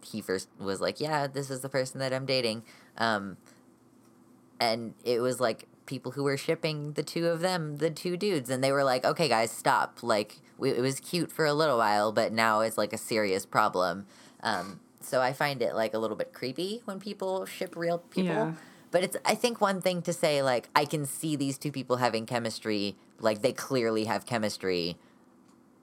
he 0.04 0.22
first 0.22 0.50
was 0.60 0.82
like, 0.82 1.00
"Yeah, 1.00 1.28
this 1.28 1.50
is 1.50 1.62
the 1.62 1.70
person 1.70 2.00
that 2.00 2.12
I'm 2.14 2.26
dating," 2.26 2.64
um, 2.98 3.38
and 4.60 4.94
it 5.04 5.20
was 5.22 5.40
like 5.40 5.68
people 5.86 6.14
who 6.14 6.24
were 6.24 6.38
shipping 6.38 6.94
the 6.94 7.04
two 7.04 7.28
of 7.28 7.40
them, 7.42 7.78
the 7.78 7.90
two 7.90 8.18
dudes, 8.18 8.50
and 8.50 8.64
they 8.64 8.72
were 8.72 8.84
like, 8.84 9.06
"Okay, 9.06 9.28
guys, 9.28 9.52
stop!" 9.52 10.00
Like 10.04 10.38
we, 10.62 10.70
it 10.70 10.80
was 10.80 11.00
cute 11.00 11.32
for 11.32 11.46
a 11.46 11.54
little 11.54 11.78
while, 11.78 12.12
but 12.12 12.32
now 12.32 12.62
it's 12.62 12.78
like 12.78 12.94
a 12.94 12.98
serious 12.98 13.46
problem. 13.46 14.06
Um, 14.44 14.80
so 15.02 15.20
I 15.20 15.34
find 15.34 15.62
it 15.62 15.76
like 15.76 15.94
a 15.94 15.98
little 15.98 16.16
bit 16.16 16.34
creepy 16.34 16.82
when 16.86 17.00
people 17.00 17.46
ship 17.46 17.76
real 17.76 17.98
people. 17.98 18.30
Yeah. 18.30 18.54
But 18.92 19.04
it's 19.04 19.18
I 19.26 19.36
think 19.36 19.60
one 19.60 19.82
thing 19.82 20.02
to 20.04 20.14
say 20.14 20.44
like 20.44 20.70
I 20.76 20.86
can 20.86 21.06
see 21.06 21.36
these 21.36 21.58
two 21.58 21.72
people 21.72 21.98
having 21.98 22.26
chemistry, 22.26 22.96
like 23.20 23.42
they 23.42 23.54
clearly 23.54 24.06
have 24.06 24.26
chemistry 24.26 24.98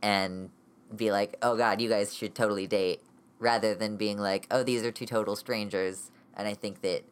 and 0.00 0.50
be 0.94 1.10
like, 1.10 1.36
"Oh 1.42 1.56
god, 1.56 1.80
you 1.80 1.88
guys 1.88 2.14
should 2.14 2.34
totally 2.34 2.66
date." 2.66 3.02
Rather 3.40 3.74
than 3.74 3.96
being 3.96 4.18
like, 4.18 4.46
"Oh, 4.50 4.62
these 4.62 4.84
are 4.84 4.92
two 4.92 5.06
total 5.06 5.36
strangers." 5.36 6.10
And 6.36 6.46
I 6.46 6.54
think 6.54 6.82
that 6.82 7.02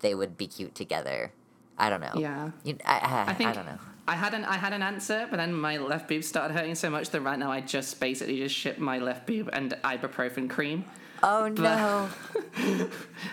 they 0.00 0.14
would 0.14 0.36
be 0.36 0.46
cute 0.46 0.74
together. 0.74 1.32
I 1.78 1.88
don't 1.88 2.00
know. 2.00 2.12
Yeah. 2.16 2.50
You, 2.64 2.76
I, 2.84 2.98
I, 2.98 3.30
I 3.30 3.34
think 3.34 3.50
I 3.50 3.52
don't 3.54 3.66
know. 3.66 3.78
I 4.06 4.14
had 4.16 4.34
an 4.34 4.44
I 4.44 4.56
had 4.56 4.72
an 4.72 4.82
answer, 4.82 5.26
but 5.30 5.36
then 5.38 5.54
my 5.54 5.78
left 5.78 6.08
boob 6.08 6.24
started 6.24 6.54
hurting 6.54 6.74
so 6.74 6.90
much 6.90 7.10
that 7.10 7.20
right 7.22 7.38
now 7.38 7.50
I 7.50 7.60
just 7.62 8.00
basically 8.00 8.36
just 8.38 8.54
ship 8.54 8.78
my 8.78 8.98
left 8.98 9.26
boob 9.26 9.48
and 9.52 9.72
ibuprofen 9.84 10.48
cream. 10.50 10.84
Oh 11.22 11.48
no. 11.48 12.08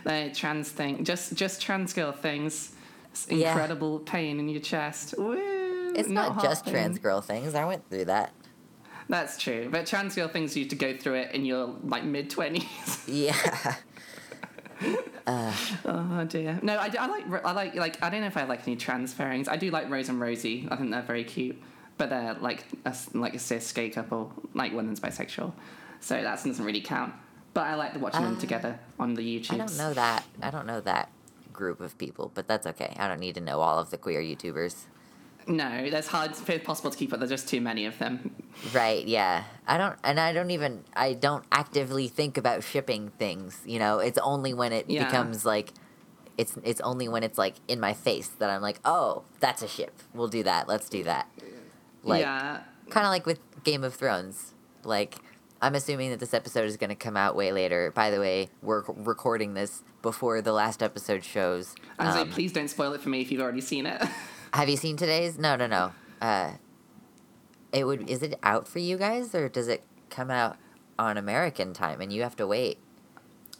The 0.05 0.31
trans 0.34 0.69
thing, 0.69 1.03
just 1.03 1.36
just 1.36 1.62
trans 1.62 1.93
girl 1.93 2.12
things. 2.12 2.71
It's 3.12 3.27
Yeah. 3.29 3.51
incredible 3.51 3.99
pain 3.99 4.39
in 4.39 4.47
your 4.47 4.62
chest. 4.62 5.15
Woo, 5.17 5.93
It's 5.95 6.07
not, 6.07 6.34
hot 6.34 6.43
just 6.43 6.63
pain. 6.65 6.73
trans 6.73 6.99
girl 6.99 7.19
things. 7.21 7.53
I 7.53 7.65
went 7.65 7.89
through 7.89 8.05
that. 8.05 8.31
That's 9.10 9.38
true, 9.38 9.67
but 9.69 9.86
trans 9.88 10.15
girl 10.15 10.29
things 10.29 10.55
you 10.55 10.63
have 10.63 10.69
to 10.69 10.75
go 10.77 10.95
through 10.95 11.15
it 11.15 11.36
in 11.36 11.43
your 11.43 11.75
like 11.84 12.05
mid 12.05 12.29
twenties. 12.29 13.03
Yeah. 13.07 13.36
oh 15.27 16.25
dear. 16.27 16.59
No, 16.61 16.77
I, 16.79 16.89
do- 16.89 16.97
I 16.97 17.07
like 17.07 17.45
I 17.45 17.51
like 17.51 17.75
like 17.75 18.01
I 18.03 18.09
don't 18.09 18.21
know 18.21 18.27
if 18.27 18.37
I 18.37 18.43
like 18.45 18.67
any 18.67 18.75
trans 18.75 19.13
pairings. 19.13 19.47
I 19.47 19.55
do 19.57 19.69
like 19.71 19.89
Rose 19.89 20.09
and 20.09 20.19
Rosie. 20.19 20.67
I 20.71 20.75
think 20.75 20.91
they're 20.91 21.01
very 21.01 21.23
cute, 21.23 21.61
but 21.97 22.09
they're 22.09 22.33
like 22.35 22.65
a, 22.85 22.95
like 23.13 23.33
a 23.35 23.39
cis 23.39 23.71
gay 23.71 23.89
couple, 23.89 24.31
like 24.53 24.73
one 24.73 24.89
is 24.89 24.99
bisexual, 24.99 25.53
so 25.99 26.15
that 26.21 26.43
doesn't 26.43 26.63
really 26.65 26.81
count. 26.81 27.13
But 27.53 27.67
I 27.67 27.75
like 27.75 27.99
watching 28.01 28.21
them 28.23 28.37
Uh, 28.37 28.39
together 28.39 28.79
on 28.99 29.13
the 29.15 29.21
YouTube. 29.21 29.53
I 29.55 29.57
don't 29.57 29.77
know 29.77 29.93
that. 29.93 30.25
I 30.41 30.49
don't 30.51 30.65
know 30.65 30.79
that 30.81 31.09
group 31.51 31.81
of 31.81 31.97
people, 31.97 32.31
but 32.33 32.47
that's 32.47 32.65
okay. 32.65 32.95
I 32.97 33.07
don't 33.07 33.19
need 33.19 33.35
to 33.35 33.41
know 33.41 33.59
all 33.59 33.77
of 33.77 33.89
the 33.91 33.97
queer 33.97 34.21
YouTubers. 34.21 34.85
No, 35.47 35.89
that's 35.89 36.08
hard. 36.08 36.32
It's 36.32 36.63
possible 36.63 36.91
to 36.91 36.97
keep 36.97 37.12
up. 37.13 37.19
There's 37.19 37.32
just 37.32 37.47
too 37.49 37.62
many 37.62 37.86
of 37.86 37.97
them. 37.97 38.36
Right, 38.73 39.06
yeah. 39.08 39.43
I 39.67 39.77
don't 39.77 39.97
and 40.04 40.19
I 40.19 40.34
don't 40.34 40.51
even 40.51 40.84
I 40.95 41.13
don't 41.13 41.43
actively 41.51 42.08
think 42.08 42.38
about 42.38 42.63
shipping 42.63 43.10
things, 43.17 43.60
you 43.65 43.80
know. 43.80 43.99
It's 43.99 44.17
only 44.19 44.54
when 44.54 44.71
it 44.73 44.89
Yeah. 44.89 45.06
becomes 45.06 45.45
like 45.45 45.71
it's 46.38 46.58
it's 46.63 46.82
only 46.82 47.08
when 47.08 47.23
it's 47.23 47.38
like 47.38 47.56
in 47.67 47.80
my 47.80 47.93
face 47.93 48.27
that 48.39 48.49
I'm 48.49 48.62
like, 48.62 48.80
"Oh, 48.86 49.23
that's 49.39 49.62
a 49.62 49.67
ship. 49.67 49.93
We'll 50.13 50.27
do 50.27 50.43
that. 50.43 50.67
Let's 50.67 50.89
do 50.89 51.04
that." 51.06 51.27
Like 52.04 52.21
yeah. 52.21 52.62
kind 52.89 53.06
of 53.06 53.12
like 53.12 53.25
with 53.25 53.39
Game 53.63 53.84
of 53.84 53.93
Thrones. 53.93 54.54
Like 54.84 55.15
I'm 55.62 55.75
assuming 55.75 56.10
that 56.10 56.19
this 56.19 56.34
episode 56.34 56.65
is 56.65 56.77
going 56.77 56.89
to 56.89 56.95
come 56.95 57.15
out 57.15 57.36
way 57.36 57.51
later. 57.51 57.91
By 57.91 58.10
the 58.10 58.19
way, 58.19 58.49
we're 58.63 58.84
recording 58.88 59.54
this 59.54 59.84
before 60.01 60.41
the 60.41 60.54
last 60.54 60.82
episode 60.82 61.23
shows. 61.23 61.75
I 61.99 62.08
was 62.08 62.15
Um, 62.15 62.21
like, 62.27 62.32
please 62.32 62.51
don't 62.51 62.67
spoil 62.67 62.93
it 62.93 63.01
for 63.01 63.10
me 63.10 63.21
if 63.21 63.32
you've 63.32 63.41
already 63.41 63.62
seen 63.62 63.86
it. 63.86 64.01
Have 64.53 64.67
you 64.67 64.75
seen 64.75 64.97
today's? 64.97 65.37
No, 65.37 65.55
no, 65.55 65.65
no. 65.65 65.93
Uh, 66.21 66.51
it 67.71 67.85
would. 67.85 68.09
Is 68.09 68.21
it 68.21 68.37
out 68.43 68.67
for 68.67 68.79
you 68.79 68.97
guys, 68.97 69.33
or 69.33 69.47
does 69.47 69.69
it 69.69 69.81
come 70.09 70.29
out 70.29 70.57
on 70.99 71.17
American 71.17 71.73
time 71.73 72.01
and 72.01 72.11
you 72.11 72.21
have 72.23 72.35
to 72.35 72.45
wait? 72.45 72.77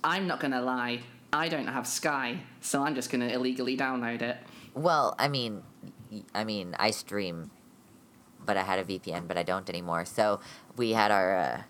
I'm 0.04 0.28
not 0.28 0.42
gonna 0.42 0.62
lie. 0.62 1.02
I 1.32 1.48
don't 1.48 1.68
have 1.68 1.88
Sky, 1.88 2.42
so 2.60 2.84
I'm 2.84 2.94
just 2.94 3.10
gonna 3.10 3.28
illegally 3.28 3.78
download 3.78 4.22
it. 4.22 4.38
Well, 4.74 5.16
I 5.18 5.30
mean, 5.30 5.64
I 6.36 6.44
mean, 6.44 6.76
I 6.78 6.92
stream, 6.92 7.52
but 8.46 8.58
I 8.58 8.64
had 8.64 8.80
a 8.80 8.84
VPN, 8.84 9.30
but 9.30 9.38
I 9.38 9.44
don't 9.44 9.70
anymore. 9.70 10.04
So 10.04 10.42
we 10.76 10.92
had 10.92 11.10
our. 11.12 11.38
Uh, 11.38 11.62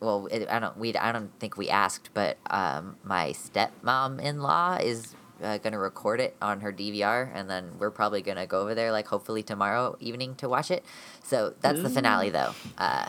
well, 0.00 0.26
it, 0.30 0.48
I 0.48 0.58
don't. 0.58 0.78
We 0.78 0.94
I 0.94 1.12
don't 1.12 1.38
think 1.38 1.58
we 1.58 1.68
asked, 1.68 2.10
but 2.14 2.38
um, 2.48 2.96
my 3.04 3.32
stepmom 3.32 4.22
in 4.22 4.40
law 4.40 4.78
is 4.80 5.14
uh, 5.42 5.58
gonna 5.58 5.78
record 5.78 6.20
it 6.20 6.36
on 6.40 6.60
her 6.60 6.72
DVR, 6.72 7.30
and 7.34 7.48
then 7.50 7.78
we're 7.78 7.90
probably 7.90 8.22
gonna 8.22 8.46
go 8.46 8.60
over 8.60 8.74
there, 8.74 8.92
like 8.92 9.06
hopefully 9.08 9.42
tomorrow 9.42 9.96
evening 10.00 10.34
to 10.36 10.48
watch 10.48 10.70
it. 10.70 10.84
So 11.22 11.54
that's 11.60 11.82
the 11.82 11.90
finale, 11.90 12.30
though. 12.30 12.54
Uh, 12.78 13.08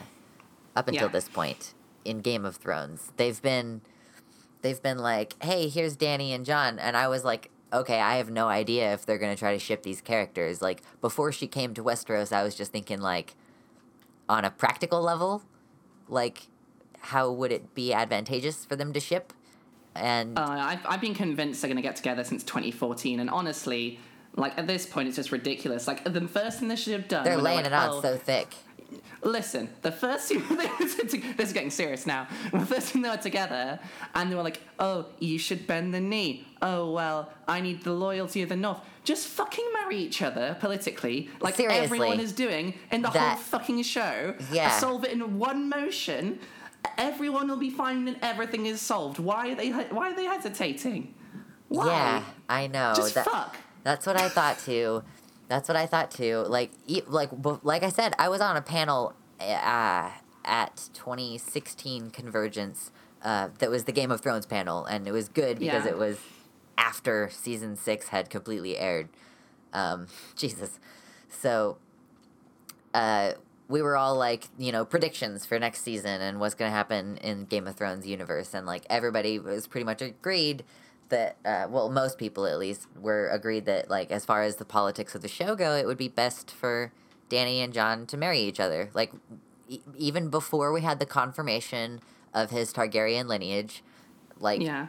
up 0.76 0.88
until 0.88 1.08
Yeah. 1.08 1.12
this 1.12 1.30
point 1.30 1.74
in 2.06 2.20
Game 2.22 2.46
of 2.46 2.58
Thrones, 2.58 3.12
they've 3.18 3.42
been 3.42 3.82
they've 4.62 4.82
been 4.82 4.98
like, 4.98 5.42
"Hey, 5.44 5.70
here's 5.70 5.96
Dany 5.98 6.32
and 6.32 6.46
Jon," 6.46 6.80
and 6.80 6.98
I 6.98 7.08
was 7.08 7.24
like, 7.24 7.50
"Okay, 7.72 8.00
I 8.02 8.18
have 8.18 8.30
no 8.30 8.48
idea 8.48 8.94
if 8.94 9.06
they're 9.06 9.18
gonna 9.18 9.36
try 9.36 9.54
to 9.54 9.60
ship 9.60 9.84
these 9.84 10.02
characters." 10.02 10.62
Like 10.62 10.82
before 11.02 11.32
she 11.32 11.48
came 11.48 11.74
to 11.76 11.84
Westeros, 11.84 12.32
I 12.34 12.44
was 12.44 12.56
just 12.56 12.72
thinking 12.72 13.00
like, 13.02 13.36
on 14.30 14.44
a 14.46 14.52
practical 14.52 15.02
level, 15.02 15.44
like, 16.08 16.48
how 17.00 17.32
would 17.32 17.52
it 17.52 17.74
be 17.74 17.94
advantageous 17.94 18.66
for 18.66 18.76
them 18.76 18.92
to 18.94 19.00
ship? 19.00 19.34
And 19.98 20.38
Uh, 20.38 20.46
I've, 20.48 20.86
I've 20.88 21.02
been 21.02 21.14
convinced 21.16 21.62
they're 21.62 21.70
gonna 21.70 21.82
get 21.82 21.96
together 21.96 22.24
since 22.24 22.44
2014, 22.44 23.20
and 23.20 23.30
honestly, 23.30 24.00
like 24.36 24.58
at 24.58 24.68
this 24.68 24.86
point, 24.86 25.08
it's 25.08 25.18
just 25.18 25.32
ridiculous. 25.32 25.88
Like 25.88 26.04
the 26.04 26.28
first 26.28 26.60
thing 26.60 26.68
they 26.68 26.76
should 26.76 26.94
have 26.94 27.08
done. 27.08 27.24
they're 27.24 27.38
laying 27.38 27.58
like, 27.58 27.66
it 27.68 27.74
on 27.74 27.90
"Oh, 27.90 28.02
so 28.02 28.18
thick. 28.18 28.54
Listen, 29.24 29.68
the 29.82 29.92
first 29.92 30.30
thing 30.30 30.40
they 30.50 30.56
were 30.68 30.88
to, 30.88 31.34
this 31.36 31.48
is 31.48 31.54
getting 31.54 31.72
serious 31.72 32.06
now. 32.06 32.28
The 32.54 32.66
first 32.66 32.88
thing 32.92 33.02
they 33.02 33.10
were 33.10 33.18
together, 33.18 33.80
and 34.14 34.32
they 34.32 34.36
were 34.36 34.44
like, 34.44 34.62
"Oh, 34.80 35.08
you 35.20 35.40
should 35.40 35.66
bend 35.68 35.94
the 35.94 36.00
knee." 36.00 36.48
Oh 36.62 36.92
well, 36.92 37.32
I 37.48 37.60
need 37.62 37.84
the 37.84 37.94
loyalty 37.94 38.42
of 38.44 38.50
the 38.50 38.56
North. 38.56 38.80
Just 39.04 39.28
fucking 39.28 39.66
marry 39.74 39.98
each 39.98 40.22
other 40.22 40.56
politically, 40.60 41.30
like 41.42 41.56
Seriously. 41.56 41.84
everyone 41.84 42.20
is 42.20 42.32
doing 42.34 42.74
in 42.92 43.02
the 43.02 43.10
That- 43.10 43.36
whole 43.36 43.38
fucking 43.38 43.82
show. 43.84 44.36
Yeah. 44.52 44.70
solve 44.78 45.04
it 45.06 45.12
in 45.12 45.40
one 45.40 45.68
motion. 45.70 46.40
Everyone 46.98 47.48
will 47.48 47.58
be 47.58 47.70
fine, 47.70 48.08
and 48.08 48.18
everything 48.22 48.66
is 48.66 48.82
solved. 48.82 49.20
Why 49.20 49.52
are 49.52 49.56
they? 49.56 49.72
Why 49.72 50.12
are 50.12 50.16
they 50.16 50.26
hesitating? 50.26 51.14
Why? 51.70 51.88
Yeah, 51.88 52.24
I 52.50 52.68
know. 52.68 52.94
Just 52.96 53.16
that, 53.16 53.26
fuck. 53.26 53.56
That's 53.84 54.06
what 54.06 54.20
I 54.20 54.30
thought 54.30 54.60
too. 54.60 55.04
That's 55.48 55.68
what 55.68 55.76
I 55.78 55.86
thought 55.86 56.12
too. 56.12 56.44
Like, 56.48 56.72
like, 57.08 57.30
like 57.64 57.84
I 57.84 57.90
said, 57.90 58.14
I 58.20 58.30
was 58.30 58.42
on 58.42 58.58
a 58.58 58.62
panel 58.62 59.14
uh, 59.40 60.10
at 60.46 60.90
2016 60.94 62.10
Convergence. 62.12 62.92
Uh, 63.24 63.50
that 63.60 63.70
was 63.70 63.86
the 63.86 63.92
Game 63.92 64.12
of 64.12 64.22
Thrones 64.22 64.46
panel, 64.46 64.86
and 64.86 65.08
it 65.08 65.12
was 65.12 65.28
good 65.30 65.60
because 65.60 65.86
Yeah. 65.86 65.92
it 65.92 65.98
was 65.98 66.18
after 66.78 67.30
season 67.32 67.76
six 67.76 68.10
had 68.10 68.30
completely 68.30 68.78
aired. 68.78 69.10
Um, 69.74 70.08
Jesus. 70.36 70.80
So, 71.30 71.78
uh, 72.94 73.34
we 73.70 73.82
were 73.82 73.98
all 73.98 74.16
like, 74.16 74.48
you 74.58 74.72
know, 74.72 74.86
predictions 74.86 75.46
for 75.46 75.60
next 75.60 75.82
season 75.82 76.22
and 76.22 76.40
what's 76.40 76.56
going 76.56 76.70
to 76.72 76.76
happen 76.76 77.18
in 77.18 77.46
Game 77.46 77.68
of 77.68 77.76
Thrones 77.76 78.08
universe, 78.08 78.54
and 78.54 78.66
like 78.66 78.86
everybody 78.90 79.40
was 79.40 79.68
pretty 79.68 79.84
much 79.86 80.02
agreed 80.02 80.64
that, 81.10 81.38
uh, 81.46 81.68
well, 81.70 81.90
most 81.90 82.18
people 82.18 82.46
at 82.46 82.60
least 82.60 82.88
were 83.00 83.28
agreed 83.30 83.66
that 83.66 83.90
like 83.90 84.12
as 84.12 84.26
far 84.26 84.44
as 84.44 84.58
the 84.58 84.66
politics 84.66 85.16
of 85.16 85.22
the 85.22 85.28
show 85.28 85.56
go, 85.56 85.76
it 85.76 85.86
would 85.86 85.98
be 85.98 86.08
best 86.08 86.52
for 86.52 86.92
Dany 87.30 87.64
and 87.64 87.74
Jon 87.74 88.06
to 88.08 88.18
marry 88.18 88.40
each 88.40 88.60
other. 88.60 88.90
Like 88.94 89.12
e- 89.68 89.82
even 89.98 90.30
before 90.30 90.72
we 90.72 90.82
had 90.82 91.00
the 91.00 91.06
confirmation 91.06 92.00
of 92.34 92.52
his 92.52 92.74
Targaryen 92.74 93.28
lineage, 93.28 93.84
like 94.40 94.62
Yeah. 94.62 94.88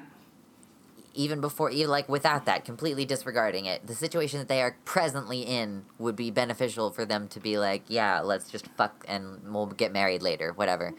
Even 1.15 1.41
before 1.41 1.71
you 1.71 1.87
like 1.87 2.09
without 2.09 2.45
that 2.47 2.65
completely 2.65 3.05
disregarding 3.05 3.67
it 3.67 3.87
the 3.87 3.95
situation 3.95 4.39
that 4.39 4.49
they 4.49 4.61
are 4.63 4.77
presently 4.85 5.43
in 5.43 5.85
would 5.99 6.17
be 6.17 6.31
beneficial 6.31 6.91
for 6.91 7.05
them 7.05 7.29
to 7.29 7.41
be 7.41 7.59
like 7.59 7.83
yeah 7.89 8.21
let's 8.21 8.51
just 8.51 8.67
fuck 8.77 9.05
and 9.09 9.41
we'll 9.53 9.67
get 9.67 9.93
married 9.93 10.23
later 10.23 10.53
whatever 10.53 10.93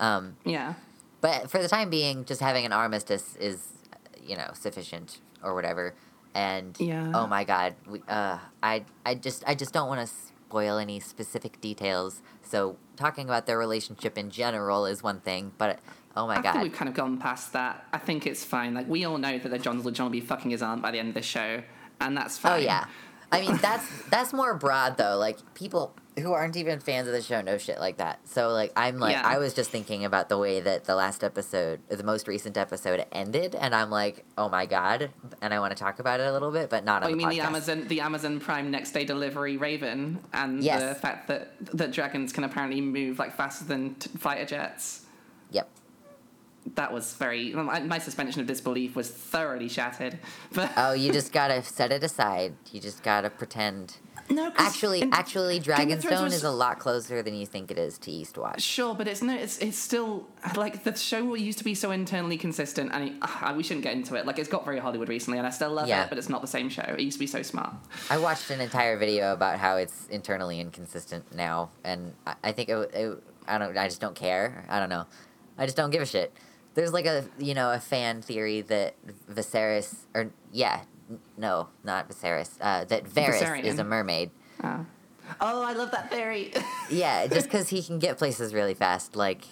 um, 0.00 0.36
Yeah. 0.44 0.74
but 1.20 1.50
for 1.50 1.60
the 1.62 1.68
time 1.68 1.90
being 1.90 2.24
just 2.24 2.40
having 2.40 2.64
an 2.64 2.72
armistice 2.72 3.36
is 3.36 3.68
you 4.22 4.36
know 4.36 4.50
sufficient 4.54 5.18
or 5.42 5.54
whatever 5.54 5.94
and 6.34 6.76
Yeah. 6.78 7.12
oh 7.14 7.26
my 7.26 7.44
god 7.44 7.74
we, 7.88 8.02
uh, 8.08 8.38
I, 8.62 8.84
I 9.04 9.14
just 9.14 9.42
i 9.46 9.54
just 9.54 9.72
don't 9.72 9.88
want 9.88 10.06
to 10.06 10.12
spoil 10.14 10.78
any 10.78 11.00
specific 11.00 11.60
details 11.60 12.22
so 12.42 12.76
talking 12.96 13.24
about 13.28 13.46
their 13.46 13.58
relationship 13.58 14.16
in 14.16 14.30
general 14.30 14.86
is 14.86 15.02
one 15.02 15.20
thing 15.20 15.52
but 15.58 15.78
oh 16.16 16.26
my 16.26 16.36
I 16.38 16.42
god 16.42 16.46
I 16.46 16.52
think 16.52 16.62
we've 16.64 16.72
kind 16.72 16.88
of 16.88 16.94
gone 16.94 17.18
past 17.18 17.52
that. 17.52 17.86
I 17.92 17.98
think 17.98 18.26
it's 18.26 18.44
fine. 18.44 18.74
Like 18.74 18.88
we 18.88 19.04
all 19.04 19.18
know 19.18 19.38
that 19.38 19.48
the 19.48 19.58
Jon 19.58 19.82
Jon 19.92 20.06
will 20.06 20.10
be 20.10 20.20
fucking 20.20 20.50
his 20.50 20.62
aunt 20.62 20.82
by 20.82 20.90
the 20.90 20.98
end 20.98 21.08
of 21.08 21.14
the 21.14 21.22
show, 21.22 21.62
and 22.00 22.16
that's 22.16 22.38
fine. 22.38 22.52
Oh 22.52 22.56
yeah. 22.56 22.86
I 23.32 23.40
mean 23.40 23.56
that's 23.56 23.84
that's 24.08 24.32
more 24.32 24.54
broad 24.54 24.96
though. 24.98 25.16
Like 25.16 25.38
people 25.54 25.94
who 26.18 26.32
aren't 26.32 26.56
even 26.56 26.78
fans 26.80 27.06
of 27.08 27.12
the 27.12 27.20
show 27.20 27.42
know 27.42 27.58
shit 27.58 27.78
like 27.80 27.96
that. 27.98 28.26
So 28.28 28.48
like 28.50 28.72
I'm 28.76 28.98
like 28.98 29.16
Yeah. 29.16 29.26
I 29.26 29.38
was 29.38 29.52
just 29.52 29.68
thinking 29.70 30.04
about 30.04 30.28
the 30.28 30.38
way 30.38 30.60
that 30.60 30.84
the 30.84 30.94
last 30.94 31.24
episode, 31.24 31.80
the 31.88 32.04
most 32.04 32.28
recent 32.28 32.56
episode 32.56 33.04
ended, 33.12 33.54
and 33.56 33.74
I'm 33.74 33.90
like, 33.90 34.24
oh 34.38 34.48
my 34.48 34.64
god, 34.64 35.10
and 35.42 35.52
I 35.52 35.58
want 35.58 35.76
to 35.76 35.82
talk 35.82 35.98
about 35.98 36.20
it 36.20 36.26
a 36.26 36.32
little 36.32 36.52
bit, 36.52 36.70
but 36.70 36.84
not 36.84 37.02
Oh, 37.02 37.06
on 37.06 37.10
you 37.10 37.16
the 37.16 37.26
mean 37.26 37.38
the. 37.38 37.44
Amazon, 37.44 37.88
the 37.88 38.00
Amazon 38.00 38.38
Prime 38.40 38.70
next 38.70 38.92
day 38.92 39.04
delivery 39.04 39.56
Raven, 39.56 40.20
and 40.32 40.62
the 40.62 40.94
fact 40.94 41.26
that 41.28 41.50
that 41.76 41.90
dragons 41.90 42.32
can 42.32 42.44
apparently 42.44 42.80
move 42.80 43.18
like 43.18 43.36
faster 43.36 43.64
than 43.64 43.96
t- 43.96 44.08
fighter 44.16 44.46
jets. 44.46 45.04
Yep. 45.50 45.68
That 46.74 46.92
was 46.92 47.12
very. 47.14 47.52
My, 47.52 47.98
suspension 47.98 48.40
of 48.40 48.46
disbelief 48.46 48.96
was 48.96 49.08
thoroughly 49.10 49.68
shattered. 49.68 50.18
But 50.52 50.72
Oh, 50.76 50.92
you 50.92 51.12
just 51.12 51.32
gotta 51.32 51.62
set 51.62 51.92
it 51.92 52.02
aside. 52.02 52.54
You 52.72 52.80
just 52.80 53.02
gotta 53.02 53.30
pretend. 53.30 53.96
No, 54.28 54.52
Actually, 54.56 55.02
in- 55.02 55.14
actually, 55.14 55.60
Game 55.60 55.92
of 55.92 56.00
Thrones 56.02 56.04
Dragonstone 56.04 56.22
was- 56.24 56.34
is 56.34 56.44
a 56.44 56.50
lot 56.50 56.80
closer 56.80 57.22
than 57.22 57.34
you 57.36 57.46
think 57.46 57.70
it 57.70 57.78
is 57.78 57.96
to 57.98 58.10
Eastwatch. 58.10 58.58
Sure, 58.58 58.92
but 58.92 59.06
it's 59.06 59.22
no, 59.22 59.32
it's 59.36 59.58
it's 59.58 59.78
still 59.78 60.26
like 60.56 60.82
the 60.82 60.96
show 60.96 61.34
used 61.34 61.58
to 61.58 61.64
be 61.64 61.76
so 61.76 61.92
internally 61.92 62.36
consistent, 62.36 62.90
and 62.92 63.04
it, 63.10 63.12
uh, 63.22 63.54
we 63.56 63.62
shouldn't 63.62 63.84
get 63.84 63.92
into 63.94 64.16
it. 64.16 64.26
Like 64.26 64.40
it's 64.40 64.48
got 64.48 64.64
very 64.64 64.80
Hollywood 64.80 65.08
recently, 65.08 65.38
and 65.38 65.46
I 65.46 65.50
still 65.50 65.70
love 65.70 65.86
Yeah. 65.86 66.02
it, 66.04 66.08
but 66.08 66.18
it's 66.18 66.28
not 66.28 66.40
the 66.40 66.48
same 66.48 66.68
show. 66.68 66.82
It 66.82 66.98
used 67.00 67.14
to 67.16 67.20
be 67.20 67.28
so 67.28 67.42
smart. 67.42 67.72
I 68.10 68.18
watched 68.18 68.50
an 68.50 68.60
entire 68.60 68.96
video 68.98 69.32
about 69.32 69.58
how 69.60 69.76
it's 69.76 70.08
internally 70.08 70.58
inconsistent 70.60 71.32
now, 71.32 71.70
and 71.84 72.12
I, 72.26 72.34
I 72.42 72.52
think 72.52 72.68
it, 72.68 72.90
it. 72.94 73.22
I 73.46 73.58
don't. 73.58 73.78
I 73.78 73.86
just 73.86 74.00
don't 74.00 74.16
care. 74.16 74.64
I 74.68 74.80
don't 74.80 74.88
know. 74.90 75.06
I 75.56 75.66
just 75.66 75.76
don't 75.76 75.90
give 75.90 76.02
a 76.02 76.06
shit. 76.06 76.32
There's 76.76 76.92
like 76.92 77.06
a 77.06 77.24
you 77.38 77.54
know 77.54 77.72
a 77.72 77.80
fan 77.80 78.22
theory 78.22 78.60
that 78.60 78.94
Viserys 79.28 79.94
or 80.14 80.30
yeah 80.52 80.82
n- 81.10 81.18
no 81.36 81.68
not 81.82 82.08
Viserys 82.08 82.50
uh, 82.60 82.84
that 82.84 83.04
Varys 83.04 83.64
is 83.64 83.78
a 83.78 83.84
mermaid. 83.84 84.30
Oh, 84.62 84.86
oh 85.40 85.62
I 85.62 85.72
love 85.72 85.90
that 85.90 86.10
theory. 86.10 86.52
Yeah, 86.88 87.26
just 87.26 87.46
because 87.46 87.68
he 87.68 87.82
can 87.82 87.98
get 87.98 88.16
places 88.16 88.54
really 88.54 88.74
fast, 88.74 89.16
like 89.16 89.44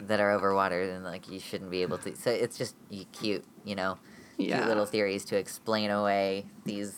that 0.00 0.20
are 0.20 0.38
overwatered, 0.38 0.94
and 0.94 1.04
like 1.04 1.30
you 1.30 1.38
shouldn't 1.40 1.70
be 1.70 1.80
able 1.80 1.96
to. 1.98 2.14
So 2.16 2.30
it's 2.30 2.58
just 2.58 2.74
cute, 3.12 3.44
you 3.64 3.74
know, 3.74 3.96
Yeah. 4.36 4.56
cute 4.58 4.68
little 4.68 4.84
theories 4.84 5.24
to 5.26 5.36
explain 5.38 5.90
away 5.90 6.44
these 6.66 6.94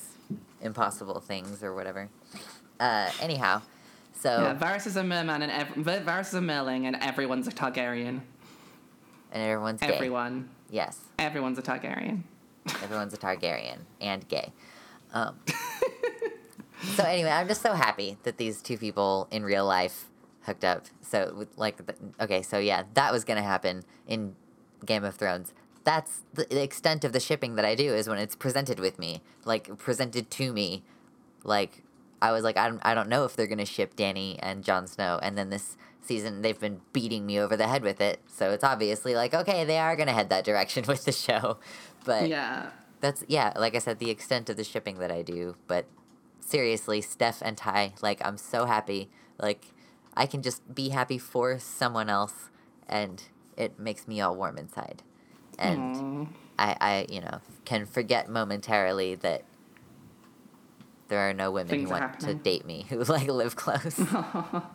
impossible 0.61 1.21
things 1.21 1.63
or 1.63 1.77
whatever. 1.77 2.09
Uh, 2.81 3.09
anyhow, 3.21 3.63
so 4.15 4.31
yeah, 4.31 4.55
Varys 4.57 4.87
is 4.89 4.97
a 4.97 5.05
merman, 5.05 5.43
and 5.43 5.53
ev- 5.53 6.05
Varys 6.05 6.29
is 6.29 6.35
a 6.35 6.41
merling, 6.41 6.87
and 6.87 6.97
everyone's 6.97 7.47
a 7.47 7.53
Targaryen. 7.53 8.21
And 9.35 9.43
everyone's 9.43 9.81
gay. 9.81 9.89
Everyone, 9.89 10.49
Yes, 10.71 10.99
everyone's 11.19 11.59
a 11.59 11.63
Targaryen. 11.63 12.23
everyone's 12.83 13.13
a 13.13 13.19
Targaryen 13.19 13.81
and 14.01 14.27
gay. 14.29 14.53
Um, 15.13 15.37
so 16.95 17.05
anyway, 17.05 17.31
I'm 17.31 17.49
just 17.49 17.61
so 17.61 17.73
happy 17.75 18.17
that 18.23 18.39
these 18.39 18.63
two 18.63 18.79
people 18.79 19.29
in 19.31 19.45
real 19.45 19.67
life 19.67 20.09
hooked 20.43 20.65
up. 20.65 20.87
So 21.03 21.47
like, 21.57 21.79
okay, 22.21 22.43
so 22.43 22.59
yeah, 22.59 22.85
that 22.95 23.13
was 23.13 23.25
gonna 23.25 23.43
happen 23.43 23.83
in 24.07 24.37
Game 24.87 25.05
of 25.05 25.17
Thrones. 25.17 25.53
That's 25.85 26.23
the 26.33 26.47
the 26.49 26.63
extent 26.63 27.05
of 27.05 27.13
the 27.13 27.21
shipping 27.21 27.57
that 27.57 27.65
I 27.65 27.75
do 27.75 27.93
is 27.93 28.09
when 28.09 28.19
it's 28.19 28.37
presented 28.37 28.79
with 28.81 28.99
me, 28.99 29.21
like 29.45 29.77
presented 29.79 30.31
to 30.31 30.53
me, 30.53 30.85
like 31.43 31.83
I 32.23 32.33
was 32.33 32.45
like 32.45 32.57
I 32.57 32.69
don't 32.69 32.81
I 32.85 32.95
don't 32.95 33.09
know 33.09 33.25
if 33.25 33.37
they're 33.37 33.47
gonna 33.49 33.67
ship 33.67 33.97
Dany 33.97 34.39
and 34.41 34.63
Jon 34.65 34.87
Snow, 34.87 35.19
and 35.23 35.37
then 35.37 35.51
this 35.51 35.77
season 36.07 36.43
they've 36.43 36.59
been 36.59 36.81
beating 36.93 37.27
me 37.27 37.39
over 37.39 37.57
the 37.57 37.67
head 37.67 37.83
with 37.83 38.01
it, 38.01 38.21
so 38.27 38.51
it's 38.51 38.65
obviously 38.65 39.15
like 39.15 39.35
okay 39.35 39.65
they 39.65 39.79
are 39.79 39.97
gonna 39.97 40.13
head 40.13 40.29
that 40.31 40.45
direction 40.45 40.85
with 40.89 41.05
the 41.05 41.13
show, 41.13 41.59
but 42.05 42.29
Yeah, 42.29 42.71
that's 43.01 43.25
yeah, 43.29 43.53
like 43.57 43.75
I 43.75 43.79
said, 43.79 43.99
the 43.99 44.11
extent 44.11 44.49
of 44.51 44.57
the 44.57 44.65
shipping 44.65 44.99
that 44.99 45.11
I 45.11 45.23
do. 45.23 45.57
But 45.67 45.87
seriously, 46.41 47.01
Stef 47.01 47.43
and 47.43 47.57
Ty, 47.57 47.95
like 48.03 48.25
I'm 48.25 48.37
so 48.37 48.67
happy. 48.67 49.11
Like 49.39 49.67
I 50.17 50.27
can 50.27 50.43
just 50.43 50.75
be 50.75 50.91
happy 50.91 51.19
for 51.19 51.59
someone 51.59 52.09
else, 52.09 52.51
and 52.89 53.23
it 53.57 53.79
makes 53.79 54.07
me 54.07 54.21
all 54.21 54.37
warm 54.37 54.59
inside. 54.59 55.03
And 55.59 56.29
Aw. 56.59 56.71
I, 56.71 56.77
I, 56.81 57.07
you 57.09 57.21
know, 57.21 57.41
can 57.65 57.87
forget 57.87 58.29
momentarily 58.29 59.17
that 59.17 59.45
there 61.09 61.29
are 61.29 61.35
no 61.35 61.51
women 61.51 61.69
Things 61.69 61.89
who 61.89 61.95
want 61.95 62.21
to 62.21 62.35
date 62.35 62.65
me 62.65 62.87
who 62.89 63.03
like 63.05 63.29
live 63.29 63.57
close. 63.57 64.01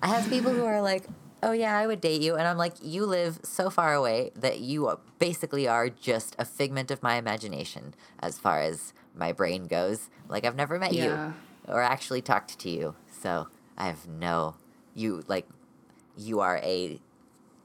I 0.00 0.08
have 0.08 0.28
people 0.28 0.52
who 0.52 0.64
are 0.64 0.80
like, 0.80 1.08
"Oh 1.42 1.52
yeah, 1.52 1.76
I 1.76 1.86
would 1.86 2.00
date 2.00 2.22
you," 2.22 2.36
and 2.36 2.46
I'm 2.46 2.56
like, 2.56 2.74
"You 2.82 3.04
live 3.06 3.40
so 3.42 3.70
far 3.70 3.94
away 3.94 4.30
that 4.36 4.60
you 4.60 4.98
basically 5.18 5.66
are 5.68 5.88
just 5.88 6.36
a 6.38 6.44
figment 6.44 6.90
of 6.90 7.02
my 7.02 7.16
imagination 7.16 7.94
as 8.20 8.38
far 8.38 8.60
as 8.60 8.92
my 9.14 9.32
brain 9.32 9.66
goes. 9.66 10.08
Like 10.28 10.44
I've 10.44 10.56
never 10.56 10.78
met 10.78 10.94
Yeah. 10.94 11.04
you 11.04 11.34
or 11.68 11.82
actually 11.82 12.22
talked 12.22 12.58
to 12.60 12.70
you, 12.70 12.96
so 13.10 13.48
I 13.76 13.86
have 13.86 14.06
no 14.06 14.56
you 14.94 15.22
like 15.28 15.46
you 16.16 16.40
are 16.40 16.58
a 16.62 17.00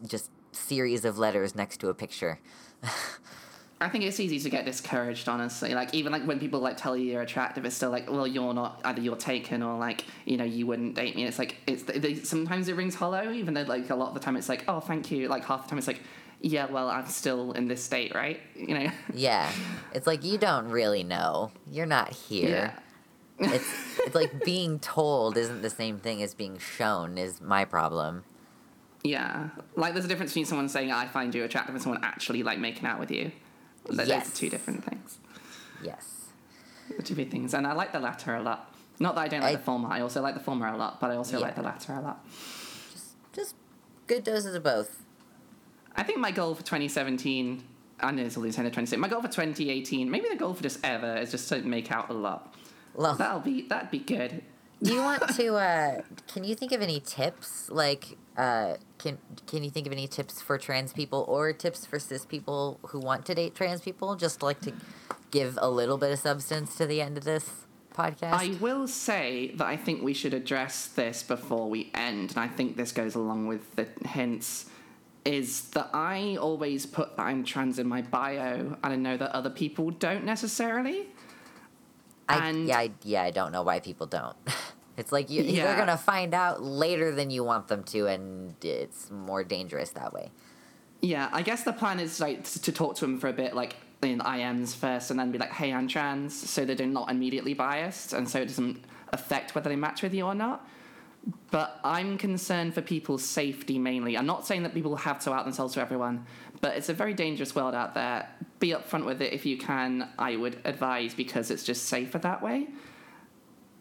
just 0.06 0.30
series 0.52 1.06
of 1.06 1.18
letters 1.18 1.56
next 1.56 1.78
to 1.80 1.90
a 1.90 1.94
picture. 1.94 2.40
I 3.84 3.90
think 3.90 4.06
it's 4.06 4.20
easy 4.20 4.40
to 4.40 4.50
get 4.50 4.66
discouraged, 4.66 5.28
honestly. 5.28 5.74
Like 5.74 5.94
even 5.94 6.12
like 6.12 6.24
when 6.24 6.40
people 6.40 6.60
like 6.60 6.78
tell 6.78 6.96
you 6.96 7.12
you're 7.12 7.22
attractive, 7.22 7.66
it's 7.66 7.76
still 7.76 7.90
like, 7.90 8.10
well, 8.10 8.26
you're 8.26 8.54
not 8.54 8.82
either 8.86 9.02
you're 9.02 9.16
taken 9.16 9.62
or 9.62 9.78
like 9.78 10.06
you 10.26 10.38
know 10.38 10.44
you 10.44 10.66
wouldn't 10.66 10.96
date 10.96 11.16
me. 11.16 11.26
It's 11.26 11.38
like 11.38 11.58
it's 11.68 11.84
they, 11.84 12.16
sometimes 12.16 12.68
it 12.70 12.76
rings 12.76 12.96
hollow, 12.96 13.32
even 13.32 13.54
though 13.54 13.64
like 13.64 13.90
a 13.90 13.96
lot 13.96 14.10
of 14.10 14.14
the 14.14 14.20
time 14.20 14.38
it's 14.38 14.50
like, 14.50 14.64
oh, 14.68 14.80
thank 14.80 15.12
you. 15.12 15.28
Like 15.28 15.46
half 15.46 15.64
the 15.64 15.70
time 15.70 15.78
it's 15.78 15.88
like, 15.88 16.02
yeah, 16.42 16.66
well, 16.66 16.90
I'm 16.90 17.08
still 17.08 17.52
in 17.54 17.68
this 17.68 17.84
state, 17.84 18.16
right? 18.16 18.40
You 18.56 18.80
know. 18.80 18.92
Yeah. 19.14 19.52
It's 19.94 20.08
like 20.08 20.24
you 20.24 20.38
don't 20.38 20.70
really 20.70 21.04
know. 21.04 21.52
You're 21.70 21.86
not 21.86 22.12
here. 22.14 22.74
Yeah. 23.40 23.54
It's 23.54 23.74
it's 24.00 24.16
like 24.16 24.46
being 24.46 24.80
told 24.80 25.38
isn't 25.38 25.62
the 25.62 25.70
same 25.70 26.00
thing 26.00 26.24
as 26.24 26.34
being 26.34 26.58
shown 26.58 27.18
is 27.18 27.42
my 27.42 27.66
problem. 27.66 28.24
Yeah, 29.04 29.50
like 29.76 29.92
there's 29.94 30.06
a 30.06 30.08
difference 30.08 30.32
between 30.32 30.46
someone 30.46 30.70
saying 30.70 30.90
I 30.90 31.08
find 31.08 31.36
you 31.36 31.44
attractive 31.44 31.76
and 31.76 31.84
someone 31.84 32.02
actually 32.06 32.42
like 32.42 32.58
making 32.58 32.86
out 32.86 33.02
with 33.02 33.12
you. 33.12 33.34
Yes. 33.92 34.32
are 34.32 34.36
two 34.36 34.50
different 34.50 34.84
things. 34.86 35.18
Yes. 35.84 36.28
The 36.96 37.04
two 37.04 37.16
big 37.16 37.32
things, 37.32 37.54
and 37.54 37.66
I 37.68 37.74
like 37.74 37.92
the 37.92 38.00
latter 38.00 38.36
a 38.36 38.42
lot. 38.42 38.74
Not 39.00 39.16
that 39.16 39.22
I 39.22 39.28
don't 39.28 39.42
like 39.42 39.54
I- 39.54 39.56
the 39.58 39.64
former. 39.64 39.90
I 39.90 40.02
also 40.02 40.22
like 40.22 40.34
the 40.36 40.40
former 40.40 40.68
a 40.68 40.78
lot, 40.78 41.00
but 41.02 41.12
I 41.12 41.16
also 41.16 41.40
like 41.40 41.56
the 41.56 41.62
latter 41.64 41.94
a 41.94 42.02
lot. 42.02 42.26
Just 42.92 43.08
just 43.34 43.56
good 44.08 44.24
doses 44.24 44.56
of 44.56 44.64
both. 44.64 45.04
I 45.96 46.04
think 46.04 46.20
my 46.20 46.32
goal 46.32 46.56
for 46.56 46.64
2017, 46.64 47.64
I 48.00 48.12
know 48.12 48.24
it's 48.24 48.36
the 48.36 48.42
end 48.42 48.48
of 48.50 48.54
2017. 48.56 49.00
My 49.00 49.08
goal 49.08 49.22
for 49.22 49.28
2018, 49.28 50.10
maybe 50.10 50.28
the 50.30 50.36
goal 50.36 50.54
for 50.54 50.64
just 50.64 50.84
ever, 50.84 51.18
is 51.18 51.32
just 51.32 51.48
to 51.50 51.62
make 51.62 51.92
out 51.92 52.10
a 52.10 52.14
lot. 52.14 52.56
Well, 52.96 53.16
That'll 53.16 53.40
be 53.40 53.64
that'd 53.64 53.92
be 53.92 54.00
good. 54.00 54.44
do 54.82 54.94
you 54.94 55.02
want 55.02 55.28
to? 55.36 55.56
Uh, 55.56 56.02
can 56.32 56.44
you 56.44 56.56
think 56.56 56.72
of 56.72 56.82
any 56.82 57.00
tips? 57.00 57.70
Like, 57.72 58.18
uh, 58.38 58.76
can 58.98 59.18
can 59.48 59.64
you 59.64 59.70
think 59.70 59.86
of 59.86 59.94
any 59.94 60.08
tips 60.08 60.42
for 60.42 60.58
trans 60.58 60.94
people 60.94 61.26
or 61.28 61.54
tips 61.54 61.86
for 61.86 62.00
cis 62.00 62.26
people 62.26 62.80
who 62.88 63.00
want 63.00 63.26
to 63.28 63.36
date 63.36 63.56
trans 63.56 63.82
people? 63.82 64.16
Just 64.16 64.42
like 64.42 64.62
to 64.62 64.74
give 65.32 65.58
a 65.62 65.70
little 65.70 65.98
bit 65.98 66.12
of 66.12 66.20
substance 66.20 66.76
to 66.78 66.86
the 66.86 67.02
end 67.02 67.18
of 67.18 67.24
this 67.24 67.50
podcast. 67.94 68.34
I 68.34 68.58
will 68.60 68.88
say 68.88 69.54
that 69.56 69.66
I 69.68 69.78
think 69.78 70.02
we 70.02 70.14
should 70.14 70.34
address 70.34 70.88
this 70.88 71.22
before 71.24 71.70
we 71.70 71.92
end, 71.94 72.32
and 72.32 72.40
I 72.40 72.48
think 72.48 72.76
this 72.76 72.92
goes 72.92 73.16
along 73.16 73.48
with 73.48 73.76
the 73.76 73.88
hints. 74.08 74.66
Is 75.26 75.70
that 75.70 75.90
I 75.94 76.36
always 76.36 76.86
put 76.86 77.16
that 77.16 77.24
I'm 77.24 77.46
trans 77.46 77.80
in 77.80 77.88
my 77.88 78.02
bio, 78.02 78.78
and 78.84 78.94
I 78.94 78.96
know 78.96 79.16
that 79.16 79.32
other 79.34 79.50
people 79.50 79.92
don't 79.92 80.26
necessarily. 80.26 81.08
I, 82.28 82.50
and- 82.50 82.68
yeah, 82.68 82.78
I, 82.80 82.92
yeah, 83.04 83.24
I 83.24 83.32
don't 83.32 83.52
know 83.52 83.64
why 83.64 83.80
people 83.80 84.08
don't. 84.08 84.36
It's 84.98 85.12
like 85.12 85.30
you, 85.30 85.44
Yeah. 85.44 85.66
they're 85.66 85.78
gonna 85.78 85.98
find 85.98 86.34
out 86.34 86.62
later 86.64 87.14
than 87.14 87.30
you 87.32 87.44
want 87.44 87.68
them 87.68 87.84
to, 87.86 88.08
and 88.08 88.56
it's 88.64 89.10
more 89.10 89.44
dangerous 89.44 89.90
that 89.92 90.14
way. 90.14 90.32
Yeah, 91.02 91.30
I 91.34 91.42
guess 91.42 91.64
the 91.64 91.74
plan 91.74 92.00
is 92.00 92.20
like 92.20 92.44
to 92.44 92.72
talk 92.72 92.96
to 92.96 93.02
them 93.02 93.20
for 93.20 93.28
a 93.28 93.34
bit, 93.34 93.56
like 93.56 93.76
in 94.02 94.20
IMs 94.20 94.76
first, 94.76 95.12
and 95.12 95.20
then 95.20 95.32
be 95.32 95.38
like, 95.38 95.52
"Hey, 95.52 95.74
I'm 95.74 95.88
trans," 95.88 96.34
so 96.50 96.64
that 96.66 96.78
they're 96.78 96.88
not 96.88 97.10
immediately 97.10 97.54
biased, 97.54 98.14
and 98.14 98.30
so 98.30 98.42
it 98.42 98.46
doesn't 98.48 98.84
affect 99.12 99.56
whether 99.56 99.70
they 99.70 99.76
match 99.76 100.02
with 100.04 100.14
you 100.14 100.26
or 100.26 100.36
not. 100.36 100.66
But 101.52 101.80
I'm 101.84 102.18
concerned 102.18 102.74
for 102.74 102.82
people's 102.82 103.24
safety 103.24 103.80
mainly. 103.80 104.18
I'm 104.18 104.26
not 104.26 104.46
saying 104.46 104.64
that 104.64 104.74
people 104.74 104.96
have 104.98 105.20
to 105.24 105.34
out 105.34 105.46
themselves 105.46 105.74
to 105.76 105.82
everyone, 105.82 106.26
but 106.62 106.76
it's 106.76 106.90
a 106.90 106.94
very 106.94 107.14
dangerous 107.14 107.56
world 107.56 107.74
out 107.74 107.94
there. 107.94 108.28
Be 108.60 108.70
upfront 108.70 109.06
with 109.06 109.22
it 109.22 109.32
if 109.34 109.46
you 109.46 109.58
can. 109.58 110.10
I 110.20 110.36
would 110.36 110.60
advise 110.66 111.14
because 111.14 111.50
it's 111.50 111.64
just 111.64 111.86
safer 111.86 112.18
that 112.20 112.42
way. 112.42 112.68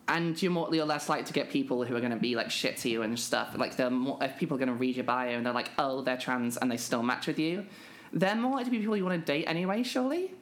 And 0.09 0.41
you're 0.43 0.53
more 0.53 0.69
you're 0.75 0.85
less 0.85 1.09
likely 1.09 1.25
to 1.27 1.33
get 1.33 1.49
people 1.49 1.85
who 1.85 1.95
are 1.97 2.01
going 2.01 2.13
to 2.13 2.19
be 2.19 2.35
like 2.35 2.51
shit 2.51 2.77
to 2.79 2.89
you 2.89 3.03
and 3.03 3.19
stuff. 3.19 3.55
Like 3.57 3.77
they're 3.77 3.89
more, 3.91 4.19
if 4.21 4.37
people 4.37 4.57
are 4.57 4.59
going 4.59 4.69
to 4.69 4.75
read 4.75 4.97
your 4.97 5.05
bio 5.05 5.37
and 5.37 5.47
they're 5.47 5.53
like, 5.53 5.71
oh, 5.79 6.03
they're 6.03 6.17
trans 6.17 6.57
and 6.57 6.71
they 6.71 6.77
still 6.77 7.03
match 7.03 7.27
with 7.27 7.39
you, 7.39 7.67
they're 8.13 8.35
more 8.35 8.53
likely 8.53 8.65
to 8.65 8.71
be 8.71 8.79
people 8.79 8.97
you 8.97 9.05
want 9.05 9.25
to 9.25 9.33
date 9.33 9.45
anyway. 9.47 9.83
Surely. 9.83 10.35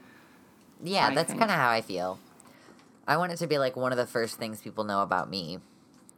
Yeah, 0.83 1.09
I 1.09 1.15
that's 1.15 1.33
kind 1.33 1.45
of 1.45 1.51
how 1.51 1.71
I 1.71 1.83
feel. 1.83 2.19
I 3.07 3.17
want 3.17 3.33
it 3.33 3.37
to 3.37 3.47
be 3.47 3.59
like 3.59 3.77
one 3.77 3.93
of 3.93 3.99
the 3.99 4.07
first 4.07 4.39
things 4.39 4.61
people 4.61 4.85
know 4.85 5.03
about 5.03 5.29
me, 5.29 5.59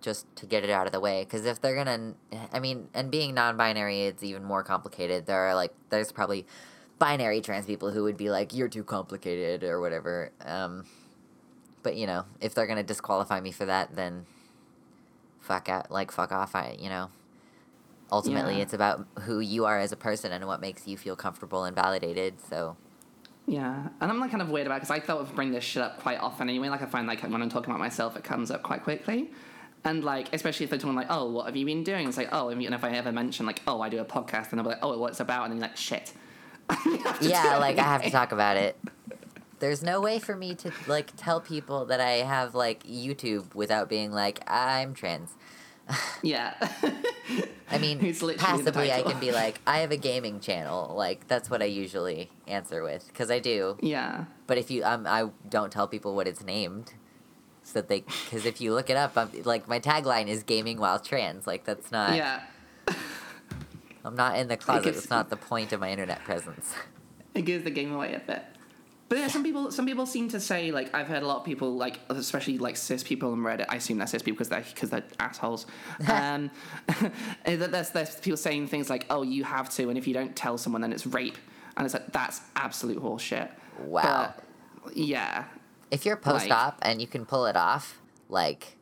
just 0.01 0.25
to 0.37 0.47
get 0.47 0.63
it 0.63 0.71
out 0.71 0.87
of 0.87 0.93
the 0.93 1.01
way. 1.01 1.25
Because 1.25 1.45
if 1.47 1.61
they're 1.61 1.75
gonna, 1.75 2.15
I 2.53 2.61
mean, 2.61 2.89
and 2.95 3.11
being 3.11 3.35
non-binary, 3.35 4.03
it's 4.03 4.23
even 4.23 4.45
more 4.45 4.63
complicated. 4.63 5.27
There 5.27 5.49
are 5.49 5.55
like, 5.55 5.73
there's 5.91 6.13
probably 6.13 6.47
binary 6.99 7.41
trans 7.41 7.67
people 7.67 7.91
who 7.91 8.05
would 8.05 8.17
be 8.17 8.31
like, 8.31 8.55
"You're 8.55 8.69
too 8.69 8.85
complicated" 8.85 9.65
or 9.65 9.81
whatever. 9.81 10.31
Um, 10.45 10.85
but 11.83 11.97
you 11.97 12.07
know, 12.07 12.25
if 12.41 12.55
they're 12.55 12.67
gonna 12.67 12.83
disqualify 12.83 13.41
me 13.41 13.53
for 13.53 13.65
that, 13.67 13.95
then 13.97 14.27
fuck 15.41 15.69
out, 15.69 15.91
like 15.91 16.11
fuck 16.11 16.33
off. 16.33 16.55
I, 16.55 16.77
you 16.79 16.89
know. 16.89 17.11
Ultimately, 18.11 18.57
Yeah. 18.57 18.63
it's 18.63 18.75
about 18.75 19.07
who 19.21 19.41
you 19.41 19.65
are 19.65 19.79
as 19.79 19.91
a 19.91 19.97
person 19.97 20.33
and 20.33 20.47
what 20.47 20.61
makes 20.61 20.87
you 20.87 20.99
feel 20.99 21.17
comfortable 21.17 21.65
and 21.65 21.75
validated. 21.75 22.35
So, 22.47 22.77
Yeah, 23.47 23.89
and 24.01 24.11
I'm 24.11 24.21
like 24.21 24.31
kind 24.31 24.43
of 24.43 24.51
weird 24.51 24.67
about 24.67 24.77
because 24.83 24.91
I 24.91 25.01
thought 25.01 25.21
of 25.23 25.35
bring 25.35 25.51
this 25.51 25.65
shit 25.65 25.83
up 25.83 25.99
quite 25.99 26.19
often 26.21 26.49
anyway. 26.51 26.69
Like 26.69 26.83
I 26.83 26.87
find 26.87 27.07
like 27.07 27.23
when 27.23 27.41
I'm 27.41 27.49
talking 27.49 27.71
about 27.71 27.81
myself, 27.81 28.15
it 28.17 28.23
comes 28.23 28.51
up 28.51 28.63
quite 28.63 28.83
quickly. 28.85 29.31
And 29.85 30.05
like, 30.05 30.33
especially 30.35 30.65
if 30.65 30.71
they're 30.71 30.79
talking 30.79 30.95
like, 30.95 31.09
"Oh, 31.11 31.29
what 31.31 31.47
have 31.47 31.57
you 31.57 31.67
been 31.67 31.83
doing?" 31.83 32.07
It's 32.07 32.17
like, 32.17 32.29
"Oh," 32.33 32.51
and 32.51 32.63
if 32.63 32.85
I 32.85 32.91
ever 32.91 33.11
mention 33.11 33.47
like, 33.47 33.63
"Oh, 33.67 33.81
I 33.81 33.89
do 33.89 33.99
a 33.99 34.05
podcast," 34.05 34.51
and 34.51 34.59
they'll 34.59 34.65
be 34.65 34.69
like, 34.71 34.79
"Oh, 34.83 34.97
what's 34.99 35.19
about?" 35.19 35.45
And 35.45 35.53
then 35.53 35.59
you're 35.59 35.69
like, 35.69 35.77
"Shit." 35.77 36.13
You 36.87 36.99
have 36.99 37.19
to 37.19 37.25
do 37.25 37.31
yeah 37.31 37.57
like 37.59 37.77
i 37.79 37.83
have 37.83 38.03
to 38.03 38.11
talk 38.21 38.31
about 38.33 38.57
it 38.57 38.77
there's 39.63 39.81
no 39.81 40.01
way 40.01 40.19
for 40.19 40.35
me 40.37 40.57
to 40.57 40.73
like 40.89 41.13
tell 41.17 41.41
people 41.41 41.85
that 41.87 42.01
i 42.01 42.15
have 42.15 42.53
like 42.53 42.83
youtube 42.83 43.55
without 43.55 43.89
being 43.89 44.11
like 44.11 44.41
i'm 44.51 44.93
trans 44.93 45.31
Yeah. 46.23 46.55
i 47.71 47.79
mean 47.79 47.99
passively 48.39 48.93
i 48.93 49.03
can 49.03 49.21
be 49.21 49.31
like 49.31 49.61
i 49.67 49.79
have 49.79 49.93
a 49.93 49.97
gaming 49.97 50.41
channel 50.41 50.93
like 50.97 51.29
that's 51.29 51.49
what 51.49 51.63
i 51.63 51.67
usually 51.67 52.29
answer 52.49 52.83
with 52.83 53.07
because 53.07 53.31
i 53.31 53.39
do 53.39 53.77
yeah. 53.81 54.25
but 54.49 54.59
if 54.59 54.69
you 54.71 54.83
um, 54.85 55.07
i 55.07 55.31
don't 55.49 55.71
tell 55.71 55.87
people 55.87 56.15
what 56.17 56.27
it's 56.27 56.43
named 56.43 56.95
so 57.63 57.75
that 57.75 57.89
they 57.89 58.01
because 58.01 58.45
if 58.45 58.61
you 58.61 58.75
look 58.75 58.91
it 58.91 58.97
up 58.97 59.17
I'm, 59.17 59.31
like 59.45 59.69
my 59.69 59.79
tagline 59.79 60.27
is 60.27 60.43
gaming 60.43 60.79
while 60.79 60.99
trans 60.99 61.47
like 61.47 61.65
that's 61.65 61.93
not 61.93 62.17
Yeah. 62.17 62.41
i'm 64.05 64.17
not 64.17 64.37
in 64.39 64.49
the 64.49 64.57
closet 64.65 64.85
gives- 64.87 64.99
it's 64.99 65.11
not 65.11 65.31
the 65.31 65.37
point 65.37 65.73
of 65.73 65.79
my 65.79 65.91
internet 65.91 66.25
presence 66.25 66.75
It 67.35 67.43
gives 67.43 67.63
the 67.65 67.71
game 67.71 67.93
away 67.93 68.15
a 68.15 68.21
bit. 68.21 68.45
But 69.13 69.19
yeah, 69.19 69.29
some 69.29 69.45
people 69.45 69.71
some 69.71 69.85
people 69.85 70.07
seem 70.07 70.31
to 70.31 70.41
say 70.41 70.71
like 70.71 70.95
I've 70.95 71.07
heard 71.07 71.23
a 71.23 71.27
lot 71.27 71.37
of 71.37 71.45
people 71.45 71.77
like 71.77 72.01
especially 72.09 72.57
like 72.57 72.79
cis 72.79 73.03
people 73.03 73.31
on 73.33 73.41
Reddit. 73.41 73.67
I 73.69 73.77
assume 73.77 73.99
they're 73.99 74.07
cis 74.07 74.23
people 74.23 74.39
because 74.39 74.49
they're 74.49 74.63
because 74.63 74.89
they're 74.89 75.05
assholes. 75.21 75.67
um, 76.09 76.51
that 77.45 77.71
there's 77.71 77.91
there's 77.91 78.15
people 78.21 78.39
saying 78.39 78.69
things 78.69 78.89
like 78.89 79.05
oh 79.11 79.21
you 79.21 79.45
have 79.45 79.69
to 79.75 79.91
and 79.91 79.99
if 79.99 80.07
you 80.07 80.15
don't 80.15 80.35
tell 80.35 80.57
someone 80.57 80.81
then 80.81 80.95
it's 80.95 81.07
rape 81.07 81.37
and 81.77 81.85
it's 81.85 81.93
like 81.93 82.11
that's 82.11 82.41
absolute 82.57 83.03
horseshit. 83.03 83.51
Wow. 83.85 84.33
But, 84.83 84.97
yeah. 84.97 85.45
If 85.91 86.07
you're 86.07 86.17
post 86.17 86.51
op 86.51 86.79
and 86.81 86.99
you 86.99 87.07
can 87.07 87.27
pull 87.27 87.45
it 87.45 87.55
off, 87.55 88.01
like, 88.31 88.79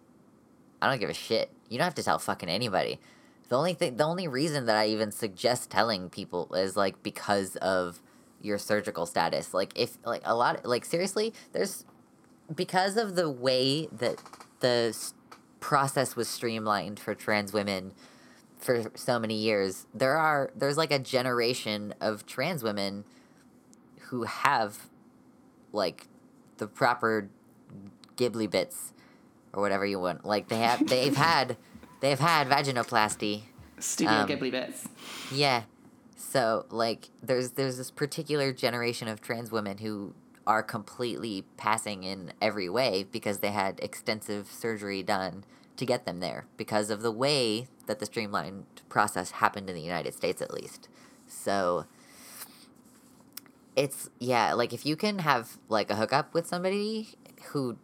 I 0.81 0.89
don't 0.89 1.01
give 1.01 1.11
a 1.11 1.13
shit. 1.13 1.51
You 1.69 1.79
don't 1.79 1.87
have 1.87 1.97
to 1.97 2.05
tell 2.05 2.21
fucking 2.21 2.49
anybody. 2.49 3.01
The 3.49 3.59
only 3.59 3.75
thing, 3.75 3.97
the 3.97 4.05
only 4.05 4.29
reason 4.29 4.67
that 4.67 4.77
I 4.77 4.87
even 4.87 5.11
suggest 5.11 5.71
telling 5.71 6.09
people 6.09 6.55
is 6.55 6.77
like 6.77 7.03
because 7.03 7.57
of 7.57 8.01
your 8.41 8.59
surgical 8.59 9.07
status. 9.07 9.53
Like, 9.55 9.73
if 9.77 9.99
like 10.05 10.23
a 10.25 10.35
lot, 10.35 10.65
like 10.65 10.85
seriously, 10.85 11.33
there's 11.53 11.85
because 12.55 12.97
of 12.97 13.17
the 13.17 13.31
way 13.31 13.87
that 13.93 14.17
the 14.61 14.97
process 15.61 16.17
was 16.17 16.29
streamlined 16.29 16.99
for 16.99 17.15
trans 17.15 17.53
women 17.53 17.93
for 18.59 18.91
so 18.95 19.19
many 19.19 19.35
years. 19.35 19.87
There 19.95 20.17
are 20.17 20.51
there's 20.55 20.77
like 20.77 20.91
a 20.91 20.99
generation 20.99 21.95
of 22.01 22.27
trans 22.27 22.63
women 22.63 23.05
who 24.09 24.25
have 24.25 24.89
like 25.73 26.07
the 26.59 26.67
proper 26.67 27.29
ghibli 28.17 28.51
bits 28.51 28.93
or 29.53 29.63
whatever 29.63 29.87
you 29.87 29.99
want. 29.99 30.25
Like 30.25 30.49
they 30.49 30.59
have 30.59 30.87
they've 30.87 31.17
had 31.17 31.57
they've 32.01 32.19
had 32.19 32.49
vaginoplasty. 32.49 33.43
Studio 33.79 34.13
Um, 34.13 34.29
Ghibli 34.29 34.51
bits. 34.51 34.87
Yeah. 35.33 35.63
So 36.21 36.67
like 36.69 37.09
there's 37.23 37.53
there's 37.53 37.79
this 37.79 37.91
particular 37.91 38.53
generation 38.53 39.09
of 39.09 39.23
trans 39.23 39.51
women 39.51 39.79
who 39.79 40.15
are 40.47 40.63
completely 40.63 41.45
passing 41.57 42.05
in 42.05 42.35
every 42.43 42.69
way 42.69 43.07
because 43.11 43.39
they 43.39 43.51
had 43.51 43.81
extensive 43.81 44.47
surgery 44.47 45.03
done 45.03 45.45
to 45.77 45.87
get 45.87 46.05
them 46.05 46.21
there 46.21 46.47
because 46.59 46.91
of 46.91 47.01
the 47.01 47.11
way 47.11 47.69
that 47.87 48.01
the 48.01 48.07
streamlined 48.07 48.67
process 48.91 49.33
happened 49.33 49.71
in 49.71 49.75
the 49.75 49.81
United 49.81 50.13
States 50.13 50.43
at 50.43 50.53
least. 50.53 50.89
So 51.27 51.87
it's 53.75 54.11
yeah, 54.19 54.53
like 54.53 54.75
if 54.75 54.85
you 54.85 54.97
can 54.97 55.21
have 55.21 55.57
like 55.71 55.91
a 55.91 55.97
hookup 55.97 56.35
with 56.35 56.47
somebody 56.47 57.09
who 57.47 57.79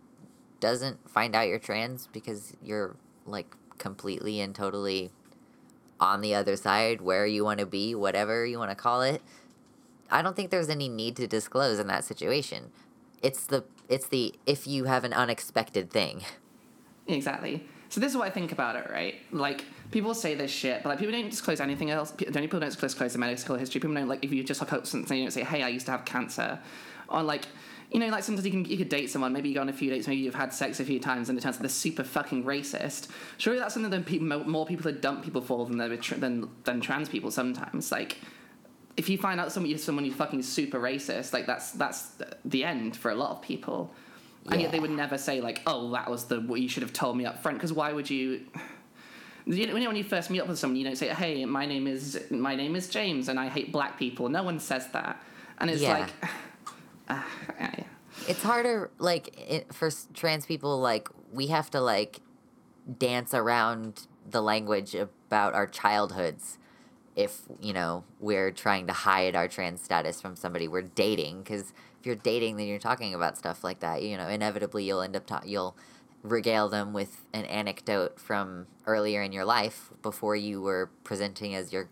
doesn't 0.60 1.08
find 1.08 1.34
out 1.34 1.48
you're 1.48 1.58
trans 1.58 2.06
because 2.12 2.54
you're 2.62 2.96
like 3.24 3.56
completely 3.78 4.40
and 4.40 4.54
totally 4.54 5.10
on 6.00 6.20
the 6.20 6.34
other 6.34 6.56
side 6.56 7.00
where 7.00 7.26
you 7.26 7.44
want 7.44 7.60
to 7.60 7.66
be, 7.66 7.94
whatever 7.94 8.44
you 8.44 8.58
want 8.58 8.70
to 8.70 8.76
call 8.76 9.02
it. 9.02 9.22
I 10.10 10.22
don't 10.22 10.36
think 10.36 10.50
there's 10.50 10.68
any 10.68 10.88
need 10.88 11.16
to 11.16 11.26
disclose 11.26 11.78
in 11.78 11.86
that 11.88 12.04
situation. 12.04 12.70
It's 13.22 13.46
the 13.46 13.64
it's 13.88 14.08
the 14.08 14.34
if 14.46 14.66
you 14.66 14.84
have 14.84 15.04
an 15.04 15.12
unexpected 15.12 15.90
thing. 15.90 16.22
Exactly. 17.08 17.66
So 17.88 18.00
this 18.00 18.10
is 18.10 18.16
what 18.16 18.26
I 18.26 18.30
think 18.30 18.52
about 18.52 18.76
it, 18.76 18.90
right? 18.90 19.14
Like 19.30 19.64
people 19.90 20.12
say 20.12 20.34
this 20.34 20.50
shit, 20.50 20.82
but 20.82 20.90
like 20.90 20.98
people 20.98 21.12
don't 21.12 21.30
disclose 21.30 21.60
anything 21.60 21.90
else. 21.90 22.10
Don't 22.10 22.34
people 22.34 22.60
don't 22.60 22.68
disclose 22.68 23.12
their 23.12 23.20
medical 23.20 23.56
history. 23.56 23.80
People 23.80 23.94
don't 23.94 24.08
like 24.08 24.24
if 24.24 24.32
you 24.32 24.42
just 24.44 24.60
hook 24.60 24.72
up 24.72 24.86
something, 24.86 25.16
you 25.16 25.24
don't 25.24 25.30
say, 25.30 25.44
"Hey, 25.44 25.62
I 25.62 25.68
used 25.68 25.86
to 25.86 25.92
have 25.92 26.04
cancer," 26.04 26.58
or 27.08 27.22
like. 27.22 27.46
You 27.92 28.00
know, 28.00 28.08
like 28.08 28.24
sometimes 28.24 28.44
you 28.44 28.50
can 28.50 28.64
you 28.64 28.76
could 28.76 28.88
date 28.88 29.10
someone, 29.10 29.32
maybe 29.32 29.48
you 29.48 29.54
go 29.54 29.60
on 29.60 29.68
a 29.68 29.72
few 29.72 29.90
dates, 29.90 30.08
maybe 30.08 30.20
you've 30.20 30.34
had 30.34 30.52
sex 30.52 30.80
a 30.80 30.84
few 30.84 30.98
times, 30.98 31.28
and 31.28 31.38
it 31.38 31.42
turns 31.42 31.56
out 31.56 31.60
they're 31.62 31.68
super 31.68 32.02
fucking 32.04 32.44
racist. 32.44 33.08
Surely 33.38 33.58
that's 33.60 33.74
something 33.74 33.90
that 33.90 34.20
mo- 34.20 34.44
more 34.44 34.66
people 34.66 34.84
that 34.90 35.00
dump 35.00 35.22
people 35.24 35.40
for 35.40 35.64
than 35.66 35.78
they're 35.78 35.96
than 35.96 36.48
than 36.64 36.80
trans 36.80 37.08
people. 37.08 37.30
Sometimes, 37.30 37.92
like 37.92 38.18
if 38.96 39.08
you 39.08 39.18
find 39.18 39.40
out 39.40 39.52
someone 39.52 39.70
you 39.70 39.78
someone 39.78 40.04
who's 40.04 40.14
fucking 40.14 40.42
super 40.42 40.80
racist, 40.80 41.32
like 41.32 41.46
that's 41.46 41.70
that's 41.72 42.10
the 42.44 42.64
end 42.64 42.96
for 42.96 43.10
a 43.10 43.14
lot 43.14 43.30
of 43.30 43.40
people. 43.42 43.92
And 44.48 44.60
yet 44.60 44.70
they 44.70 44.78
would 44.78 44.90
never 44.92 45.18
say 45.18 45.40
like, 45.40 45.60
"Oh, 45.66 45.90
that 45.92 46.08
was 46.10 46.24
the 46.26 46.40
what 46.40 46.60
you 46.60 46.68
should 46.68 46.82
have 46.84 46.92
told 46.92 47.16
me 47.16 47.24
up 47.26 47.42
front." 47.42 47.58
Because 47.58 47.72
why 47.72 47.92
would 47.92 48.08
you? 48.10 48.42
You 49.48 49.66
know, 49.68 49.74
when 49.74 49.94
you 49.96 50.02
first 50.04 50.28
meet 50.30 50.40
up 50.40 50.48
with 50.48 50.58
someone, 50.58 50.76
you 50.76 50.84
don't 50.84 50.96
say, 50.96 51.08
"Hey, 51.08 51.44
my 51.44 51.66
name 51.66 51.86
is 51.86 52.20
my 52.30 52.56
name 52.56 52.74
is 52.74 52.88
James, 52.88 53.28
and 53.28 53.38
I 53.38 53.48
hate 53.48 53.70
black 53.72 53.96
people." 53.98 54.28
No 54.28 54.42
one 54.42 54.58
says 54.60 54.88
that, 54.88 55.22
and 55.58 55.68
it's 55.70 55.82
Yeah. 55.82 55.98
like, 55.98 56.10
uh, 57.08 57.22
yeah. 57.55 57.55
It's 58.28 58.42
harder 58.42 58.90
like 58.98 59.38
it, 59.38 59.72
for 59.72 59.90
trans 60.14 60.46
people 60.46 60.80
like 60.80 61.08
we 61.32 61.48
have 61.48 61.70
to 61.70 61.80
like 61.80 62.20
dance 62.98 63.34
around 63.34 64.06
the 64.28 64.42
language 64.42 64.94
about 64.94 65.54
our 65.54 65.66
childhoods 65.66 66.58
if 67.14 67.42
you 67.60 67.72
know 67.72 68.04
we're 68.20 68.50
trying 68.50 68.86
to 68.86 68.92
hide 68.92 69.34
our 69.36 69.48
trans 69.48 69.80
status 69.80 70.20
from 70.20 70.36
somebody 70.36 70.68
we're 70.68 70.82
dating 70.82 71.38
because 71.42 71.72
if 72.00 72.06
you're 72.06 72.14
dating 72.14 72.56
then 72.56 72.66
you're 72.66 72.78
talking 72.78 73.14
about 73.14 73.38
stuff 73.38 73.64
like 73.64 73.80
that 73.80 74.02
you 74.02 74.16
know 74.16 74.28
inevitably 74.28 74.84
you'll 74.84 75.00
end 75.00 75.16
up 75.16 75.26
ta- 75.26 75.42
you'll 75.44 75.76
regale 76.22 76.68
them 76.68 76.92
with 76.92 77.24
an 77.32 77.44
anecdote 77.46 78.18
from 78.18 78.66
earlier 78.86 79.22
in 79.22 79.32
your 79.32 79.44
life 79.44 79.90
before 80.02 80.36
you 80.36 80.60
were 80.60 80.90
presenting 81.04 81.54
as 81.54 81.72
your 81.72 81.88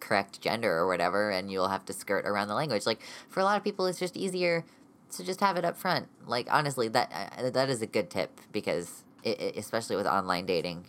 correct 0.00 0.40
gender 0.40 0.72
or 0.78 0.86
whatever 0.86 1.30
and 1.30 1.50
you'll 1.50 1.68
have 1.68 1.84
to 1.84 1.92
skirt 1.92 2.26
around 2.26 2.48
the 2.48 2.54
language. 2.54 2.86
Like 2.86 3.00
for 3.28 3.40
a 3.40 3.44
lot 3.44 3.56
of 3.56 3.64
people 3.64 3.86
it's 3.86 3.98
just 3.98 4.16
easier 4.16 4.64
to 5.10 5.24
just 5.24 5.40
have 5.40 5.56
it 5.56 5.64
up 5.64 5.76
front 5.76 6.08
like 6.26 6.46
honestly 6.50 6.88
that 6.88 7.10
uh, 7.38 7.50
that 7.50 7.68
is 7.68 7.82
a 7.82 7.86
good 7.86 8.10
tip 8.10 8.40
because 8.52 9.04
it, 9.22 9.40
it, 9.40 9.56
especially 9.56 9.96
with 9.96 10.06
online 10.06 10.46
dating 10.46 10.86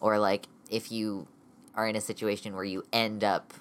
or 0.00 0.18
like 0.18 0.46
if 0.70 0.90
you 0.90 1.26
are 1.74 1.88
in 1.88 1.96
a 1.96 2.00
situation 2.00 2.54
where 2.54 2.64
you 2.64 2.84
end 2.92 3.24
up 3.24 3.54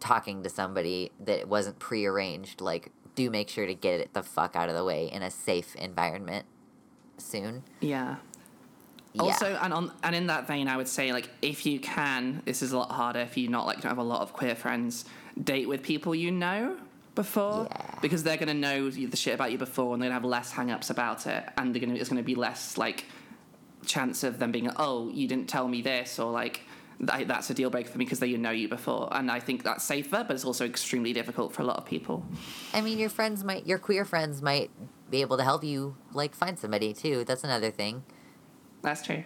talking 0.00 0.42
to 0.42 0.48
somebody 0.48 1.10
that 1.20 1.48
wasn't 1.48 1.78
prearranged 1.78 2.60
like 2.60 2.90
do 3.14 3.30
make 3.30 3.48
sure 3.48 3.66
to 3.66 3.74
get 3.74 4.00
it 4.00 4.12
the 4.12 4.22
fuck 4.22 4.56
out 4.56 4.68
of 4.68 4.74
the 4.74 4.84
way 4.84 5.06
in 5.06 5.22
a 5.22 5.30
safe 5.30 5.74
environment 5.76 6.46
soon 7.18 7.62
Yeah. 7.80 8.16
yeah 9.12 9.22
Also, 9.22 9.56
and 9.62 9.72
on 9.72 9.92
and 10.02 10.14
in 10.16 10.26
that 10.26 10.48
vein, 10.48 10.66
I 10.66 10.76
would 10.76 10.88
say 10.88 11.12
like 11.12 11.30
if 11.40 11.64
you 11.64 11.78
can, 11.78 12.42
this 12.44 12.60
is 12.62 12.72
a 12.72 12.78
lot 12.78 12.90
harder 12.90 13.20
if 13.20 13.36
you 13.36 13.48
not 13.48 13.66
like 13.66 13.80
don't 13.80 13.90
have 13.90 13.98
a 13.98 14.02
lot 14.02 14.22
of 14.22 14.32
queer 14.32 14.56
friends. 14.56 15.04
Date 15.42 15.68
with 15.68 15.82
people 15.82 16.14
you 16.14 16.32
know 16.32 16.76
before 17.14 17.68
Yeah. 17.70 17.98
because 18.02 18.22
they're 18.22 18.36
gonna 18.36 18.54
know 18.54 18.90
the 18.90 19.16
shit 19.16 19.34
about 19.34 19.52
you 19.52 19.58
before, 19.58 19.94
and 19.94 20.02
they're 20.02 20.08
gonna 20.10 20.20
have 20.20 20.24
less 20.24 20.52
hang-ups 20.52 20.90
about 20.90 21.26
it, 21.26 21.44
and 21.56 21.74
they're 21.74 21.80
gonna 21.80 21.94
it's 21.94 22.08
gonna 22.08 22.22
be 22.22 22.34
less 22.34 22.76
like 22.78 23.06
chance 23.86 24.24
of 24.24 24.38
them 24.38 24.50
being 24.50 24.64
like, 24.66 24.76
oh 24.78 25.08
you 25.10 25.28
didn't 25.28 25.48
tell 25.48 25.68
me 25.68 25.82
this 25.82 26.18
or 26.18 26.32
like 26.32 26.62
that's 27.00 27.50
a 27.50 27.54
deal 27.54 27.70
breaker 27.70 27.90
for 27.90 27.98
me 27.98 28.04
because 28.04 28.20
they 28.20 28.32
know 28.36 28.50
you 28.52 28.68
before, 28.68 29.08
and 29.12 29.30
I 29.30 29.40
think 29.40 29.62
that's 29.64 29.84
safer, 29.84 30.24
but 30.26 30.30
it's 30.30 30.44
also 30.44 30.64
extremely 30.64 31.12
difficult 31.12 31.52
for 31.52 31.62
a 31.62 31.64
lot 31.64 31.76
of 31.76 31.84
people. 31.84 32.24
I 32.72 32.80
mean, 32.80 32.98
your 32.98 33.08
friends 33.10 33.42
might, 33.42 33.66
your 33.66 33.78
queer 33.78 34.04
friends 34.04 34.40
might 34.40 34.70
be 35.10 35.20
able 35.20 35.36
to 35.36 35.42
help 35.42 35.64
you, 35.64 35.96
like, 36.12 36.34
find 36.36 36.56
somebody 36.58 36.94
too. 36.94 37.24
That's 37.24 37.42
another 37.42 37.70
thing. 37.72 38.04
That's 38.82 39.02
true. 39.02 39.24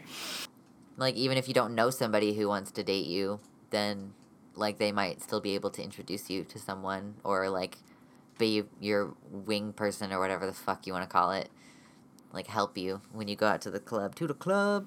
Like, 0.96 1.14
even 1.16 1.36
if 1.36 1.46
you 1.46 1.52
don't 1.54 1.74
know 1.74 1.90
somebody 1.90 2.34
who 2.34 2.48
wants 2.48 2.70
to 2.72 2.82
date 2.82 3.06
you, 3.06 3.38
then, 3.70 4.14
like, 4.58 4.78
they 4.78 4.92
might 4.92 5.22
still 5.22 5.40
be 5.40 5.54
able 5.54 5.70
to 5.70 5.82
introduce 5.82 6.28
you 6.28 6.44
to 6.44 6.58
someone 6.58 7.14
or, 7.24 7.48
like, 7.48 7.78
be 8.38 8.64
your 8.80 9.14
wing 9.30 9.72
person 9.72 10.12
or 10.12 10.20
whatever 10.20 10.46
the 10.46 10.52
fuck 10.52 10.86
you 10.86 10.92
want 10.92 11.04
to 11.04 11.08
call 11.08 11.32
it. 11.32 11.48
Like, 12.32 12.46
help 12.46 12.76
you 12.76 13.00
when 13.12 13.28
you 13.28 13.36
go 13.36 13.46
out 13.46 13.60
to 13.62 13.70
the 13.70 13.80
club. 13.80 14.14
To 14.16 14.26
the 14.26 14.34
club. 14.34 14.86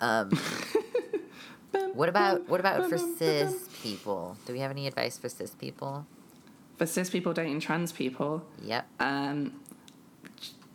Um, 0.00 0.30
what 1.92 2.08
about 2.08 2.48
what 2.48 2.60
about 2.60 2.88
for 2.88 2.96
cis 2.96 3.68
people? 3.82 4.36
Do 4.46 4.52
we 4.52 4.60
have 4.60 4.70
any 4.70 4.86
advice 4.86 5.18
for 5.18 5.28
cis 5.28 5.50
people? 5.50 6.06
For 6.76 6.86
cis 6.86 7.10
people 7.10 7.32
dating 7.32 7.60
trans 7.60 7.92
people, 7.92 8.44
Yep. 8.62 8.86
Um, 9.00 9.60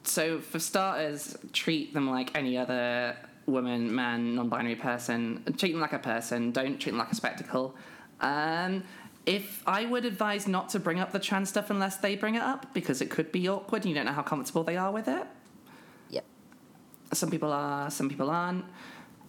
so 0.04 0.40
for 0.40 0.60
starters, 0.60 1.38
treat 1.54 1.94
them 1.94 2.10
like 2.10 2.36
any 2.36 2.58
other 2.58 3.16
woman, 3.46 3.94
man, 3.94 4.36
non-binary 4.36 4.76
person. 4.76 5.44
Treat 5.58 5.72
them 5.72 5.82
like 5.82 5.94
a 5.94 6.00
person. 6.00 6.52
Don't 6.52 6.80
treat 6.80 6.92
them 6.92 7.00
like 7.00 7.12
a 7.12 7.16
spectacle. 7.16 7.76
Um, 8.22 8.84
if 9.26 9.64
I 9.66 9.86
would 9.86 10.06
advise 10.06 10.48
not 10.48 10.70
to 10.70 10.80
bring 10.80 11.00
up 11.00 11.12
the 11.12 11.20
trans 11.20 11.50
stuff 11.50 11.70
unless 11.70 11.98
they 11.98 12.16
bring 12.16 12.36
it 12.36 12.42
up 12.42 12.74
because 12.74 13.02
it 13.02 13.10
could 13.10 13.32
be 13.32 13.48
awkward. 13.48 13.84
and 13.84 13.90
You 13.90 13.96
don't 13.96 14.06
know 14.06 14.12
how 14.12 14.22
comfortable 14.22 14.64
they 14.64 14.76
are 14.78 14.92
with 14.92 15.08
it. 15.08 15.26
Yep. 16.10 16.26
Some 17.14 17.32
people 17.32 17.52
are, 17.52 17.90
some 17.90 18.10
people 18.10 18.30
aren't. 18.30 18.66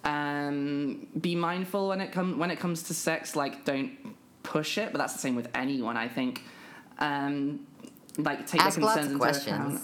Um, 0.04 1.06
be 1.20 1.34
mindful 1.34 1.88
when 1.88 2.00
it 2.00 2.12
comes 2.12 2.36
when 2.36 2.50
it 2.50 2.58
comes 2.58 2.82
to 2.84 2.94
sex. 2.94 3.34
Like, 3.36 3.64
don't 3.64 3.92
push 4.42 4.76
it. 4.78 4.92
But 4.92 4.98
that's 4.98 5.12
the 5.14 5.18
same 5.18 5.34
with 5.36 5.48
anyone. 5.54 5.96
I 5.96 6.08
think. 6.08 6.42
Um, 6.98 7.66
like, 8.18 8.46
take 8.46 8.60
Ask 8.60 8.78
the 8.78 8.84
lots 8.84 8.96
concerns 8.96 9.12
into 9.12 9.18
questions. 9.24 9.46
account. 9.76 9.82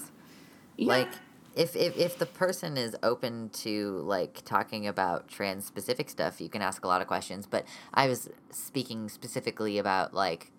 Yeah. 0.77 0.87
like 0.87 1.09
if, 1.55 1.75
if 1.75 1.97
if 1.97 2.17
the 2.17 2.25
person 2.25 2.77
is 2.77 2.95
open 3.03 3.49
to 3.49 3.97
like 4.05 4.41
talking 4.45 4.87
about 4.87 5.27
trans 5.27 5.65
specific 5.65 6.09
stuff 6.09 6.39
you 6.39 6.49
can 6.49 6.61
ask 6.61 6.85
a 6.85 6.87
lot 6.87 7.01
of 7.01 7.07
questions 7.07 7.45
but 7.45 7.65
i 7.93 8.07
was 8.07 8.29
speaking 8.51 9.09
specifically 9.09 9.77
about 9.77 10.13
like 10.13 10.51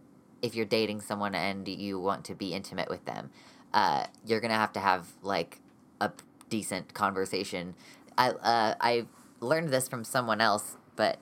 if 0.42 0.54
you're 0.54 0.66
dating 0.66 1.00
someone 1.00 1.34
and 1.34 1.66
you 1.68 1.98
want 1.98 2.24
to 2.24 2.34
be 2.34 2.52
intimate 2.52 2.90
with 2.90 3.04
them 3.04 3.30
uh, 3.72 4.04
you're 4.26 4.40
gonna 4.40 4.54
have 4.54 4.72
to 4.72 4.80
have 4.80 5.08
like 5.22 5.58
a 6.00 6.10
decent 6.50 6.92
conversation. 6.92 7.74
I 8.18 8.30
uh, 8.30 8.74
i 8.80 9.06
learned 9.40 9.70
this 9.70 9.88
from 9.88 10.04
someone 10.04 10.40
else 10.40 10.76
but 10.96 11.18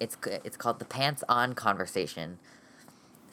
it's 0.00 0.16
it's 0.44 0.56
called 0.56 0.78
the 0.78 0.84
pants 0.86 1.22
on 1.28 1.52
conversation 1.52 2.38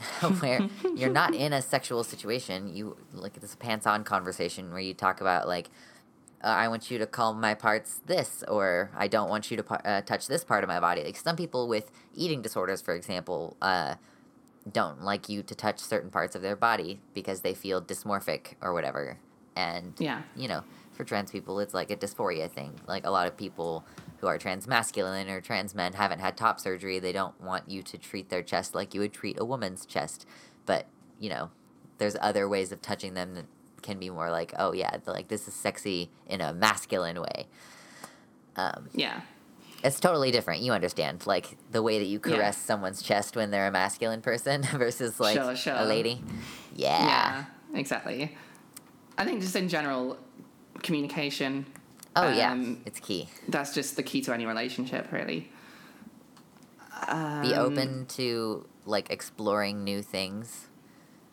where 0.40 0.68
you're 0.96 1.10
not 1.12 1.34
in 1.36 1.54
a 1.54 1.62
sexual 1.62 2.04
situation. 2.04 2.74
You 2.76 2.98
like 3.14 3.40
this 3.40 3.56
pants 3.56 3.86
on 3.88 4.04
conversation 4.04 4.72
where 4.72 4.80
you 4.80 4.94
talk 4.94 5.22
about 5.22 5.48
like, 5.48 5.70
uh, 6.44 6.48
I 6.48 6.68
want 6.70 6.90
you 6.90 6.98
to 7.00 7.06
call 7.06 7.34
my 7.34 7.54
parts 7.54 8.02
this, 8.06 8.44
or 8.48 8.92
I 8.96 9.08
don't 9.08 9.30
want 9.30 9.52
you 9.52 9.58
to 9.58 9.64
par- 9.64 9.82
uh, 9.84 10.02
touch 10.02 10.28
this 10.28 10.44
part 10.44 10.64
of 10.64 10.68
my 10.68 10.80
body. 10.80 11.04
Like 11.04 11.18
some 11.18 11.36
people 11.36 11.68
with 11.68 11.92
eating 12.16 12.42
disorders, 12.42 12.82
for 12.82 12.96
example, 12.96 13.58
uh, 13.62 13.96
don't 14.72 15.04
like 15.04 15.28
you 15.30 15.42
to 15.44 15.56
touch 15.56 15.80
certain 15.80 16.10
parts 16.10 16.36
of 16.36 16.42
their 16.42 16.56
body 16.56 17.00
because 17.14 17.42
they 17.42 17.54
feel 17.54 17.82
dysmorphic 17.82 18.54
or 18.62 18.74
whatever. 18.74 19.18
And 19.56 19.94
Yeah. 19.98 20.22
you 20.36 20.48
know, 20.48 20.64
for 20.94 21.04
trans 21.04 21.32
people, 21.32 21.60
it's 21.60 21.74
like 21.74 21.92
a 21.92 21.96
dysphoria 21.98 22.50
thing. 22.50 22.80
Like 22.88 23.06
a 23.06 23.10
lot 23.10 23.28
of 23.28 23.36
people 23.36 23.86
who 24.20 24.28
are 24.28 24.38
trans 24.38 24.68
masculine 24.68 25.30
or 25.30 25.42
trans 25.42 25.74
men 25.74 25.94
haven't 25.94 26.20
had 26.20 26.36
top 26.36 26.60
surgery. 26.60 27.00
They 27.00 27.12
don't 27.12 27.40
want 27.42 27.70
you 27.70 27.82
to 27.84 27.98
treat 27.98 28.30
their 28.30 28.44
chest 28.44 28.76
like 28.76 28.94
you 28.94 29.00
would 29.02 29.14
treat 29.14 29.40
a 29.40 29.46
woman's 29.46 29.86
chest. 29.86 30.26
But, 30.66 30.86
you 31.20 31.30
know, 31.30 31.52
there's 31.98 32.16
other 32.22 32.48
ways 32.50 32.72
of 32.72 32.82
touching 32.82 33.14
them 33.14 33.36
that 33.36 33.46
can 33.82 33.98
be 34.00 34.10
more 34.10 34.30
like, 34.30 34.54
oh, 34.60 34.74
yeah, 34.74 34.98
like 35.06 35.30
this 35.30 35.48
is 35.48 35.54
sexy 35.54 36.10
in 36.28 36.42
a 36.42 36.54
masculine 36.54 37.22
way. 37.22 37.48
Um, 38.56 38.90
Yeah. 38.94 39.22
it's 39.84 40.00
totally 40.02 40.32
different. 40.32 40.62
You 40.62 40.74
understand, 40.74 41.26
like 41.26 41.58
the 41.72 41.82
way 41.82 42.00
that 42.00 42.06
you 42.06 42.20
Yeah. 42.26 42.36
caress 42.36 42.58
someone's 42.58 43.02
chest 43.02 43.36
when 43.38 43.52
they're 43.52 43.68
a 43.68 43.72
masculine 43.72 44.22
person 44.22 44.64
versus 44.74 45.20
like 45.20 45.36
Sure, 45.38 45.56
sure. 45.56 45.76
a 45.78 45.86
lady. 45.86 46.22
Yeah. 46.76 47.06
Yeah, 47.06 47.46
exactly. 47.80 48.36
I 49.18 49.24
think 49.24 49.42
just 49.42 49.56
in 49.56 49.70
general, 49.70 50.18
communication. 50.84 51.66
Oh 52.26 52.30
yeah, 52.32 52.52
um, 52.52 52.82
it's 52.86 53.00
key. 53.00 53.30
That's 53.48 53.74
just 53.74 53.96
the 53.96 54.04
key 54.04 54.22
to 54.22 54.34
any 54.34 54.46
relationship, 54.46 55.12
really. 55.12 55.50
Be 57.06 57.08
Um, 57.08 57.54
open 57.54 58.06
to 58.08 58.68
like 58.86 59.10
exploring 59.10 59.84
new 59.84 60.02
things. 60.02 60.68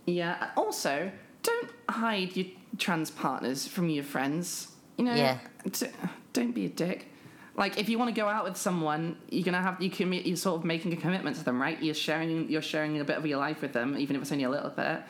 Yeah. 0.07 0.51
Also, 0.57 1.11
don't 1.43 1.71
hide 1.89 2.37
your 2.37 2.47
trans 2.79 3.11
partners 3.11 3.67
from 3.67 3.89
your 3.89 4.05
friends. 4.05 4.69
You 4.97 5.05
know. 5.05 5.15
Yeah. 5.15 5.39
D- 5.71 5.89
don't 6.33 6.53
be 6.53 6.67
a 6.67 6.69
dick. 6.69 7.09
Like, 7.57 7.79
if 7.79 7.89
you 7.89 7.99
want 7.99 8.15
to 8.15 8.21
go 8.21 8.29
out 8.29 8.45
with 8.45 8.57
someone, 8.59 9.17
you're 9.31 9.43
gonna 9.45 9.63
have 9.63 9.81
you 9.81 9.91
commit. 9.91 10.27
You're 10.27 10.37
sort 10.37 10.57
of 10.61 10.65
making 10.65 10.93
a 10.93 10.97
commitment 10.97 11.37
to 11.37 11.45
them, 11.45 11.61
right? 11.61 11.83
You're 11.83 11.95
sharing. 11.95 12.49
You're 12.51 12.63
sharing 12.63 13.01
a 13.01 13.05
bit 13.05 13.17
of 13.17 13.27
your 13.27 13.39
life 13.39 13.61
with 13.63 13.73
them, 13.73 13.97
even 13.99 14.15
if 14.17 14.23
it's 14.23 14.33
only 14.33 14.45
a 14.45 14.51
little 14.51 14.71
bit. 14.71 15.03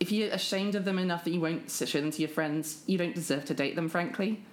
If 0.00 0.12
you're 0.12 0.30
ashamed 0.30 0.74
of 0.74 0.84
them 0.84 0.98
enough 0.98 1.24
that 1.24 1.30
you 1.30 1.40
won't 1.40 1.70
share 1.70 2.02
them 2.02 2.10
to 2.10 2.20
your 2.20 2.28
friends, 2.28 2.82
you 2.86 2.98
don't 2.98 3.14
deserve 3.14 3.44
to 3.46 3.54
date 3.54 3.76
them. 3.76 3.88
Frankly. 3.88 4.44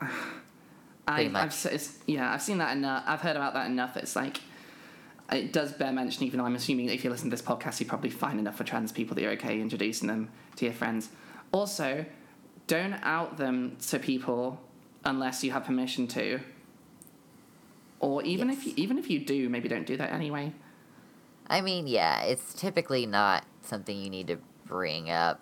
I've. 0.00 1.34
I've 1.34 1.66
it's, 1.72 1.98
yeah, 2.06 2.32
I've 2.32 2.42
seen 2.42 2.58
that 2.58 2.76
enough. 2.76 3.04
I've 3.06 3.20
heard 3.20 3.36
about 3.36 3.54
that 3.54 3.66
enough. 3.66 3.96
It's 3.96 4.16
like 4.16 4.40
it 5.32 5.52
does 5.52 5.72
bear 5.72 5.92
mention, 5.92 6.24
even 6.24 6.38
though 6.38 6.44
I'm 6.44 6.54
assuming 6.54 6.88
if 6.88 7.04
you 7.04 7.10
listen 7.10 7.30
to 7.30 7.36
this 7.36 7.44
podcast, 7.44 7.80
you're 7.80 7.88
probably 7.88 8.10
fine 8.10 8.38
enough 8.38 8.56
for 8.56 8.64
trans 8.64 8.92
people 8.92 9.14
that 9.14 9.22
you're 9.22 9.32
okay 9.32 9.60
introducing 9.60 10.08
them 10.08 10.30
to 10.56 10.64
your 10.64 10.74
friends. 10.74 11.10
Also, 11.52 12.04
don't 12.66 12.94
out 13.02 13.36
them 13.36 13.76
to 13.88 13.98
people 13.98 14.60
unless 15.04 15.42
you 15.42 15.52
have 15.52 15.64
permission 15.64 16.06
to. 16.08 16.40
Or 17.98 18.22
even 18.22 18.50
if 18.50 18.66
you, 18.66 18.74
even 18.76 18.98
if 18.98 19.08
you 19.08 19.20
do, 19.20 19.48
maybe 19.48 19.68
don't 19.68 19.86
do 19.86 19.96
that 19.96 20.12
anyway. 20.12 20.52
I 21.48 21.60
mean, 21.60 21.86
yeah, 21.86 22.22
it's 22.22 22.54
typically 22.54 23.06
not 23.06 23.44
something 23.62 23.96
you 23.96 24.10
need 24.10 24.26
to 24.28 24.38
bring 24.64 25.10
up 25.10 25.40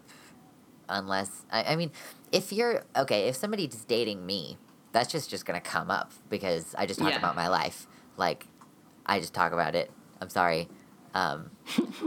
unless 0.88 1.44
I, 1.50 1.64
I 1.64 1.76
mean, 1.76 1.90
if 2.34 2.52
you're 2.52 2.82
okay, 2.96 3.28
if 3.28 3.36
somebody's 3.36 3.84
dating 3.84 4.26
me, 4.26 4.58
that's 4.92 5.10
just 5.10 5.30
just 5.30 5.46
gonna 5.46 5.60
come 5.60 5.90
up 5.90 6.10
because 6.28 6.74
I 6.76 6.84
just 6.84 6.98
talk 6.98 7.12
Yeah. 7.12 7.18
about 7.18 7.36
my 7.36 7.48
life. 7.48 7.86
Like, 8.16 8.46
I 9.06 9.20
just 9.20 9.32
talk 9.32 9.52
about 9.52 9.74
it. 9.76 9.90
I'm 10.20 10.28
sorry. 10.28 10.68
Um, 11.14 11.50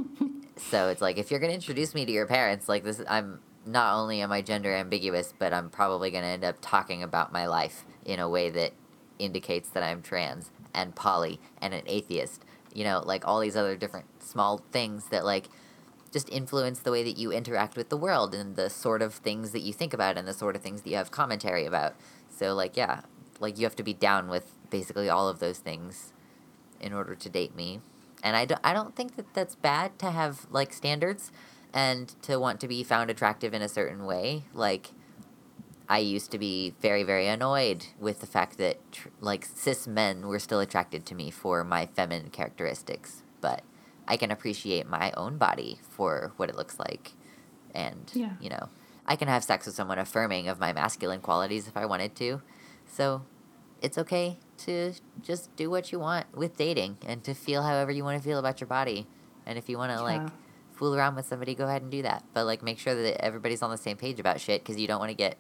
so 0.58 0.90
it's 0.90 1.02
like 1.02 1.18
if 1.18 1.32
you're 1.32 1.40
gonna 1.40 1.54
introduce 1.54 1.96
me 1.96 2.06
to 2.06 2.12
your 2.12 2.28
parents, 2.28 2.68
like 2.68 2.84
this, 2.84 3.02
I'm 3.10 3.40
not 3.66 3.96
only 3.96 4.22
am 4.22 4.32
I 4.34 4.42
gender 4.42 4.74
ambiguous, 4.76 5.34
but 5.40 5.54
I'm 5.54 5.70
probably 5.70 6.12
gonna 6.12 6.28
end 6.28 6.44
up 6.44 6.58
talking 6.62 7.04
about 7.04 7.32
my 7.32 7.48
life 7.48 7.86
in 8.06 8.20
a 8.20 8.28
way 8.28 8.50
that 8.50 8.74
indicates 9.20 9.70
that 9.70 9.84
I'm 9.84 10.02
trans 10.02 10.52
and 10.74 10.94
poly 10.94 11.40
and 11.62 11.74
an 11.74 11.84
atheist. 11.86 12.44
You 12.74 12.84
know, 12.84 13.02
like 13.06 13.26
all 13.26 13.40
these 13.40 13.56
other 13.56 13.78
different 13.78 14.08
small 14.22 14.58
things 14.74 15.06
that 15.10 15.24
like 15.24 15.48
just 16.08 16.30
influence 16.30 16.80
the 16.80 16.92
way 16.92 17.04
that 17.04 17.18
you 17.18 17.32
interact 17.32 17.76
with 17.76 17.90
the 17.90 17.98
world 17.98 18.34
and 18.34 18.56
the 18.56 18.70
sort 18.70 19.02
of 19.02 19.16
things 19.16 19.52
that 19.52 19.62
you 19.62 19.74
think 19.74 19.94
about 19.94 20.18
and 20.18 20.28
the 20.28 20.34
sort 20.34 20.56
of 20.56 20.62
things 20.62 20.82
that 20.82 20.90
you 20.90 20.96
have 20.96 21.12
commentary 21.12 21.66
about. 21.66 21.96
So 22.30 22.54
like 22.54 22.78
yeah, 22.78 23.02
like 23.40 23.58
you 23.58 23.66
have 23.66 23.76
to 23.78 23.84
be 23.84 23.94
down 23.94 24.28
with 24.30 24.52
basically 24.70 25.10
all 25.10 25.28
of 25.28 25.40
those 25.40 25.60
things 25.60 26.14
in 26.80 26.94
order 26.94 27.16
to 27.16 27.30
date 27.30 27.56
me. 27.56 27.80
And 28.24 28.36
I 28.36 28.46
don't, 28.46 28.62
I 28.64 28.74
don't 28.74 28.96
think 28.96 29.16
that 29.16 29.34
that's 29.34 29.56
bad 29.56 29.98
to 30.00 30.12
have 30.12 30.48
like 30.50 30.74
standards 30.74 31.32
and 31.74 32.14
to 32.24 32.40
want 32.40 32.60
to 32.62 32.68
be 32.68 32.84
found 32.84 33.10
attractive 33.10 33.54
in 33.54 33.62
a 33.62 33.70
certain 33.70 34.06
way. 34.06 34.44
Like 34.54 34.92
I 35.90 36.00
used 36.00 36.32
to 36.32 36.38
be 36.38 36.74
very 36.82 37.04
very 37.04 37.28
annoyed 37.28 37.86
with 38.00 38.20
the 38.20 38.28
fact 38.28 38.58
that 38.58 38.78
tr- 38.92 39.10
like 39.22 39.46
cis 39.46 39.88
men 39.88 40.28
were 40.28 40.40
still 40.40 40.60
attracted 40.60 41.06
to 41.08 41.16
me 41.16 41.32
for 41.32 41.64
my 41.64 41.86
feminine 41.86 42.30
characteristics, 42.30 43.24
but 43.42 43.64
I 44.08 44.18
can 44.18 44.32
appreciate 44.32 44.88
my 44.88 45.12
own 45.18 45.38
body 45.38 45.80
for 45.90 46.32
what 46.38 46.50
it 46.50 46.56
looks 46.56 46.80
like. 46.80 47.14
And 47.74 48.10
Yeah. 48.14 48.34
you 48.40 48.50
know, 48.50 48.70
I 49.06 49.16
can 49.16 49.28
have 49.28 49.44
sex 49.44 49.66
with 49.66 49.76
someone 49.76 50.00
affirming 50.00 50.48
of 50.48 50.60
my 50.60 50.74
masculine 50.74 51.22
qualities 51.22 51.68
if 51.68 51.76
I 51.78 51.86
wanted 51.86 52.16
to. 52.18 52.42
So 52.86 53.24
it's 53.82 53.98
okay 53.98 54.38
to 54.66 54.94
just 55.22 55.56
do 55.56 55.70
what 55.70 55.92
you 55.92 56.00
want 56.00 56.26
with 56.36 56.58
dating 56.58 56.98
and 57.06 57.24
to 57.24 57.34
feel 57.34 57.64
however 57.64 57.92
you 57.92 58.04
want 58.04 58.22
to 58.22 58.28
feel 58.28 58.40
about 58.40 58.60
your 58.60 58.68
body. 58.68 59.08
And 59.46 59.58
if 59.58 59.70
you 59.70 59.78
want 59.78 59.92
to 59.92 60.02
like 60.02 60.30
fool 60.74 60.96
around 60.96 61.16
with 61.16 61.26
somebody, 61.26 61.56
go 61.56 61.66
ahead 61.66 61.82
and 61.82 61.92
do 61.92 62.02
that. 62.02 62.24
But 62.34 62.46
like 62.46 62.64
make 62.64 62.80
sure 62.80 62.96
that 62.96 63.24
everybody's 63.24 63.62
on 63.62 63.70
the 63.70 63.78
same 63.78 63.98
page 63.98 64.20
about 64.20 64.40
shit 64.42 64.64
because 64.64 64.80
you 64.80 64.88
don't 64.88 65.00
want 65.00 65.10
to 65.12 65.16
get 65.16 65.38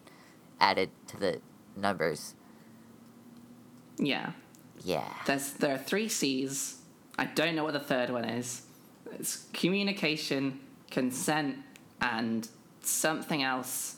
added 0.60 0.90
to 1.08 1.18
the 1.18 1.42
numbers. 1.76 2.36
Yeah. 3.98 4.32
Yeah. 4.84 5.04
There's 5.26 5.54
there 5.54 5.74
are 5.76 5.78
three 5.80 6.08
C's. 6.08 6.76
I 7.18 7.26
don't 7.26 7.56
know 7.56 7.64
what 7.64 7.74
the 7.74 7.80
third 7.80 8.10
one 8.10 8.26
is. 8.26 8.62
It's 9.14 9.46
communication, 9.54 10.60
consent, 10.92 11.58
and 12.02 12.48
something 12.82 13.42
else. 13.44 13.96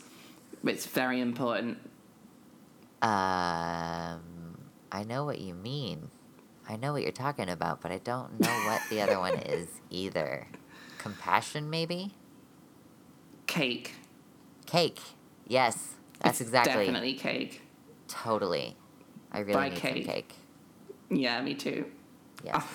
It's 0.64 0.86
very 0.86 1.20
important. 1.20 1.78
Um, 3.02 4.20
I 4.92 5.04
know 5.06 5.24
what 5.24 5.40
you 5.40 5.54
mean. 5.54 6.10
I 6.68 6.76
know 6.76 6.92
what 6.92 7.02
you're 7.02 7.12
talking 7.12 7.48
about, 7.48 7.80
but 7.80 7.90
I 7.90 7.98
don't 7.98 8.38
know 8.40 8.48
what 8.66 8.80
the 8.90 9.00
other 9.02 9.18
one 9.18 9.34
is 9.46 9.68
either. 9.90 10.46
Compassion, 10.98 11.68
maybe? 11.70 12.12
Cake. 13.46 13.92
Cake. 14.66 15.00
Yes, 15.48 15.94
that's 16.20 16.40
It's 16.40 16.48
exactly. 16.48 16.84
definitely 16.84 17.14
cake. 17.14 17.62
Totally. 18.06 18.76
I 19.32 19.40
really 19.40 19.54
Buy 19.54 19.68
need 19.70 19.78
cake. 19.78 20.04
some 20.04 20.12
cake. 20.14 20.34
Yeah, 21.10 21.40
me 21.42 21.54
too. 21.54 21.86
Yeah. 22.44 22.62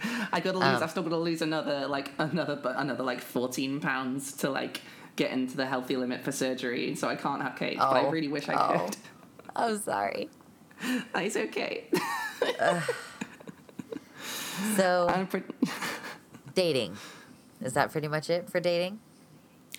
I 0.32 0.40
gotta 0.40 0.58
lose. 0.58 0.66
Um, 0.76 0.82
I've 0.82 0.90
still 0.90 1.02
got 1.02 1.10
to 1.10 1.16
lose 1.16 1.42
another 1.42 1.86
like 1.88 2.12
another 2.18 2.56
but 2.56 2.76
another 2.76 3.02
like 3.04 3.20
fourteen 3.20 3.80
pounds 3.80 4.32
to 4.38 4.50
like 4.50 4.80
get 5.16 5.30
into 5.32 5.56
the 5.56 5.66
healthy 5.66 5.96
limit 5.96 6.22
for 6.22 6.30
surgery. 6.32 6.94
So 6.94 7.08
I 7.08 7.16
can't 7.16 7.42
have 7.42 7.56
cake. 7.56 7.78
but 7.78 7.88
I 7.92 8.06
Oh. 8.06 8.10
really 8.10 8.28
wish 8.28 8.48
I 8.48 8.54
Oh. 8.54 8.78
could. 8.86 8.96
I'm 9.56 9.78
sorry. 9.78 10.28
it's 11.16 11.36
okay. 11.36 11.88
So, 14.76 15.06
I'm 15.08 15.26
pretty, 15.28 15.46
dating. 16.54 16.96
Is 17.60 17.74
that 17.74 17.92
pretty 17.92 18.08
much 18.08 18.28
it 18.30 18.50
for 18.50 18.58
dating? 18.60 18.98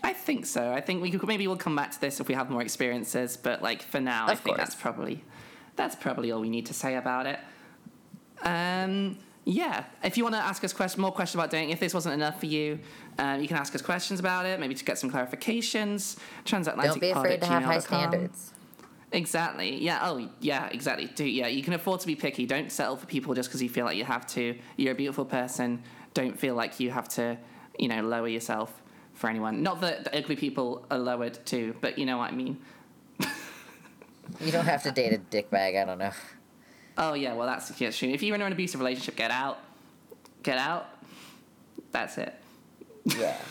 I 0.02 0.14
think 0.14 0.46
so. 0.46 0.72
I 0.72 0.80
think 0.80 1.02
we 1.02 1.12
could 1.12 1.26
maybe 1.28 1.48
we'll 1.48 1.58
come 1.58 1.76
back 1.76 1.92
to 1.92 2.00
this 2.02 2.20
if 2.22 2.28
we 2.30 2.34
have 2.36 2.50
more 2.50 2.62
experiences. 2.62 3.36
But 3.36 3.62
like 3.62 3.82
for 3.82 4.00
now, 4.00 4.28
I 4.28 4.32
Of 4.34 4.40
think 4.40 4.56
course. 4.58 4.70
that's 4.70 4.82
probably 4.82 5.24
that's 5.76 5.96
probably 5.96 6.32
all 6.32 6.40
we 6.42 6.50
need 6.50 6.66
to 6.68 6.74
say 6.74 6.96
about 6.96 7.26
it. 7.26 7.40
Um, 8.42 9.18
yeah. 9.46 9.86
If 10.04 10.18
you 10.18 10.24
want 10.24 10.36
to 10.36 10.42
ask 10.42 10.64
us 10.64 10.74
question, 10.74 11.02
more 11.02 11.12
questions 11.12 11.40
about 11.40 11.52
dating, 11.52 11.72
if 11.72 11.80
this 11.80 11.94
wasn't 11.94 12.14
enough 12.14 12.40
for 12.40 12.46
you, 12.46 12.80
um, 13.18 13.42
you 13.42 13.48
can 13.48 13.58
ask 13.58 13.74
us 13.76 13.82
questions 13.82 14.20
about 14.20 14.46
it. 14.46 14.60
Maybe 14.60 14.76
to 14.76 14.86
get 14.86 14.98
some 14.98 15.10
clarifications. 15.10 16.18
Transatlantic. 16.46 16.94
Don't 16.94 17.02
be 17.02 17.10
afraid 17.12 17.42
to 17.42 17.48
have 17.48 17.64
high 17.64 17.80
standards. 17.80 18.54
Exactly. 19.12 19.78
Yeah. 19.78 20.00
Oh, 20.04 20.30
yeah. 20.40 20.68
Exactly. 20.68 21.08
Do 21.08 21.26
yeah. 21.26 21.48
You 21.48 21.64
can 21.64 21.74
afford 21.74 22.00
to 22.02 22.08
be 22.08 22.16
picky. 22.16 22.46
Don't 22.46 22.72
settle 22.72 22.96
for 22.96 23.08
people 23.08 23.34
just 23.34 23.50
because 23.50 23.62
you 23.62 23.70
feel 23.70 23.86
like 23.86 23.98
you 23.98 24.06
have 24.06 24.28
to. 24.28 24.58
You're 24.78 24.92
a 24.92 24.96
beautiful 24.96 25.26
person. 25.26 25.82
Don't 26.14 26.38
feel 26.38 26.56
like 26.56 26.80
you 26.80 26.92
have 26.92 27.10
to, 27.10 27.38
you 27.78 27.88
know, 27.88 28.02
lower 28.02 28.28
yourself 28.28 28.82
for 29.14 29.30
anyone. 29.30 29.64
Not 29.64 29.82
that 29.82 30.06
the 30.06 30.18
ugly 30.18 30.36
people 30.36 30.86
are 30.92 31.00
lowered 31.00 31.44
too, 31.46 31.76
but 31.82 31.98
you 31.98 32.06
know 32.06 32.18
what 32.18 32.32
I 32.32 32.36
mean. 32.36 32.60
You 34.40 34.52
don't 34.52 34.66
have 34.66 34.84
to 34.84 34.92
date 34.92 35.12
a 35.12 35.18
dick 35.18 35.50
bag, 35.50 35.76
I 35.76 35.86
don't 35.86 35.98
know. 35.98 36.12
Oh 37.00 37.14
yeah. 37.14 37.34
Well, 37.34 37.48
that's 37.48 37.80
yeah, 37.80 37.92
true. 37.92 38.10
If 38.10 38.22
you're 38.22 38.36
in 38.36 38.42
an 38.42 38.52
abusive 38.52 38.80
relationship, 38.80 39.16
get 39.16 39.32
out. 39.32 39.58
Get 40.44 40.58
out. 40.58 40.88
That's 41.92 42.18
it. 42.18 42.36
Yeah. 43.06 43.36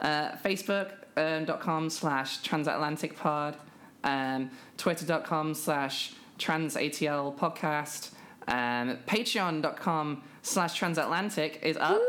Uh, 0.00 0.34
Facebook.com 0.36 1.90
slash 1.90 2.42
transatlantic 2.42 3.16
pod, 3.16 3.54
um, 4.02 4.50
Twitter.com 4.78 5.52
slash 5.52 6.14
transatl 6.38 7.36
podcast, 7.36 8.10
um, 8.48 8.96
Patreon.com 9.06 10.22
slash 10.42 10.78
transatlantic 10.78 11.60
is 11.62 11.76
up. 11.76 12.00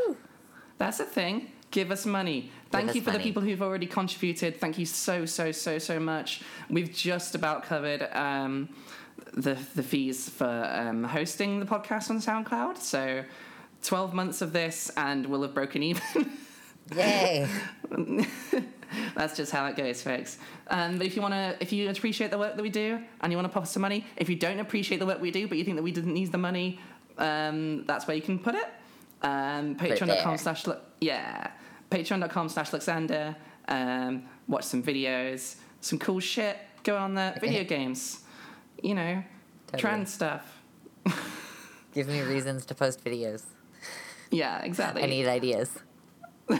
That's 0.77 1.01
a 1.01 1.05
thing. 1.05 1.51
Give 1.69 1.91
us 1.91 2.05
money. 2.05 2.49
Thank 2.71 2.89
us 2.89 2.95
you 2.95 3.01
for 3.01 3.11
money. 3.11 3.19
the 3.19 3.23
people 3.29 3.41
who've 3.43 3.61
already 3.61 3.87
contributed. 3.87 4.57
Thank 4.57 4.77
you 4.77 4.85
so, 4.85 5.25
so, 5.25 5.51
so, 5.51 5.77
so 5.77 5.99
much. 5.99 6.41
We've 6.69 6.91
just 6.91 7.35
about 7.35 7.63
covered 7.63 8.07
um, 8.13 8.69
the, 9.33 9.57
the 9.75 9.83
fees 9.83 10.29
for 10.29 10.69
um, 10.71 11.03
hosting 11.03 11.59
the 11.59 11.65
podcast 11.65 12.09
on 12.09 12.19
SoundCloud. 12.19 12.77
So 12.77 13.23
12 13.83 14.13
months 14.13 14.41
of 14.41 14.53
this 14.53 14.91
and 14.97 15.25
we'll 15.25 15.41
have 15.43 15.53
broken 15.53 15.83
even. 15.83 16.31
Yay. 16.95 17.47
That's 19.15 19.37
just 19.37 19.51
how 19.51 19.65
it 19.67 19.75
goes, 19.75 20.01
folks. 20.01 20.37
Um, 20.67 20.97
but 20.97 21.07
if 21.07 21.15
you 21.15 21.21
want 21.21 21.33
to, 21.33 21.55
if 21.61 21.71
you 21.71 21.89
appreciate 21.89 22.31
the 22.31 22.37
work 22.37 22.55
that 22.55 22.61
we 22.61 22.69
do 22.69 22.99
and 23.21 23.31
you 23.31 23.37
want 23.37 23.47
to 23.47 23.53
pop 23.53 23.63
us 23.63 23.71
some 23.71 23.81
money, 23.81 24.05
if 24.17 24.29
you 24.29 24.35
don't 24.35 24.59
appreciate 24.59 24.97
the 24.97 25.05
work 25.05 25.21
we 25.21 25.31
do, 25.31 25.47
but 25.47 25.57
you 25.57 25.63
think 25.63 25.77
that 25.77 25.83
we 25.83 25.91
didn't 25.91 26.13
need 26.13 26.31
the 26.31 26.37
money, 26.37 26.79
um, 27.17 27.85
that's 27.85 28.07
where 28.07 28.15
you 28.15 28.21
can 28.21 28.39
put 28.39 28.55
it. 28.55 28.67
Um, 29.21 29.75
Patreon.com 29.75 30.37
slash 30.37 30.65
yeah, 30.99 31.51
Patreon.com 31.89 32.49
slash 32.49 32.71
Luxander. 32.71 33.35
Um, 33.67 34.23
watch 34.47 34.63
some 34.65 34.83
videos, 34.83 35.55
some 35.81 35.99
cool 35.99 36.19
shit. 36.19 36.57
Go 36.83 36.97
on 36.97 37.13
there, 37.13 37.37
video 37.39 37.63
games, 37.63 38.21
you 38.81 38.95
know, 38.95 39.23
Totally. 39.67 39.81
trans 39.81 40.13
stuff. 40.13 40.61
Give 41.93 42.07
me 42.07 42.21
reasons 42.21 42.65
to 42.67 42.75
post 42.75 43.03
videos. 43.03 43.43
Yeah, 44.29 44.59
exactly. 44.59 45.03
I 45.03 45.07
need 45.07 45.27
ideas. 45.27 45.77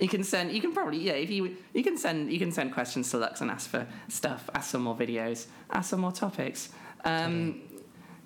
You 0.00 0.08
can 0.08 0.22
send. 0.22 0.52
You 0.52 0.60
can 0.60 0.72
probably 0.72 0.98
yeah. 0.98 1.14
If 1.14 1.30
you 1.30 1.56
you 1.74 1.82
can 1.82 1.96
send 1.98 2.32
you 2.32 2.38
can 2.38 2.52
send 2.52 2.72
questions 2.72 3.10
to 3.10 3.18
Lux 3.18 3.40
and 3.40 3.50
ask 3.50 3.68
for 3.68 3.86
stuff. 4.08 4.48
Ask 4.54 4.70
some 4.70 4.82
more 4.82 4.94
videos. 4.96 5.46
Ask 5.70 5.90
some 5.90 6.00
more 6.00 6.12
topics. 6.12 6.68
Um, 7.04 7.62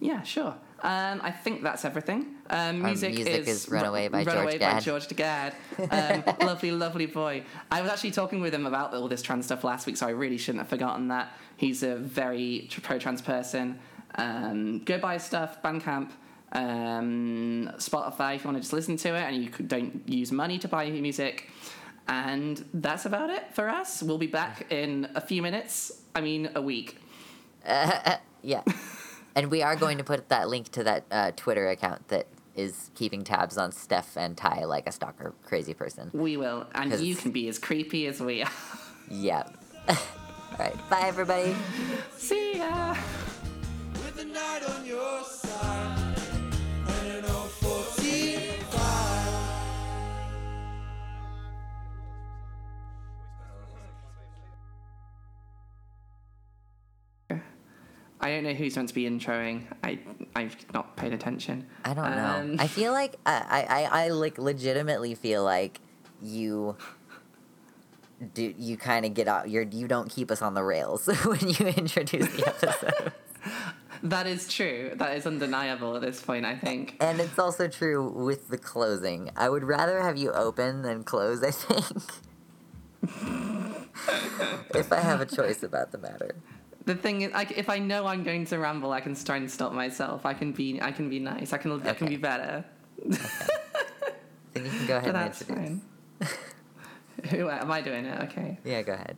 yeah, 0.00 0.22
sure. 0.22 0.54
Um, 0.82 1.20
I 1.22 1.30
think 1.30 1.62
that's 1.62 1.84
everything. 1.84 2.34
Um, 2.50 2.82
music, 2.82 3.14
music 3.14 3.46
is 3.46 3.68
Runaway 3.68 4.08
by 4.08 4.24
George 4.24 4.34
Runaway 4.34 4.52
by 4.54 4.58
Gad. 4.58 4.82
George 4.82 5.08
Gad. 5.16 5.54
Um, 5.90 6.24
lovely, 6.40 6.72
lovely 6.72 7.06
boy. 7.06 7.44
I 7.70 7.82
was 7.82 7.90
actually 7.90 8.10
talking 8.12 8.40
with 8.40 8.52
him 8.52 8.66
about 8.66 8.92
all 8.94 9.08
this 9.08 9.22
trans 9.22 9.44
stuff 9.44 9.62
last 9.62 9.86
week, 9.86 9.96
so 9.96 10.06
I 10.06 10.10
really 10.10 10.38
shouldn't 10.38 10.62
have 10.62 10.68
forgotten 10.68 11.08
that. 11.08 11.32
He's 11.56 11.82
a 11.82 11.96
very 11.96 12.68
pro 12.82 12.98
trans 12.98 13.22
person. 13.22 13.78
Um, 14.16 14.80
go 14.80 14.98
buy 14.98 15.14
his 15.14 15.22
stuff. 15.22 15.62
Bandcamp. 15.62 16.10
Um, 16.54 17.70
Spotify 17.78 18.36
if 18.36 18.44
you 18.44 18.50
want 18.50 18.58
to 18.58 18.60
just 18.60 18.74
listen 18.74 18.98
to 18.98 19.14
it 19.14 19.22
and 19.22 19.42
you 19.42 19.48
don't 19.66 20.06
use 20.06 20.32
money 20.32 20.58
to 20.58 20.68
buy 20.68 20.90
music. 20.90 21.48
And 22.08 22.62
that's 22.74 23.06
about 23.06 23.30
it 23.30 23.54
for 23.54 23.68
us. 23.68 24.02
We'll 24.02 24.18
be 24.18 24.26
back 24.26 24.70
in 24.70 25.08
a 25.14 25.20
few 25.20 25.40
minutes. 25.40 25.92
I 26.14 26.20
mean, 26.20 26.50
a 26.54 26.60
week. 26.60 26.98
Yeah. 27.64 28.62
and 29.34 29.50
we 29.50 29.62
are 29.62 29.76
going 29.76 29.98
to 29.98 30.04
put 30.04 30.28
that 30.28 30.48
link 30.48 30.70
to 30.72 30.84
that 30.84 31.04
uh, 31.10 31.32
Twitter 31.36 31.68
account 31.68 32.08
that 32.08 32.26
is 32.54 32.90
keeping 32.94 33.24
tabs 33.24 33.56
on 33.56 33.70
Stef 33.72 34.16
and 34.16 34.36
Ty 34.36 34.64
like 34.64 34.86
a 34.86 34.92
stalker 34.92 35.34
crazy 35.44 35.74
person. 35.74 36.10
We 36.12 36.36
will. 36.36 36.66
and 36.74 36.92
you 37.00 37.14
can 37.14 37.30
be 37.30 37.48
as 37.48 37.58
creepy 37.58 38.06
as 38.06 38.20
we 38.20 38.42
are. 38.42 38.50
Yeah. 39.10 39.48
All 39.88 39.96
right. 40.58 40.90
Bye, 40.90 41.04
everybody. 41.06 41.54
See 42.16 42.58
ya. 42.58 42.94
I 58.22 58.30
don't 58.30 58.44
know 58.44 58.54
who's 58.54 58.76
meant 58.76 58.88
to 58.88 58.94
be 58.94 59.04
introing. 59.04 59.64
I 59.82 59.98
I've 60.36 60.56
not 60.72 60.96
paid 60.96 61.12
attention. 61.12 61.66
I 61.84 61.92
don't 61.92 62.10
know. 62.10 62.24
Um, 62.24 62.56
I 62.60 62.68
feel 62.68 62.92
like 62.92 63.16
I, 63.26 63.66
I, 63.68 63.82
I, 63.82 64.04
I 64.04 64.08
like 64.10 64.38
legitimately 64.38 65.16
feel 65.16 65.42
like 65.42 65.80
you 66.22 66.76
do 68.34 68.54
you 68.56 68.76
kind 68.76 69.04
of 69.04 69.14
get 69.14 69.26
out. 69.26 69.50
You're 69.50 69.64
you 69.64 69.88
don't 69.88 70.08
keep 70.08 70.30
us 70.30 70.40
on 70.40 70.54
the 70.54 70.62
rails 70.62 71.06
when 71.24 71.40
you 71.40 71.66
introduce 71.66 72.32
the 72.36 72.46
episode. 72.46 73.12
That 74.04 74.26
is 74.26 74.52
true. 74.52 74.90
That 74.96 75.16
is 75.16 75.26
undeniable 75.26 75.94
at 75.94 76.02
this 76.02 76.20
point, 76.20 76.44
I 76.44 76.56
think. 76.56 76.96
And 76.98 77.20
it's 77.20 77.38
also 77.38 77.68
true 77.68 78.08
with 78.08 78.48
the 78.48 78.58
closing. 78.58 79.30
I 79.36 79.48
would 79.48 79.62
rather 79.62 80.00
have 80.02 80.16
you 80.16 80.32
open 80.32 80.82
than 80.82 81.04
close, 81.04 81.40
I 81.44 81.52
think. 81.52 82.02
if 84.74 84.92
I 84.92 84.98
have 84.98 85.20
a 85.20 85.26
choice 85.26 85.62
about 85.62 85.92
the 85.92 85.98
matter. 85.98 86.34
The 86.84 86.94
thing 86.94 87.22
is, 87.22 87.32
like, 87.32 87.52
if 87.52 87.70
I 87.70 87.78
know 87.78 88.06
I'm 88.06 88.24
going 88.24 88.44
to 88.46 88.58
ramble, 88.58 88.92
I 88.92 89.00
can 89.00 89.14
try 89.14 89.36
and 89.36 89.50
stop 89.50 89.72
myself. 89.72 90.26
I 90.26 90.34
can 90.34 90.52
be, 90.52 90.80
I 90.82 90.90
can 90.90 91.08
be 91.08 91.20
nice. 91.20 91.52
I 91.52 91.58
can, 91.58 91.80
I 91.86 91.94
can 91.94 92.08
be 92.08 92.16
better. 92.16 92.64
Then 94.52 94.64
you 94.64 94.70
can 94.70 94.86
go 94.86 94.96
ahead 94.98 95.14
that's 95.14 95.42
fine. 95.42 95.80
Who 97.30 97.48
am 97.48 97.70
I 97.70 97.80
doing 97.80 98.04
it? 98.04 98.20
Okay. 98.24 98.58
Yeah, 98.64 98.82
go 98.82 98.94
ahead. 98.94 99.16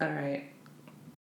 All 0.00 0.08
right. 0.08 0.53